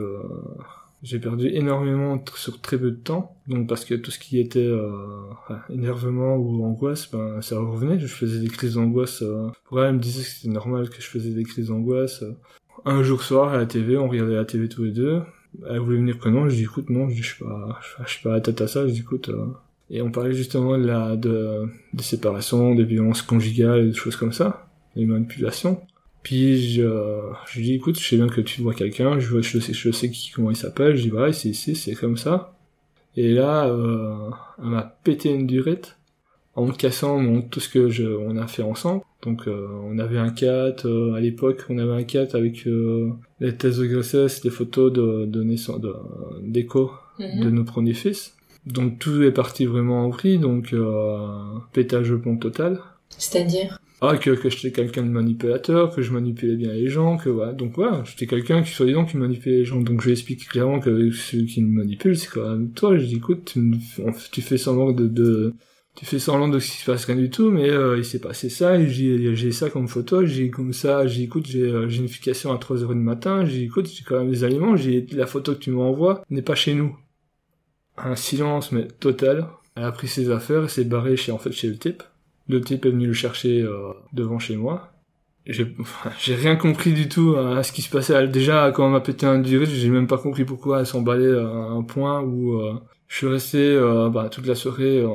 j'ai 1.02 1.18
perdu 1.18 1.48
énormément 1.48 2.22
sur 2.34 2.60
très 2.60 2.78
peu 2.78 2.90
de 2.90 2.96
temps, 2.96 3.36
donc 3.46 3.68
parce 3.68 3.84
que 3.84 3.94
tout 3.94 4.10
ce 4.10 4.18
qui 4.18 4.40
était 4.40 4.58
euh, 4.58 4.88
énervement 5.70 6.36
ou 6.36 6.64
angoisse, 6.64 7.10
ben 7.10 7.40
ça 7.40 7.58
revenait. 7.58 7.98
Je 7.98 8.06
faisais 8.06 8.40
des 8.40 8.48
crises 8.48 8.74
d'angoisse. 8.74 9.22
Euh, 9.22 9.48
pour 9.64 9.82
elle, 9.82 9.94
me 9.94 9.98
disait 10.00 10.22
que 10.22 10.28
c'était 10.28 10.52
normal 10.52 10.88
que 10.90 11.00
je 11.00 11.06
faisais 11.06 11.30
des 11.30 11.44
crises 11.44 11.68
d'angoisse 11.68 12.24
un 12.84 13.02
jour 13.02 13.22
soir 13.22 13.52
à 13.52 13.56
la 13.56 13.66
TV, 13.66 13.96
on 13.96 14.08
regardait 14.08 14.34
la 14.34 14.44
TV 14.44 14.68
tous 14.68 14.84
les 14.84 14.92
deux. 14.92 15.22
Elle 15.68 15.78
voulait 15.80 15.98
venir 15.98 16.18
prénom, 16.18 16.48
je 16.48 16.54
dis 16.54 16.62
écoute 16.62 16.90
non, 16.90 17.08
je 17.08 17.22
suis 17.22 17.42
pas, 17.44 17.80
je 18.04 18.10
suis 18.10 18.22
pas 18.22 18.32
la 18.32 18.40
tête 18.40 18.60
à 18.60 18.68
ça, 18.68 18.86
je 18.86 18.92
dis 18.92 19.00
écoute. 19.00 19.28
Euh. 19.28 19.46
Et 19.90 20.02
on 20.02 20.10
parlait 20.10 20.34
justement 20.34 20.76
de 20.76 20.86
la 20.86 21.16
de 21.16 21.66
des 21.94 22.02
séparations, 22.02 22.74
des 22.74 22.84
violences 22.84 23.22
conjugales, 23.22 23.88
des 23.88 23.94
choses 23.94 24.16
comme 24.16 24.32
ça, 24.32 24.68
des 24.94 25.06
manipulations. 25.06 25.80
Puis 26.28 26.72
je, 26.74 26.82
je 27.50 27.60
dis 27.62 27.72
écoute, 27.72 27.98
je 27.98 28.06
sais 28.06 28.16
bien 28.16 28.28
que 28.28 28.42
tu 28.42 28.60
vois 28.60 28.74
quelqu'un, 28.74 29.18
je, 29.18 29.40
je 29.40 29.58
sais, 29.60 29.72
je 29.72 29.90
sais 29.90 30.10
qui, 30.10 30.30
comment 30.30 30.50
il 30.50 30.56
s'appelle, 30.58 30.94
je 30.94 31.04
dis 31.04 31.08
voilà, 31.08 31.32
c'est 31.32 31.54
c'est 31.54 31.74
c'est 31.74 31.94
comme 31.94 32.18
ça. 32.18 32.54
Et 33.16 33.32
là, 33.32 33.66
euh, 33.68 34.28
elle 34.58 34.66
m'a 34.68 34.82
pété 35.04 35.30
une 35.30 35.46
durette 35.46 35.96
en 36.54 36.66
me 36.66 36.72
cassant 36.72 37.18
mon, 37.18 37.40
tout 37.40 37.60
ce 37.60 37.70
que 37.70 37.88
je, 37.88 38.04
on 38.04 38.36
a 38.36 38.46
fait 38.46 38.62
ensemble. 38.62 39.00
Donc 39.22 39.48
euh, 39.48 39.68
on 39.84 39.98
avait 39.98 40.18
un 40.18 40.28
4, 40.28 40.84
euh, 40.86 41.14
à 41.14 41.20
l'époque 41.20 41.64
on 41.70 41.78
avait 41.78 41.94
un 41.94 42.04
4 42.04 42.34
avec 42.34 42.66
euh, 42.66 43.08
les 43.40 43.56
thèses 43.56 43.78
de 43.78 43.86
grossesse, 43.86 44.42
des 44.42 44.50
photos 44.50 44.92
de, 44.92 45.24
de 45.24 45.42
naissance, 45.42 45.80
de, 45.80 45.94
d'écho 46.42 46.90
Mhm. 47.18 47.42
de 47.44 47.50
nos 47.50 47.64
premiers 47.64 47.94
fils. 47.94 48.36
Donc 48.66 48.98
tout 48.98 49.22
est 49.22 49.32
parti 49.32 49.64
vraiment 49.64 50.04
en 50.04 50.10
vrille, 50.10 50.38
donc 50.38 50.74
pétage 51.72 52.10
de 52.10 52.16
plomb 52.16 52.36
total. 52.36 52.80
C'est-à-dire? 53.08 53.80
Ah, 54.00 54.16
que, 54.16 54.30
que 54.30 54.48
j'étais 54.48 54.70
quelqu'un 54.70 55.02
de 55.02 55.10
manipulateur, 55.10 55.92
que 55.94 56.02
je 56.02 56.12
manipulais 56.12 56.54
bien 56.54 56.72
les 56.72 56.88
gens, 56.88 57.16
que 57.16 57.28
voilà. 57.28 57.52
Donc 57.52 57.74
voilà, 57.74 58.04
j'étais 58.04 58.26
quelqu'un 58.26 58.62
qui, 58.62 58.70
soi-disant, 58.70 59.04
qui 59.04 59.16
manipulait 59.16 59.58
les 59.58 59.64
gens. 59.64 59.80
Donc 59.80 60.00
je 60.00 60.06
lui 60.06 60.12
explique 60.12 60.46
clairement 60.48 60.78
que 60.78 61.10
celui 61.10 61.46
qui 61.46 61.62
me 61.62 61.78
manipule, 61.78 62.16
c'est 62.16 62.28
quand 62.28 62.48
même 62.48 62.70
toi. 62.72 62.96
Je 62.96 63.04
dis, 63.06 63.16
écoute, 63.16 63.52
tu, 63.52 63.72
tu 64.30 64.40
fais 64.40 64.56
semblant 64.56 64.92
de, 64.92 65.08
de, 65.08 65.54
tu 65.98 66.06
fais 66.06 66.20
semblant 66.20 66.46
de 66.46 66.60
ce 66.60 66.70
qui 66.70 66.76
se 66.76 66.86
passe 66.86 67.06
rien 67.06 67.16
du 67.16 67.28
tout, 67.28 67.50
mais 67.50 67.68
euh, 67.70 67.98
il 67.98 68.04
s'est 68.04 68.20
passé 68.20 68.48
ça, 68.48 68.78
et 68.78 68.88
j'ai, 68.88 69.34
j'ai 69.34 69.50
ça 69.50 69.68
comme 69.68 69.88
photo, 69.88 70.24
j'ai 70.24 70.48
comme 70.48 70.72
ça, 70.72 71.08
j'ai, 71.08 71.24
écoute, 71.24 71.46
j'ai, 71.48 71.62
euh, 71.62 71.88
j'ai 71.88 71.96
une 71.96 72.02
notification 72.02 72.52
à 72.52 72.58
3 72.58 72.84
heures 72.84 72.94
du 72.94 73.00
matin, 73.00 73.44
j'ai, 73.44 73.64
écoute, 73.64 73.88
j'ai 73.92 74.04
quand 74.04 74.20
même 74.20 74.30
des 74.30 74.44
aliments, 74.44 74.76
j'ai, 74.76 75.04
la 75.10 75.26
photo 75.26 75.54
que 75.54 75.58
tu 75.58 75.72
m'envoies 75.72 76.22
n'est 76.30 76.42
pas 76.42 76.54
chez 76.54 76.74
nous. 76.74 76.96
Un 77.96 78.14
silence, 78.14 78.70
mais 78.70 78.86
total. 78.86 79.48
Elle 79.74 79.82
a 79.82 79.90
pris 79.90 80.06
ses 80.06 80.30
affaires, 80.30 80.62
elle 80.62 80.70
s'est 80.70 80.84
barrée 80.84 81.16
chez, 81.16 81.32
en 81.32 81.38
fait, 81.38 81.50
chez 81.50 81.66
le 81.66 81.76
type. 81.78 82.04
Le 82.48 82.60
type 82.60 82.86
est 82.86 82.90
venu 82.90 83.06
le 83.06 83.12
chercher 83.12 83.60
euh, 83.62 83.92
devant 84.12 84.38
chez 84.38 84.56
moi. 84.56 84.92
J'ai 85.46 86.34
rien 86.34 86.56
compris 86.56 86.92
du 86.92 87.08
tout 87.08 87.34
à 87.36 87.62
ce 87.62 87.72
qui 87.72 87.80
se 87.80 87.88
passait. 87.88 88.28
Déjà, 88.28 88.70
quand 88.70 88.86
on 88.86 88.90
m'a 88.90 89.00
pété 89.00 89.24
un 89.24 89.40
virus, 89.40 89.70
j'ai 89.70 89.88
même 89.88 90.06
pas 90.06 90.18
compris 90.18 90.44
pourquoi 90.44 90.80
elle 90.80 90.86
s'emballait 90.86 91.38
à 91.38 91.46
un 91.46 91.82
point 91.82 92.20
où 92.20 92.60
euh, 92.60 92.74
je 93.06 93.16
suis 93.16 93.26
resté 93.26 93.58
euh, 93.58 94.10
bah, 94.10 94.28
toute 94.28 94.46
la 94.46 94.54
soirée, 94.54 95.00
euh, 95.00 95.08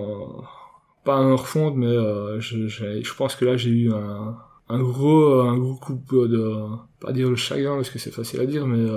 pas 1.06 1.18
à 1.18 1.24
me 1.24 1.36
refondre, 1.36 1.78
mais 1.78 1.86
euh, 1.86 2.40
je, 2.40 2.68
je 2.68 3.14
pense 3.14 3.36
que 3.36 3.46
là 3.46 3.58
j'ai 3.58 3.70
eu 3.70 3.92
un, 3.94 4.36
un 4.70 4.80
gros 4.80 5.42
un 5.42 5.58
gros 5.58 5.76
coup 5.76 6.02
de 6.28 6.56
pas 7.00 7.12
dire 7.12 7.30
le 7.30 7.36
chagrin 7.36 7.76
parce 7.76 7.92
que 7.92 8.00
c'est 8.00 8.12
facile 8.12 8.40
à 8.40 8.46
dire, 8.48 8.66
mais 8.66 8.90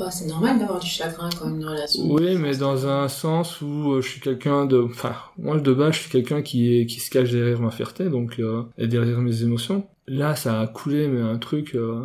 Bah, 0.00 0.10
c'est 0.10 0.26
normal 0.26 0.58
d'avoir 0.58 0.80
du 0.80 0.88
chagrin 0.88 1.28
quand 1.38 1.44
même 1.44 1.56
une 1.56 1.66
relation. 1.66 2.10
oui, 2.10 2.34
mais 2.36 2.56
dans 2.56 2.86
un 2.86 3.06
sens 3.08 3.60
où 3.60 3.92
euh, 3.92 4.00
je 4.00 4.08
suis 4.08 4.20
quelqu'un 4.20 4.64
de, 4.64 4.80
enfin, 4.80 5.14
moi 5.36 5.60
de 5.60 5.72
base, 5.74 5.92
je 5.92 5.98
suis 6.00 6.10
quelqu'un 6.10 6.40
qui 6.40 6.74
est 6.74 6.86
qui 6.86 7.00
se 7.00 7.10
cache 7.10 7.30
derrière 7.30 7.60
ma 7.60 7.70
fierté, 7.70 8.08
donc 8.08 8.38
euh, 8.38 8.62
et 8.78 8.86
derrière 8.86 9.18
mes 9.18 9.42
émotions. 9.42 9.86
Là, 10.08 10.36
ça 10.36 10.58
a 10.58 10.66
coulé, 10.66 11.06
mais 11.06 11.20
un 11.20 11.36
truc, 11.36 11.74
euh, 11.74 12.02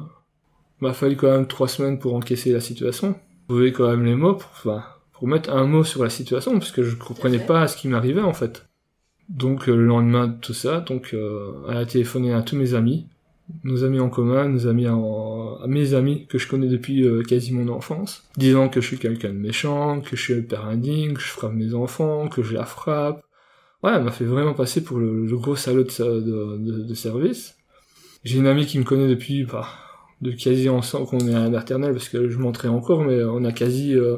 m'a 0.82 0.92
fallu 0.92 1.16
quand 1.16 1.32
même 1.32 1.48
trois 1.48 1.70
semaines 1.70 1.98
pour 1.98 2.16
encaisser 2.16 2.52
la 2.52 2.60
situation. 2.60 3.16
Trouver 3.48 3.72
quand 3.72 3.88
même 3.88 4.04
les 4.04 4.16
mots 4.16 4.36
pour, 4.36 4.50
enfin, 4.52 4.84
pour 5.14 5.30
mettre 5.30 5.50
un 5.50 5.66
mot 5.66 5.86
sur 5.86 6.04
la 6.04 6.10
situation, 6.10 6.52
parce 6.60 6.72
que 6.72 6.84
je 6.84 6.98
comprenais 6.98 7.40
pas 7.40 7.66
ce 7.70 7.78
qui 7.78 7.88
m'arrivait 7.88 8.22
en 8.22 8.34
fait. 8.34 8.66
Donc 9.30 9.70
euh, 9.70 9.76
le 9.76 9.86
lendemain 9.86 10.28
de 10.28 10.38
tout 10.40 10.54
ça, 10.54 10.82
donc 10.82 11.12
euh, 11.14 11.54
elle 11.70 11.78
a 11.78 11.86
téléphoné 11.86 12.34
à 12.34 12.42
tous 12.42 12.56
mes 12.56 12.74
amis, 12.74 13.08
nos 13.64 13.84
amis 13.84 14.00
en 14.00 14.10
commun, 14.10 14.50
nos 14.50 14.68
amis 14.68 14.88
en, 14.88 15.60
mes 15.68 15.94
amis 15.94 16.26
que 16.28 16.38
je 16.38 16.48
connais 16.48 16.68
depuis 16.68 17.04
euh, 17.04 17.22
quasi 17.24 17.54
mon 17.54 17.72
enfance, 17.72 18.28
disant 18.38 18.70
que 18.70 18.82
je 18.82 18.88
suis 18.88 18.98
quelqu'un 18.98 19.30
de 19.30 19.38
méchant, 19.38 20.02
que 20.02 20.16
je 20.16 20.22
suis 20.22 20.34
le 20.34 20.44
père 20.44 20.66
indigne, 20.66 21.14
que 21.14 21.22
je 21.22 21.28
frappe 21.28 21.54
mes 21.54 21.74
enfants, 21.74 22.28
que 22.28 22.42
je 22.44 22.54
la 22.54 22.66
frappe. 22.66 23.24
Ouais, 23.84 23.92
elle 23.96 24.04
m'a 24.04 24.12
fait 24.12 24.26
vraiment 24.26 24.54
passer 24.54 24.84
pour 24.84 24.98
le, 24.98 25.26
le 25.26 25.38
gros 25.38 25.56
salaud 25.56 25.84
de, 25.84 26.58
de, 26.58 26.84
de- 26.84 26.94
service. 26.96 27.56
J'ai 28.24 28.40
une 28.40 28.48
amie 28.48 28.66
qui 28.66 28.80
me 28.80 28.84
connaît 28.84 29.08
depuis, 29.08 29.44
bah, 29.44 29.68
de 30.22 30.32
quasi 30.32 30.70
ensemble, 30.70 31.06
qu'on 31.06 31.20
est 31.20 31.36
à 31.36 31.48
maternelle, 31.50 31.92
parce 31.94 32.10
que 32.10 32.30
je 32.30 32.38
m'entrais 32.40 32.68
encore, 32.68 33.04
mais 33.04 33.24
on 33.24 33.44
a 33.44 33.52
quasi, 33.52 33.94
euh, 33.94 34.18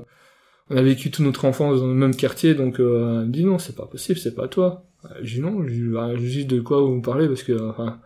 on 0.70 0.78
a 0.78 0.82
vécu 0.82 1.12
toute 1.12 1.26
notre 1.26 1.44
enfance 1.44 1.82
dans 1.82 1.88
le 1.88 1.94
même 1.94 2.16
quartier, 2.16 2.56
donc 2.56 2.80
euh, 2.80 3.22
elle 3.22 3.28
me 3.28 3.32
dit 3.34 3.44
non, 3.44 3.60
c'est 3.60 3.76
pas 3.76 3.88
possible, 3.88 4.18
c'est 4.20 4.36
pas 4.36 4.48
toi. 4.48 4.86
Je 5.22 5.36
dis 5.36 5.42
non, 5.42 5.60
bah, 5.94 6.16
je 6.16 6.22
dis 6.26 6.46
de 6.46 6.62
quoi 6.62 6.82
vous 6.82 7.02
parlez, 7.02 7.28
parce 7.28 7.44
que, 7.44 7.70
enfin, 7.70 8.00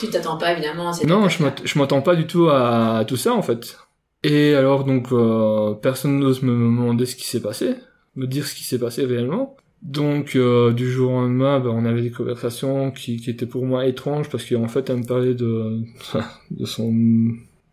Tu 0.00 0.08
t'attends 0.08 0.36
pas 0.36 0.52
évidemment 0.52 0.88
à 0.90 0.92
cette 0.92 1.08
non, 1.08 1.28
je 1.28 1.78
m'attends 1.78 2.02
pas 2.02 2.14
du 2.14 2.26
tout 2.26 2.48
à, 2.48 2.98
à 2.98 3.04
tout 3.04 3.16
ça 3.16 3.32
en 3.34 3.42
fait. 3.42 3.78
Et 4.22 4.54
alors 4.54 4.84
donc 4.84 5.08
euh, 5.12 5.74
personne 5.74 6.18
n'ose 6.20 6.42
me 6.42 6.52
demander 6.52 7.06
ce 7.06 7.16
qui 7.16 7.24
s'est 7.26 7.42
passé, 7.42 7.74
me 8.16 8.26
dire 8.26 8.46
ce 8.46 8.54
qui 8.54 8.64
s'est 8.64 8.78
passé 8.78 9.04
réellement. 9.04 9.56
Donc 9.82 10.36
euh, 10.36 10.72
du 10.72 10.88
jour 10.90 11.10
au 11.12 11.20
lendemain, 11.22 11.58
ben, 11.58 11.70
on 11.70 11.84
avait 11.84 12.02
des 12.02 12.12
conversations 12.12 12.92
qui, 12.92 13.16
qui 13.16 13.30
étaient 13.30 13.46
pour 13.46 13.66
moi 13.66 13.86
étranges 13.86 14.28
parce 14.28 14.44
qu'en 14.48 14.68
fait 14.68 14.88
elle 14.90 14.98
me 14.98 15.04
parlait 15.06 15.34
de 15.34 15.80
de 16.52 16.64
son 16.64 16.92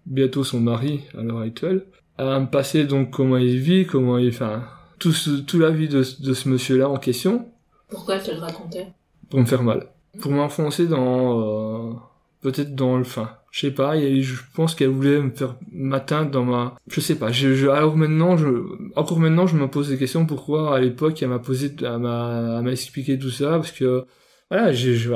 bientôt 0.08 0.44
son 0.44 0.60
mari 0.60 1.02
à 1.18 1.22
l'heure 1.22 1.40
actuelle. 1.40 1.86
Elle 2.18 2.26
me 2.42 2.48
passait 2.48 2.86
donc 2.86 3.12
comment 3.12 3.38
il 3.38 3.60
vit, 3.60 3.86
comment 3.86 4.18
il, 4.18 4.30
enfin 4.30 4.64
tout 4.98 5.12
ce, 5.14 5.30
tout 5.30 5.60
la 5.60 5.70
vie 5.70 5.88
de, 5.88 6.02
ce- 6.04 6.22
de 6.22 6.34
ce 6.34 6.50
monsieur-là 6.50 6.90
en 6.90 6.98
question 6.98 7.48
Pourquoi 7.90 8.16
elle 8.16 8.24
te 8.24 8.32
le 8.32 8.40
racontait? 8.40 8.88
Pour 9.30 9.40
me 9.40 9.46
faire 9.46 9.64
mal. 9.64 9.88
Pour 10.22 10.32
m'enfoncer 10.32 10.88
dans... 10.88 11.40
euh, 11.40 11.94
peut-être 12.42 12.76
dans 12.76 12.96
le... 12.96 13.02
Enfin, 13.02 13.30
je 13.52 13.62
sais 13.62 13.72
pas, 13.72 13.98
et 13.98 14.22
je 14.22 14.36
pense 14.54 14.76
qu'elle 14.76 14.90
voulait 14.90 15.22
me 15.22 15.32
faire 15.32 15.56
m'atteindre 15.72 16.32
dans 16.32 16.44
ma... 16.44 16.76
Je 16.88 17.00
sais 17.00 17.16
pas, 17.16 17.32
je, 17.32 17.56
je- 17.56 17.68
alors 17.68 17.96
maintenant, 17.98 18.38
je, 18.38 18.48
encore 18.96 19.20
maintenant, 19.20 19.48
je 19.48 19.56
me 19.56 19.68
pose 19.68 19.90
des 19.90 19.98
questions 19.98 20.26
pourquoi 20.26 20.76
à 20.76 20.80
l'époque 20.80 21.22
elle 21.22 21.30
m'a 21.30 21.40
posé, 21.40 21.76
elle 21.82 21.98
m'a, 21.98 22.62
expliqué 22.72 23.18
tout 23.18 23.32
ça, 23.32 23.52
parce 23.52 23.72
que, 23.72 24.06
voilà, 24.50 24.72
j'ai, 24.72 24.96
je. 24.96 25.14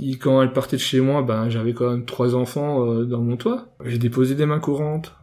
Et 0.00 0.16
quand 0.16 0.40
elle 0.42 0.52
partait 0.52 0.76
de 0.76 0.80
chez 0.82 1.00
moi, 1.00 1.22
ben, 1.22 1.50
j'avais 1.50 1.74
quand 1.74 1.90
même 1.90 2.06
trois 2.06 2.34
enfants 2.34 2.86
euh, 2.86 3.04
dans 3.04 3.20
mon 3.20 3.36
toit. 3.36 3.66
J'ai 3.84 3.98
déposé 3.98 4.34
des 4.34 4.46
mains 4.46 4.60
courantes. 4.60 5.14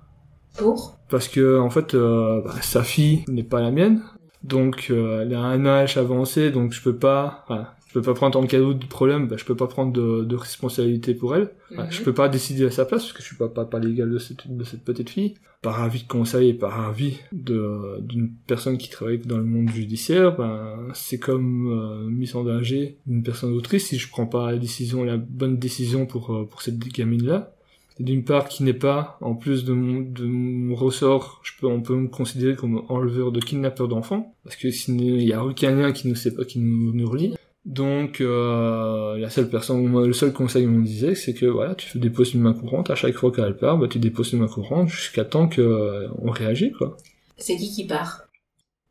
Pour? 0.58 1.00
Parce 1.10 1.28
que, 1.28 1.60
en 1.60 1.72
fait, 1.72 1.96
euh, 1.96 2.42
bah, 2.44 2.54
sa 2.62 2.84
fille 2.84 3.26
n'est 3.28 3.44
pas 3.44 3.62
la 3.62 3.72
mienne. 3.72 4.04
Donc, 4.44 4.88
euh, 4.90 5.24
elle 5.24 5.34
a 5.34 5.42
un 5.42 5.66
âge 5.66 5.98
avancé, 5.98 6.52
donc 6.52 6.72
je 6.72 6.82
peux 6.82 6.96
pas, 6.96 7.44
voilà, 7.48 7.76
je 7.90 7.94
peux 7.96 8.04
pas 8.04 8.14
prendre 8.14 8.38
en 8.40 8.46
cadeau 8.46 8.76
de 8.76 8.86
problème, 8.86 9.28
bah, 9.28 9.36
je 9.38 9.44
peux 9.46 9.56
pas 9.56 9.66
prendre 9.66 9.92
de, 9.92 10.24
de 10.24 10.36
responsabilité 10.36 11.16
pour 11.16 11.36
elle. 11.36 11.50
Voilà, 11.72 11.86
Mhm. 11.86 11.92
Je 11.92 12.04
peux 12.04 12.14
pas 12.14 12.30
décider 12.30 12.66
à 12.66 12.72
sa 12.72 12.86
place 12.86 13.02
parce 13.02 13.14
que 13.14 13.22
je 13.24 13.28
suis 13.28 13.36
pas 13.36 13.48
papa 13.50 13.80
légal 13.80 14.12
de 14.12 14.20
cette, 14.20 14.56
de 14.56 14.64
cette 14.64 14.84
petite 14.84 15.10
fille. 15.10 15.34
Par 15.64 15.82
avis 15.82 16.04
de 16.04 16.08
conseil 16.08 16.50
et 16.50 16.54
par 16.54 16.88
avis 16.88 17.18
de, 17.34 18.00
d'une 18.02 18.32
personne 18.48 18.78
qui 18.78 18.90
travaille 18.90 19.18
dans 19.18 19.38
le 19.38 19.44
monde 19.44 19.70
judiciaire, 19.72 20.38
ben, 20.38 20.78
c'est 20.94 21.18
comme 21.18 21.68
euh, 21.68 22.08
mise 22.10 22.36
en 22.36 22.44
danger 22.44 22.98
d'une 23.08 23.24
personne 23.24 23.54
autrice 23.54 23.88
si 23.88 23.98
je 23.98 24.08
prends 24.10 24.28
pas 24.28 24.52
la 24.52 24.58
décision, 24.60 25.04
la 25.04 25.18
bonne 25.18 25.58
décision 25.58 26.06
pour, 26.06 26.34
euh, 26.34 26.46
pour 26.46 26.62
cette 26.62 26.78
gamine-là. 26.78 27.56
Et 28.00 28.04
d'une 28.04 28.24
part 28.24 28.48
qui 28.48 28.64
n'est 28.64 28.74
pas, 28.74 29.18
en 29.20 29.34
plus 29.36 29.66
de 29.66 29.74
mon, 29.74 30.00
de 30.00 30.24
mon 30.26 30.76
ressort, 30.76 31.42
je 31.44 31.52
peux, 31.60 31.68
on 31.68 31.82
peut 31.82 31.96
me 31.96 32.08
considérer 32.08 32.56
comme 32.56 32.84
enleveur 32.88 33.32
de 33.34 33.42
kidnappeur 33.42 33.90
d'enfants, 33.90 34.36
parce 34.46 34.56
que 34.56 34.70
s'il 34.72 34.96
n'y 34.96 35.34
a 35.34 35.44
aucun 35.44 35.72
lien 35.76 35.92
qui 35.92 36.08
nous 36.08 36.16
sait 36.16 36.34
pas, 36.34 36.46
qui 36.46 36.60
nous, 36.60 36.94
nous 36.94 37.10
relie. 37.10 37.34
Donc, 37.70 38.20
euh, 38.20 39.16
la 39.20 39.30
seule 39.30 39.48
personne, 39.48 40.06
le 40.06 40.12
seul 40.14 40.34
conseil 40.34 40.66
qu'on 40.66 40.72
me 40.72 40.86
disait, 40.86 41.14
c'est 41.14 41.36
que 41.36 41.46
voilà, 41.46 41.76
tu 41.76 42.00
déposes 42.00 42.34
une 42.34 42.42
main 42.42 42.54
courante, 42.54 42.90
à 42.90 42.96
chaque 42.96 43.14
fois 43.16 43.32
qu'elle 43.32 43.56
part, 43.56 43.78
bah, 43.78 43.88
tu 43.88 44.00
déposes 44.00 44.34
une 44.34 44.40
main 44.40 44.48
courante 44.48 44.90
jusqu'à 44.90 45.24
temps 45.24 45.48
que 45.48 45.62
euh, 45.62 46.08
on 46.20 46.32
réagit, 46.32 46.72
quoi. 46.72 46.98
C'est 47.38 47.56
qui 47.58 47.70
qui 47.72 47.86
part? 47.86 48.24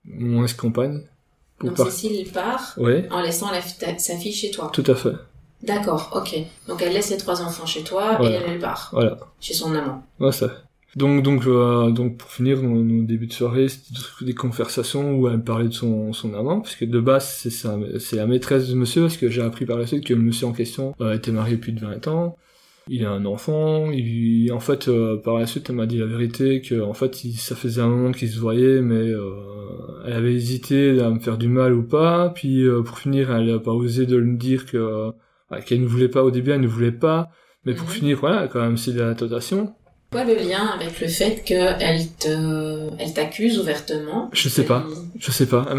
Mon 0.05 0.45
ex-compagne. 0.45 1.03
Donc 1.61 1.75
par- 1.75 1.91
Cécile 1.91 2.31
part 2.31 2.75
Ouais, 2.77 3.09
en 3.11 3.21
laissant 3.21 3.51
la 3.51 3.61
fi- 3.61 3.77
ta- 3.79 3.99
sa 3.99 4.17
fille 4.17 4.33
chez 4.33 4.53
toi. 4.53 4.71
tout 4.73 4.85
à 4.87 4.95
fait. 4.95 5.13
D'accord, 5.61 6.13
ok. 6.15 6.39
Donc 6.69 6.81
elle 6.81 6.93
laisse 6.93 7.11
les 7.11 7.17
trois 7.17 7.43
enfants 7.43 7.67
chez 7.67 7.83
toi 7.83 8.15
Voilà. 8.17 8.37
et 8.37 8.39
elle, 8.45 8.51
elle 8.53 8.59
part 8.61 8.91
Voilà. 8.93 9.19
chez 9.41 9.55
son 9.55 9.75
amant. 9.75 10.05
Ouais, 10.21 10.31
ça. 10.31 10.53
Donc, 10.97 11.23
donc, 11.23 11.47
euh, 11.47 11.91
donc, 11.91 12.17
pour 12.17 12.31
finir, 12.31 12.63
nos, 12.63 12.83
nos 12.83 13.05
débuts 13.05 13.27
de 13.27 13.33
soirée, 13.33 13.69
c'était 13.69 14.25
des 14.25 14.35
conversations 14.35 15.15
où 15.17 15.29
elle 15.29 15.37
me 15.39 15.43
parlait 15.45 15.69
de 15.69 15.73
son, 15.75 16.13
son 16.13 16.33
amant, 16.35 16.61
parce 16.61 16.77
que 16.77 16.85
de 16.87 16.99
base, 17.01 17.29
c'est 17.29 17.51
sa, 17.51 17.79
c'est 17.99 18.17
la 18.17 18.27
maîtresse 18.27 18.69
de 18.69 18.75
monsieur, 18.75 19.03
parce 19.03 19.17
que 19.19 19.29
j'ai 19.29 19.43
appris 19.43 19.67
par 19.67 19.79
la 19.79 19.87
suite 19.87 20.05
que 20.05 20.15
le 20.15 20.23
monsieur 20.23 20.47
en 20.47 20.53
question 20.53 20.95
euh, 21.01 21.15
était 21.15 21.31
marié 21.31 21.57
depuis 21.57 21.73
de 21.73 21.81
20 21.81 22.09
ans. 22.09 22.37
Il 22.91 23.05
a 23.05 23.11
un 23.11 23.27
enfant, 23.27 23.91
il, 23.91 24.51
en 24.51 24.61
fait, 24.61 24.89
euh, 24.89 25.19
par 25.19 25.39
la 25.39 25.47
suite, 25.47 25.69
elle 25.69 25.77
m'a 25.77 25.85
dit 25.85 25.99
la 25.99 26.07
vérité, 26.07 26.63
que, 26.63 26.81
en 26.81 26.95
fait, 26.95 27.23
il- 27.23 27.35
ça 27.37 27.55
faisait 27.55 27.83
un 27.83 27.89
moment 27.89 28.13
qu'ils 28.13 28.31
se 28.31 28.39
voyaient, 28.41 28.81
mais, 28.81 28.95
euh, 28.95 29.31
elle 30.07 30.15
avait 30.15 30.35
hésité 30.35 30.99
à 31.01 31.11
me 31.11 31.19
faire 31.21 31.37
du 31.37 31.49
mal 31.49 31.75
ou 31.75 31.83
pas, 31.83 32.31
puis, 32.35 32.63
euh, 32.63 32.81
pour 32.83 32.99
finir, 32.99 33.31
elle 33.31 33.51
a 33.51 33.59
pas 33.59 33.73
osé 33.73 34.07
de 34.07 34.19
me 34.19 34.39
dire 34.39 34.65
que, 34.65 34.79
euh, 34.79 35.11
qu'elle 35.67 35.83
ne 35.83 35.87
voulait 35.87 36.09
pas 36.09 36.25
au 36.25 36.31
début, 36.31 36.51
elle 36.53 36.63
ne 36.63 36.67
voulait 36.67 36.91
pas, 36.93 37.29
mais 37.67 37.75
pour 37.75 37.87
Mhm. 37.89 37.93
finir, 37.93 38.19
voilà, 38.21 38.49
quand 38.49 38.61
même, 38.63 38.79
c'est 38.79 38.93
de 38.95 39.01
la 39.01 39.15
tentation. 39.15 39.75
Quoi 40.11 40.25
le 40.25 40.37
lien 40.37 40.65
avec 40.67 41.01
le 41.01 41.09
fait 41.09 41.43
qu'elle 41.45 42.09
te, 42.19 42.89
elle 42.99 43.13
t'accuse 43.13 43.59
ouvertement 43.59 44.31
Je 44.33 44.49
sais 44.49 44.65
pas. 44.65 44.87
Elle- 44.87 45.21
Je 45.21 45.31
sais 45.31 45.47
pas. 45.47 45.67
Elle 45.71 45.77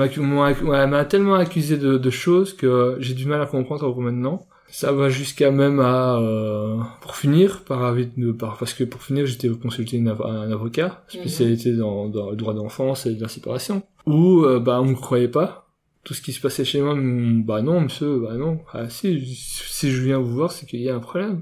m'a, 0.89 1.05
tellement 1.05 1.34
accusé 1.36 1.77
de, 1.77 1.97
de 1.97 2.09
choses 2.11 2.53
que 2.55 2.97
j'ai 2.99 3.15
du 3.15 3.25
mal 3.25 3.41
à 3.41 3.47
comprendre 3.47 3.84
encore 3.88 4.01
maintenant. 4.01 4.45
Ça 4.71 4.91
va 4.91 5.09
jusqu'à 5.09 5.49
même 5.49 5.80
à, 5.80 6.19
euh, 6.19 6.77
pour 7.01 7.15
finir, 7.15 7.63
par 7.63 7.84
avis 7.84 8.07
de, 8.15 8.32
par, 8.32 8.57
parce 8.59 8.75
que 8.75 8.84
pour 8.84 9.01
finir, 9.01 9.25
j'étais 9.25 9.49
consulté 9.49 9.97
une 9.97 10.09
un 10.09 10.51
avocat, 10.51 11.03
spécialité 11.07 11.75
dans, 11.75 12.07
dans 12.07 12.30
le 12.30 12.36
droit 12.36 12.53
d'enfance 12.53 13.07
et 13.07 13.15
de 13.15 13.21
la 13.21 13.30
séparation, 13.30 13.82
où, 14.05 14.43
euh, 14.43 14.59
bah, 14.59 14.80
on 14.80 14.86
me 14.86 14.95
croyait 14.95 15.27
pas. 15.27 15.65
Tout 16.03 16.13
ce 16.13 16.21
qui 16.21 16.34
se 16.34 16.39
passait 16.39 16.65
chez 16.65 16.82
moi, 16.82 16.95
bah 16.95 17.61
non, 17.63 17.82
monsieur, 17.82 18.19
bah 18.19 18.36
non. 18.36 18.59
Ah 18.73 18.89
si, 18.89 19.25
si 19.25 19.91
je 19.91 20.01
viens 20.03 20.19
vous 20.19 20.34
voir, 20.34 20.51
c'est 20.51 20.67
qu'il 20.67 20.82
y 20.82 20.89
a 20.89 20.95
un 20.95 20.99
problème. 20.99 21.41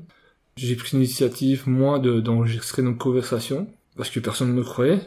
J'ai 0.57 0.75
pris 0.75 0.95
l'initiative, 0.95 1.63
moi, 1.67 1.99
de, 1.99 2.19
d'enregistrer 2.19 2.81
nos 2.81 2.95
conversations, 2.95 3.67
parce 3.95 4.09
que 4.09 4.19
personne 4.19 4.49
ne 4.49 4.53
me 4.53 4.63
croyait. 4.63 4.99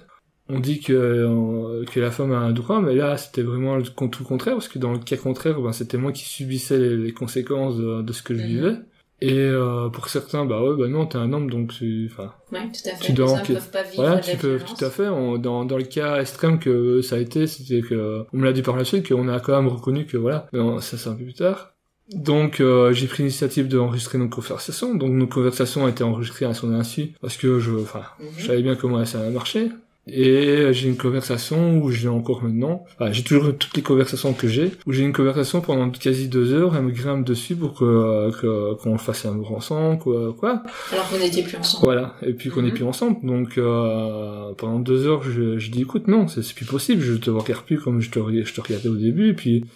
on 0.49 0.61
dit 0.61 0.81
que, 0.81 0.93
euh, 0.93 1.85
que 1.85 2.01
la 2.01 2.11
femme 2.11 2.33
a 2.33 2.39
un 2.39 2.53
droit, 2.53 2.81
mais 2.81 2.95
là, 2.95 3.17
c'était 3.17 3.43
vraiment 3.43 3.77
le, 3.77 3.83
tout 3.83 4.09
le 4.21 4.25
contraire, 4.25 4.55
parce 4.55 4.69
que 4.69 4.79
dans 4.79 4.93
le 4.93 4.99
cas 4.99 5.17
contraire, 5.17 5.61
ben, 5.61 5.73
c'était 5.73 5.99
moi 5.99 6.13
qui 6.13 6.25
subissais 6.25 6.79
les, 6.79 7.13
conséquences 7.13 7.77
de, 7.77 8.13
ce 8.13 8.23
que 8.23 8.35
je 8.35 8.41
mhm. 8.41 8.47
vivais. 8.47 8.77
Et 9.23 9.35
euh, 9.39 9.91
pour 9.91 10.09
certains, 10.09 10.47
bah 10.47 10.63
ouais, 10.63 10.75
bah 10.79 10.89
non, 10.89 11.05
t'es 11.05 11.19
un 11.19 11.33
homme, 11.35 11.51
donc 11.51 11.75
tu, 11.75 12.11
enfin, 12.11 12.33
ouais, 12.53 12.69
tout 12.73 12.89
à 12.89 12.97
fait. 12.97 13.05
Tu 13.05 13.13
dois, 13.13 13.39
peuvent 13.41 13.71
pas 13.71 13.83
vivre 13.83 13.97
voilà, 13.97 14.19
tu 14.21 14.35
peux, 14.39 14.59
tout 14.59 14.83
à 14.83 14.89
fait. 14.89 15.05
dans 15.05 15.67
dans 15.67 15.77
le 15.77 15.85
cas 15.85 16.23
extrême 16.23 16.59
que 16.59 17.03
ça 17.03 17.17
a 17.17 17.19
été, 17.19 17.47
c'était 17.47 17.83
que 17.87 18.25
on 18.33 18.39
me 18.39 18.45
l'a 18.47 18.55
dit 18.55 18.63
par 18.63 18.79
la 18.79 18.85
suite 18.85 19.07
qu'on 19.07 19.29
a 19.29 19.39
quand 19.39 19.55
même 19.55 19.69
reconnu 19.71 20.07
que 20.07 20.17
voilà, 20.17 20.47
mais 20.55 20.81
ça 20.81 20.97
c'est 20.97 21.11
un 21.11 21.15
peu 21.15 21.25
plus 21.25 21.35
tard. 21.35 21.75
Donc 22.15 22.61
euh, 22.61 22.93
j'ai 22.93 23.07
pris 23.07 23.23
l'initiative 23.23 23.69
d'enregistrer 23.69 24.19
nos 24.19 24.29
conversations. 24.29 24.95
Donc 24.95 25.13
nos 25.13 25.27
conversations 25.27 25.85
ont 25.85 25.89
été 25.89 26.05
enregistrées 26.05 26.47
à 26.47 26.55
son 26.55 26.73
insu 26.73 27.13
parce 27.21 27.37
que 27.37 27.61
je, 27.61 27.73
enfin, 27.73 28.03
mhm. 28.19 28.27
je 28.39 28.47
savais 28.47 28.63
bien 28.63 28.75
comment 28.75 29.05
ça 29.05 29.21
allait 29.21 29.31
marcher. 29.31 29.69
Et 30.07 30.73
j'ai 30.73 30.89
une 30.89 30.97
conversation 30.97 31.79
où 31.79 31.91
j'ai 31.93 32.09
encore 32.09 32.43
maintenant, 32.43 32.85
enfin, 32.95 33.13
j'ai 33.13 33.23
toujours 33.23 33.57
toutes 33.57 33.77
les 33.77 33.83
conversations 33.83 34.33
que 34.33 34.49
j'ai, 34.49 34.73
où 34.87 34.93
j'ai 34.93 35.03
une 35.03 35.13
conversation 35.13 35.61
pendant 35.61 35.89
quasi 35.91 36.27
deux 36.27 36.53
heures, 36.53 36.75
elle 36.75 36.83
me 36.83 36.91
grimpe 36.91 37.25
dessus 37.25 37.55
pour 37.55 37.75
que 37.75 38.75
qu'on 38.83 38.99
fasse 38.99 39.27
un 39.27 39.33
mot 39.33 39.47
ensemble, 39.55 39.99
quoi, 39.99 40.35
quoi. 40.37 40.63
Alors 40.91 41.09
qu'on 41.09 41.19
n'était 41.19 41.43
plus 41.43 41.57
ensemble. 41.57 41.85
Voilà, 41.85 42.17
et 42.23 42.33
puis 42.33 42.49
qu'on 42.49 42.63
n'est 42.63 42.69
mhm. 42.69 42.75
plus 42.75 42.85
ensemble. 42.85 43.19
Donc 43.23 43.59
euh, 43.59 44.53
pendant 44.57 44.81
deux 44.81 45.07
heures, 45.07 45.23
je, 45.23 45.59
je 45.59 45.71
dis 45.71 45.83
écoute, 45.83 46.09
non, 46.09 46.27
c'est 46.27 46.55
plus 46.55 46.67
possible, 46.67 47.03
je 47.03 47.15
te 47.15 47.31
regarde 47.31 47.63
plus 47.65 47.79
comme 47.79 48.01
je 48.01 48.11
te, 48.11 48.19
je 48.19 48.55
te 48.55 48.61
regardais 48.61 48.89
au 48.89 48.97
début, 48.97 49.29
et 49.29 49.35
puis 49.35 49.67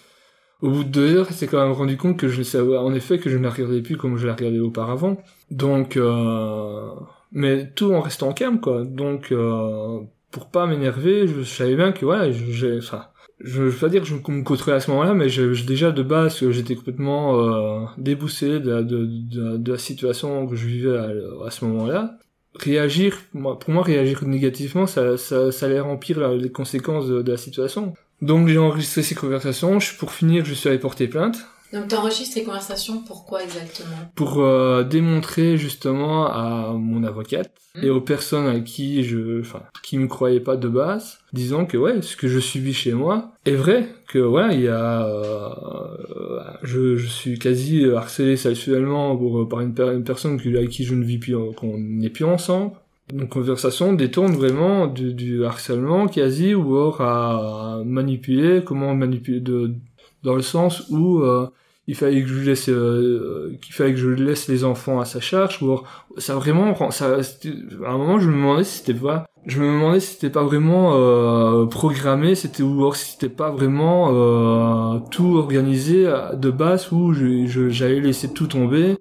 au 0.64 0.70
bout 0.70 0.84
de 0.84 0.88
deux 0.88 1.14
heures, 1.16 1.28
c'est 1.30 1.46
quand 1.46 1.62
même 1.62 1.72
rendu 1.72 1.98
compte 1.98 2.16
que 2.16 2.28
je 2.28 2.42
savais 2.42 2.78
en 2.78 2.94
effet 2.94 3.18
que 3.18 3.28
je 3.28 3.36
ne 3.36 3.42
la 3.42 3.50
regardais 3.50 3.82
plus 3.82 3.98
comme 3.98 4.16
je 4.16 4.26
la 4.26 4.34
regardais 4.34 4.60
auparavant. 4.60 5.18
Donc, 5.50 5.98
euh, 5.98 6.88
mais 7.32 7.70
tout 7.74 7.92
en 7.92 8.00
restant 8.00 8.32
calme, 8.32 8.60
quoi. 8.60 8.82
Donc, 8.84 9.30
euh, 9.30 10.00
pour 10.30 10.48
pas 10.50 10.66
m'énerver, 10.66 11.28
je, 11.28 11.42
savais 11.42 11.76
bien 11.76 11.92
que 11.92 12.06
voilà, 12.06 12.32
j'ai, 12.32 12.78
enfin, 12.78 13.04
je, 13.40 13.62
veux 13.64 13.78
pas 13.78 13.90
dire 13.90 14.00
que 14.00 14.08
je 14.08 14.14
me 14.14 14.42
côtoyais 14.42 14.78
à 14.78 14.80
ce 14.80 14.90
moment-là, 14.92 15.12
mais 15.12 15.28
je, 15.28 15.66
déjà 15.66 15.90
de 15.90 16.02
base 16.02 16.48
j'étais 16.50 16.76
complètement 16.76 17.38
euh, 17.38 17.84
déboussolé 17.98 18.58
de, 18.60 19.70
la 19.70 19.78
situation 19.78 20.46
que 20.46 20.56
je 20.56 20.66
vivais 20.66 20.96
à, 21.44 21.50
ce 21.50 21.66
moment-là. 21.66 22.18
Réagir, 22.54 23.18
pour 23.32 23.68
moi, 23.68 23.82
réagir 23.82 24.24
négativement, 24.24 24.86
ça, 24.86 25.18
ça, 25.18 25.52
ça 25.52 25.66
allait 25.66 25.80
remplir 25.80 26.26
les 26.34 26.50
conséquences 26.50 27.08
de 27.08 27.30
la 27.30 27.36
situation. 27.36 27.94
Donc 28.24 28.48
j'ai 28.48 28.56
enregistré 28.56 29.02
ces 29.02 29.14
conversations. 29.14 29.78
Pour 29.98 30.12
finir, 30.12 30.46
je 30.46 30.54
suis 30.54 30.70
allé 30.70 30.78
porter 30.78 31.08
plainte. 31.08 31.46
Donc 31.74 31.88
t'enregistres 31.88 32.34
ces 32.34 32.44
conversations 32.44 33.02
pourquoi 33.06 33.42
exactement? 33.42 33.96
Pour 34.14 34.40
euh, 34.40 34.82
démontrer 34.82 35.58
justement 35.58 36.26
à 36.26 36.72
mon 36.72 37.04
avocate 37.04 37.50
et 37.82 37.90
aux 37.90 38.00
personnes 38.00 38.46
à 38.46 38.60
qui 38.60 39.02
je, 39.02 39.40
enfin, 39.40 39.60
qui 39.82 39.98
me 39.98 40.06
croyaient 40.06 40.40
pas 40.40 40.56
de 40.56 40.68
base, 40.68 41.18
disant 41.32 41.66
que 41.66 41.76
ouais, 41.76 42.00
ce 42.00 42.16
que 42.16 42.28
je 42.28 42.38
subis 42.38 42.72
chez 42.72 42.92
moi 42.94 43.32
est 43.44 43.56
vrai, 43.56 43.88
que 44.08 44.20
voilà, 44.20 44.54
il 44.54 44.60
y 44.60 44.68
a, 44.68 45.04
euh, 45.06 46.40
je, 46.62 46.96
je 46.96 47.06
suis 47.08 47.38
quasi 47.38 47.84
harcelé 47.90 48.36
sexuellement 48.36 49.16
pour, 49.16 49.46
par 49.48 49.60
une, 49.60 49.74
une 49.78 50.04
personne 50.04 50.40
avec 50.40 50.68
qui 50.70 50.84
je 50.84 50.94
ne 50.94 51.04
vis 51.04 51.18
plus, 51.18 51.34
qu'on 51.56 51.76
n'est 51.76 52.10
plus 52.10 52.24
ensemble 52.24 52.72
nos 53.12 53.26
conversations 53.26 53.92
détournent 53.92 54.34
vraiment 54.34 54.86
du, 54.86 55.12
du, 55.12 55.44
harcèlement 55.44 56.08
quasi 56.08 56.54
ou 56.54 56.76
alors 56.76 57.00
à 57.00 57.82
manipuler, 57.84 58.62
comment 58.64 58.94
manipuler 58.94 59.40
de, 59.40 59.74
dans 60.22 60.34
le 60.34 60.42
sens 60.42 60.88
où 60.90 61.18
euh, 61.18 61.48
il 61.86 61.94
fallait 61.94 62.22
que 62.22 62.28
je 62.28 62.40
laisse 62.40 62.68
euh, 62.68 63.56
qu'il 63.60 63.74
fallait 63.74 63.92
que 63.92 63.98
je 63.98 64.08
laisse 64.08 64.48
les 64.48 64.64
enfants 64.64 65.00
à 65.00 65.04
sa 65.04 65.20
charge 65.20 65.62
ou 65.62 65.80
ça 66.16 66.34
vraiment 66.36 66.90
ça 66.90 67.16
à 67.16 67.90
un 67.90 67.98
moment 67.98 68.18
je 68.18 68.28
me 68.28 68.34
demandais 68.34 68.64
si 68.64 68.78
c'était 68.78 68.94
pas 68.94 69.26
je 69.46 69.60
me 69.60 69.66
demandais 69.66 70.00
si 70.00 70.14
c'était 70.14 70.30
pas 70.30 70.44
vraiment 70.44 70.94
euh, 70.94 71.66
programmé 71.66 72.34
c'était 72.34 72.62
ou 72.62 72.78
alors 72.78 72.96
si 72.96 73.12
c'était 73.12 73.28
pas 73.28 73.50
vraiment 73.50 74.08
euh, 74.12 74.98
tout 75.10 75.36
organisé 75.36 76.10
de 76.32 76.50
base 76.50 76.90
où 76.90 77.12
j'allais 77.12 77.46
je, 77.48 77.84
laisser 78.00 78.32
tout 78.32 78.46
tomber. 78.46 78.96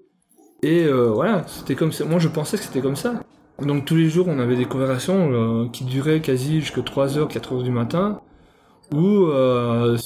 Et 0.62 0.88
voilà 0.88 1.44
c'était 1.48 1.76
comme 1.76 1.92
ça. 1.92 2.06
Moi 2.06 2.20
je 2.20 2.30
pensais 2.30 2.58
que 2.58 2.64
c'était 2.64 2.82
comme 2.82 2.96
ça 2.96 3.22
donc 3.62 3.86
tous 3.86 3.96
les 3.96 4.10
jours, 4.10 4.28
on 4.28 4.40
avait 4.40 4.56
des 4.56 4.66
conversations 4.66 5.32
euh, 5.32 5.68
qui 5.70 5.84
duraient 5.84 6.22
quasi 6.22 6.60
jusqu'à 6.62 6.82
3h, 6.82 7.32
4h 7.32 7.64
du 7.64 7.72
matin, 7.72 8.22
où 8.92 9.26
euh, 9.28 9.98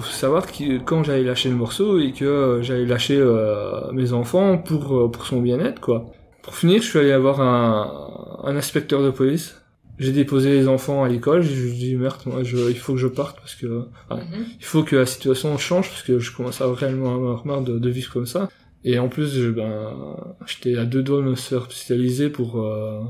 faut 0.00 0.10
savoir 0.10 0.46
que, 0.46 0.78
quand 0.78 1.04
j'allais 1.04 1.24
lâcher 1.24 1.48
le 1.48 1.56
morceau 1.56 1.98
et 1.98 2.12
que 2.12 2.60
j'allais 2.62 2.86
lâcher 2.86 3.18
euh, 3.18 3.92
mes 3.92 4.12
enfants 4.12 4.58
pour, 4.58 4.96
euh, 4.96 5.10
pour 5.10 5.26
son 5.26 5.40
bien-être, 5.40 5.80
quoi. 5.80 6.06
Pour 6.42 6.56
finir, 6.56 6.82
je 6.82 6.88
suis 6.88 6.98
allé 6.98 7.12
avoir 7.12 7.40
un, 7.40 8.44
un 8.44 8.56
inspecteur 8.56 9.02
de 9.02 9.10
police. 9.10 9.56
J'ai 9.98 10.12
déposé 10.12 10.50
les 10.50 10.68
enfants 10.68 11.04
à 11.04 11.08
l'école, 11.08 11.42
je 11.42 11.54
lui 11.54 11.70
ai 11.70 11.74
dit 11.74 11.94
merde, 11.94 12.18
moi 12.26 12.42
je, 12.42 12.56
il 12.56 12.78
faut 12.78 12.94
que 12.94 12.98
je 12.98 13.06
parte 13.06 13.36
parce 13.36 13.54
que 13.54 13.66
mhm. 13.66 14.46
il 14.58 14.64
faut 14.64 14.82
que 14.82 14.96
la 14.96 15.06
situation 15.06 15.56
change 15.58 15.90
parce 15.90 16.02
que 16.02 16.18
je 16.18 16.34
commence 16.34 16.60
à 16.60 16.72
réellement 16.72 17.14
avoir 17.14 17.46
marre 17.46 17.60
de, 17.60 17.78
de 17.78 17.90
vivre 17.90 18.12
comme 18.12 18.26
ça. 18.26 18.48
Et 18.84 18.98
en 18.98 19.08
plus, 19.08 19.38
ben, 19.52 20.16
j'étais 20.46 20.76
à 20.76 20.84
deux 20.84 21.02
doigts 21.02 21.18
de 21.18 21.28
me 21.28 21.34
faire 21.34 21.66
hospitaliser 21.68 22.30
pour, 22.30 22.60
euh, 22.60 23.02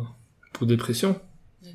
pour 0.52 0.66
dépression. 0.66 1.18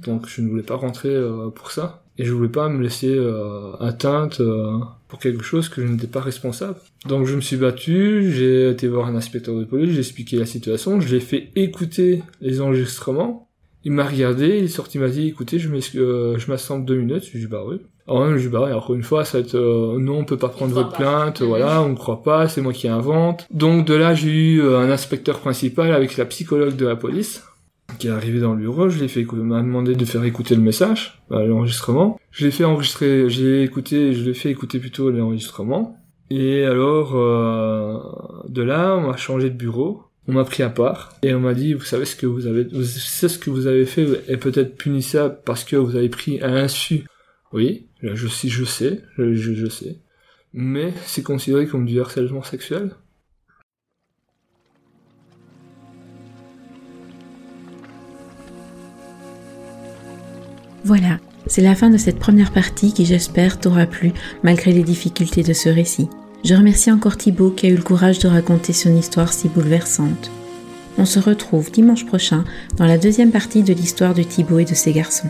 Donc 0.03 0.27
je 0.27 0.41
ne 0.41 0.49
voulais 0.49 0.63
pas 0.63 0.75
rentrer 0.75 1.09
euh, 1.09 1.49
pour 1.49 1.71
ça. 1.71 2.03
Et 2.19 2.25
je 2.25 2.33
voulais 2.33 2.49
pas 2.49 2.67
me 2.67 2.81
laisser 2.81 3.13
euh, 3.13 3.75
atteinte 3.79 4.39
euh, 4.39 4.79
pour 5.07 5.19
quelque 5.19 5.43
chose 5.43 5.69
que 5.69 5.85
je 5.85 5.91
n'étais 5.91 6.07
pas 6.07 6.21
responsable. 6.21 6.77
Donc 7.05 7.27
je 7.27 7.35
me 7.35 7.41
suis 7.41 7.57
battu, 7.57 8.31
j'ai 8.31 8.71
été 8.71 8.87
voir 8.87 9.07
un 9.07 9.15
inspecteur 9.15 9.55
de 9.55 9.65
police, 9.65 9.91
j'ai 9.93 9.99
expliqué 9.99 10.37
la 10.37 10.47
situation, 10.47 10.99
je 10.99 11.13
l'ai 11.13 11.19
fait 11.19 11.51
écouter 11.55 12.23
les 12.41 12.59
enregistrements. 12.59 13.46
Il 13.87 13.93
m'a 13.93 14.03
regardé, 14.03 14.57
il 14.57 14.65
est 14.65 14.67
sorti, 14.67 14.97
il 14.97 15.01
m'a 15.01 15.07
dit 15.07 15.29
écoutez, 15.29 15.59
je 15.59 15.69
m'assemble 16.49 16.83
deux 16.83 16.97
minutes. 16.97 17.23
Je 17.23 17.31
lui 17.31 17.37
ai 17.37 17.41
dit 17.43 17.47
bah 17.47 17.63
oui. 17.65 17.77
Alors 18.05 18.25
même, 18.25 18.35
je 18.35 18.43
dis, 18.43 18.49
bah 18.49 18.65
ouais, 18.65 18.73
encore 18.73 18.95
une 18.95 19.03
fois, 19.03 19.23
ça 19.23 19.37
va 19.37 19.45
être, 19.45 19.55
euh, 19.55 19.97
non, 19.97 20.17
on 20.17 20.25
peut 20.25 20.35
pas 20.35 20.49
prendre 20.49 20.73
votre 20.73 20.91
plainte, 20.91 21.41
voilà, 21.41 21.81
on 21.81 21.89
ne 21.89 21.95
croit 21.95 22.21
pas, 22.21 22.49
c'est 22.49 22.59
moi 22.59 22.73
qui 22.73 22.89
invente. 22.89 23.47
Donc 23.49 23.85
de 23.85 23.93
là, 23.93 24.13
j'ai 24.13 24.29
eu 24.29 24.61
euh, 24.61 24.77
un 24.77 24.91
inspecteur 24.91 25.39
principal 25.39 25.93
avec 25.93 26.17
la 26.17 26.25
psychologue 26.25 26.75
de 26.75 26.85
la 26.85 26.97
police, 26.97 27.45
qui 27.97 28.07
est 28.07 28.11
arrivé 28.11 28.41
dans 28.41 28.51
le 28.51 28.59
bureau, 28.59 28.89
je 28.89 28.99
l'ai 28.99 29.07
fait 29.07 29.25
m'a 29.31 29.61
demandé 29.61 29.95
de 29.95 30.05
faire 30.05 30.25
écouter 30.25 30.53
le 30.53 30.61
message, 30.61 31.21
bah, 31.29 31.45
l'enregistrement. 31.45 32.19
Je 32.31 32.43
l'ai 32.43 32.51
fait 32.51 32.65
enregistrer, 32.65 33.29
j'ai 33.29 33.63
écouté, 33.63 34.11
je 34.11 34.25
l'ai 34.25 34.33
fait 34.33 34.51
écouter 34.51 34.79
plutôt 34.79 35.11
l'enregistrement. 35.11 35.97
Et 36.29 36.65
alors, 36.65 37.13
euh, 37.15 37.99
de 38.49 38.61
là, 38.63 38.97
on 38.97 39.07
m'a 39.07 39.15
changé 39.15 39.49
de 39.49 39.55
bureau, 39.55 40.03
on 40.27 40.33
m'a 40.33 40.43
pris 40.43 40.63
à 40.63 40.69
part 40.69 41.13
et 41.23 41.33
on 41.33 41.39
m'a 41.39 41.53
dit 41.53 41.73
vous 41.73 41.85
savez 41.85 42.05
ce 42.05 42.15
que 42.15 42.25
vous 42.25 42.47
avez 42.47 42.67
ce 42.69 43.37
que 43.37 43.49
vous 43.49 43.67
avez 43.67 43.85
fait 43.85 44.05
est 44.27 44.37
peut-être 44.37 44.75
punissable 44.75 45.39
parce 45.45 45.63
que 45.63 45.75
vous 45.75 45.95
avez 45.95 46.09
pris 46.09 46.41
un 46.41 46.55
insu 46.55 47.05
oui, 47.53 47.87
je, 48.01 48.13
je 48.13 48.27
sais, 48.65 49.03
je 49.17 49.69
sais. 49.69 49.97
Mais 50.53 50.93
c'est 51.05 51.23
considéré 51.23 51.65
comme 51.67 51.85
du 51.85 51.99
harcèlement 51.99 52.43
sexuel 52.43 52.91
Voilà, 60.83 61.19
c'est 61.47 61.61
la 61.61 61.75
fin 61.75 61.89
de 61.89 61.97
cette 61.97 62.17
première 62.17 62.53
partie 62.53 62.93
qui 62.93 63.05
j'espère 63.05 63.59
t'aura 63.59 63.85
plu 63.85 64.13
malgré 64.41 64.71
les 64.71 64.83
difficultés 64.83 65.43
de 65.43 65.51
ce 65.51 65.67
récit. 65.67 66.07
Je 66.43 66.53
remercie 66.53 66.91
encore 66.91 67.17
Thibaut 67.17 67.51
qui 67.51 67.65
a 67.65 67.69
eu 67.69 67.75
le 67.75 67.83
courage 67.83 68.19
de 68.19 68.27
raconter 68.27 68.73
son 68.73 68.95
histoire 68.95 69.33
si 69.33 69.49
bouleversante. 69.49 70.31
On 70.97 71.05
se 71.05 71.19
retrouve 71.19 71.71
dimanche 71.71 72.05
prochain 72.05 72.43
dans 72.77 72.85
la 72.85 72.97
deuxième 72.97 73.31
partie 73.31 73.63
de 73.63 73.73
l'histoire 73.73 74.13
de 74.13 74.23
Thibaut 74.23 74.59
et 74.59 74.65
de 74.65 74.73
ses 74.73 74.93
garçons. 74.93 75.29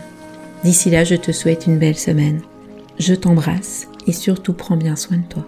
D'ici 0.64 0.90
là, 0.90 1.04
je 1.04 1.14
te 1.14 1.32
souhaite 1.32 1.66
une 1.66 1.78
belle 1.78 1.98
semaine. 1.98 2.40
Je 2.98 3.14
t'embrasse 3.14 3.88
et 4.06 4.12
surtout 4.12 4.52
prends 4.52 4.76
bien 4.76 4.96
soin 4.96 5.18
de 5.18 5.28
toi. 5.28 5.46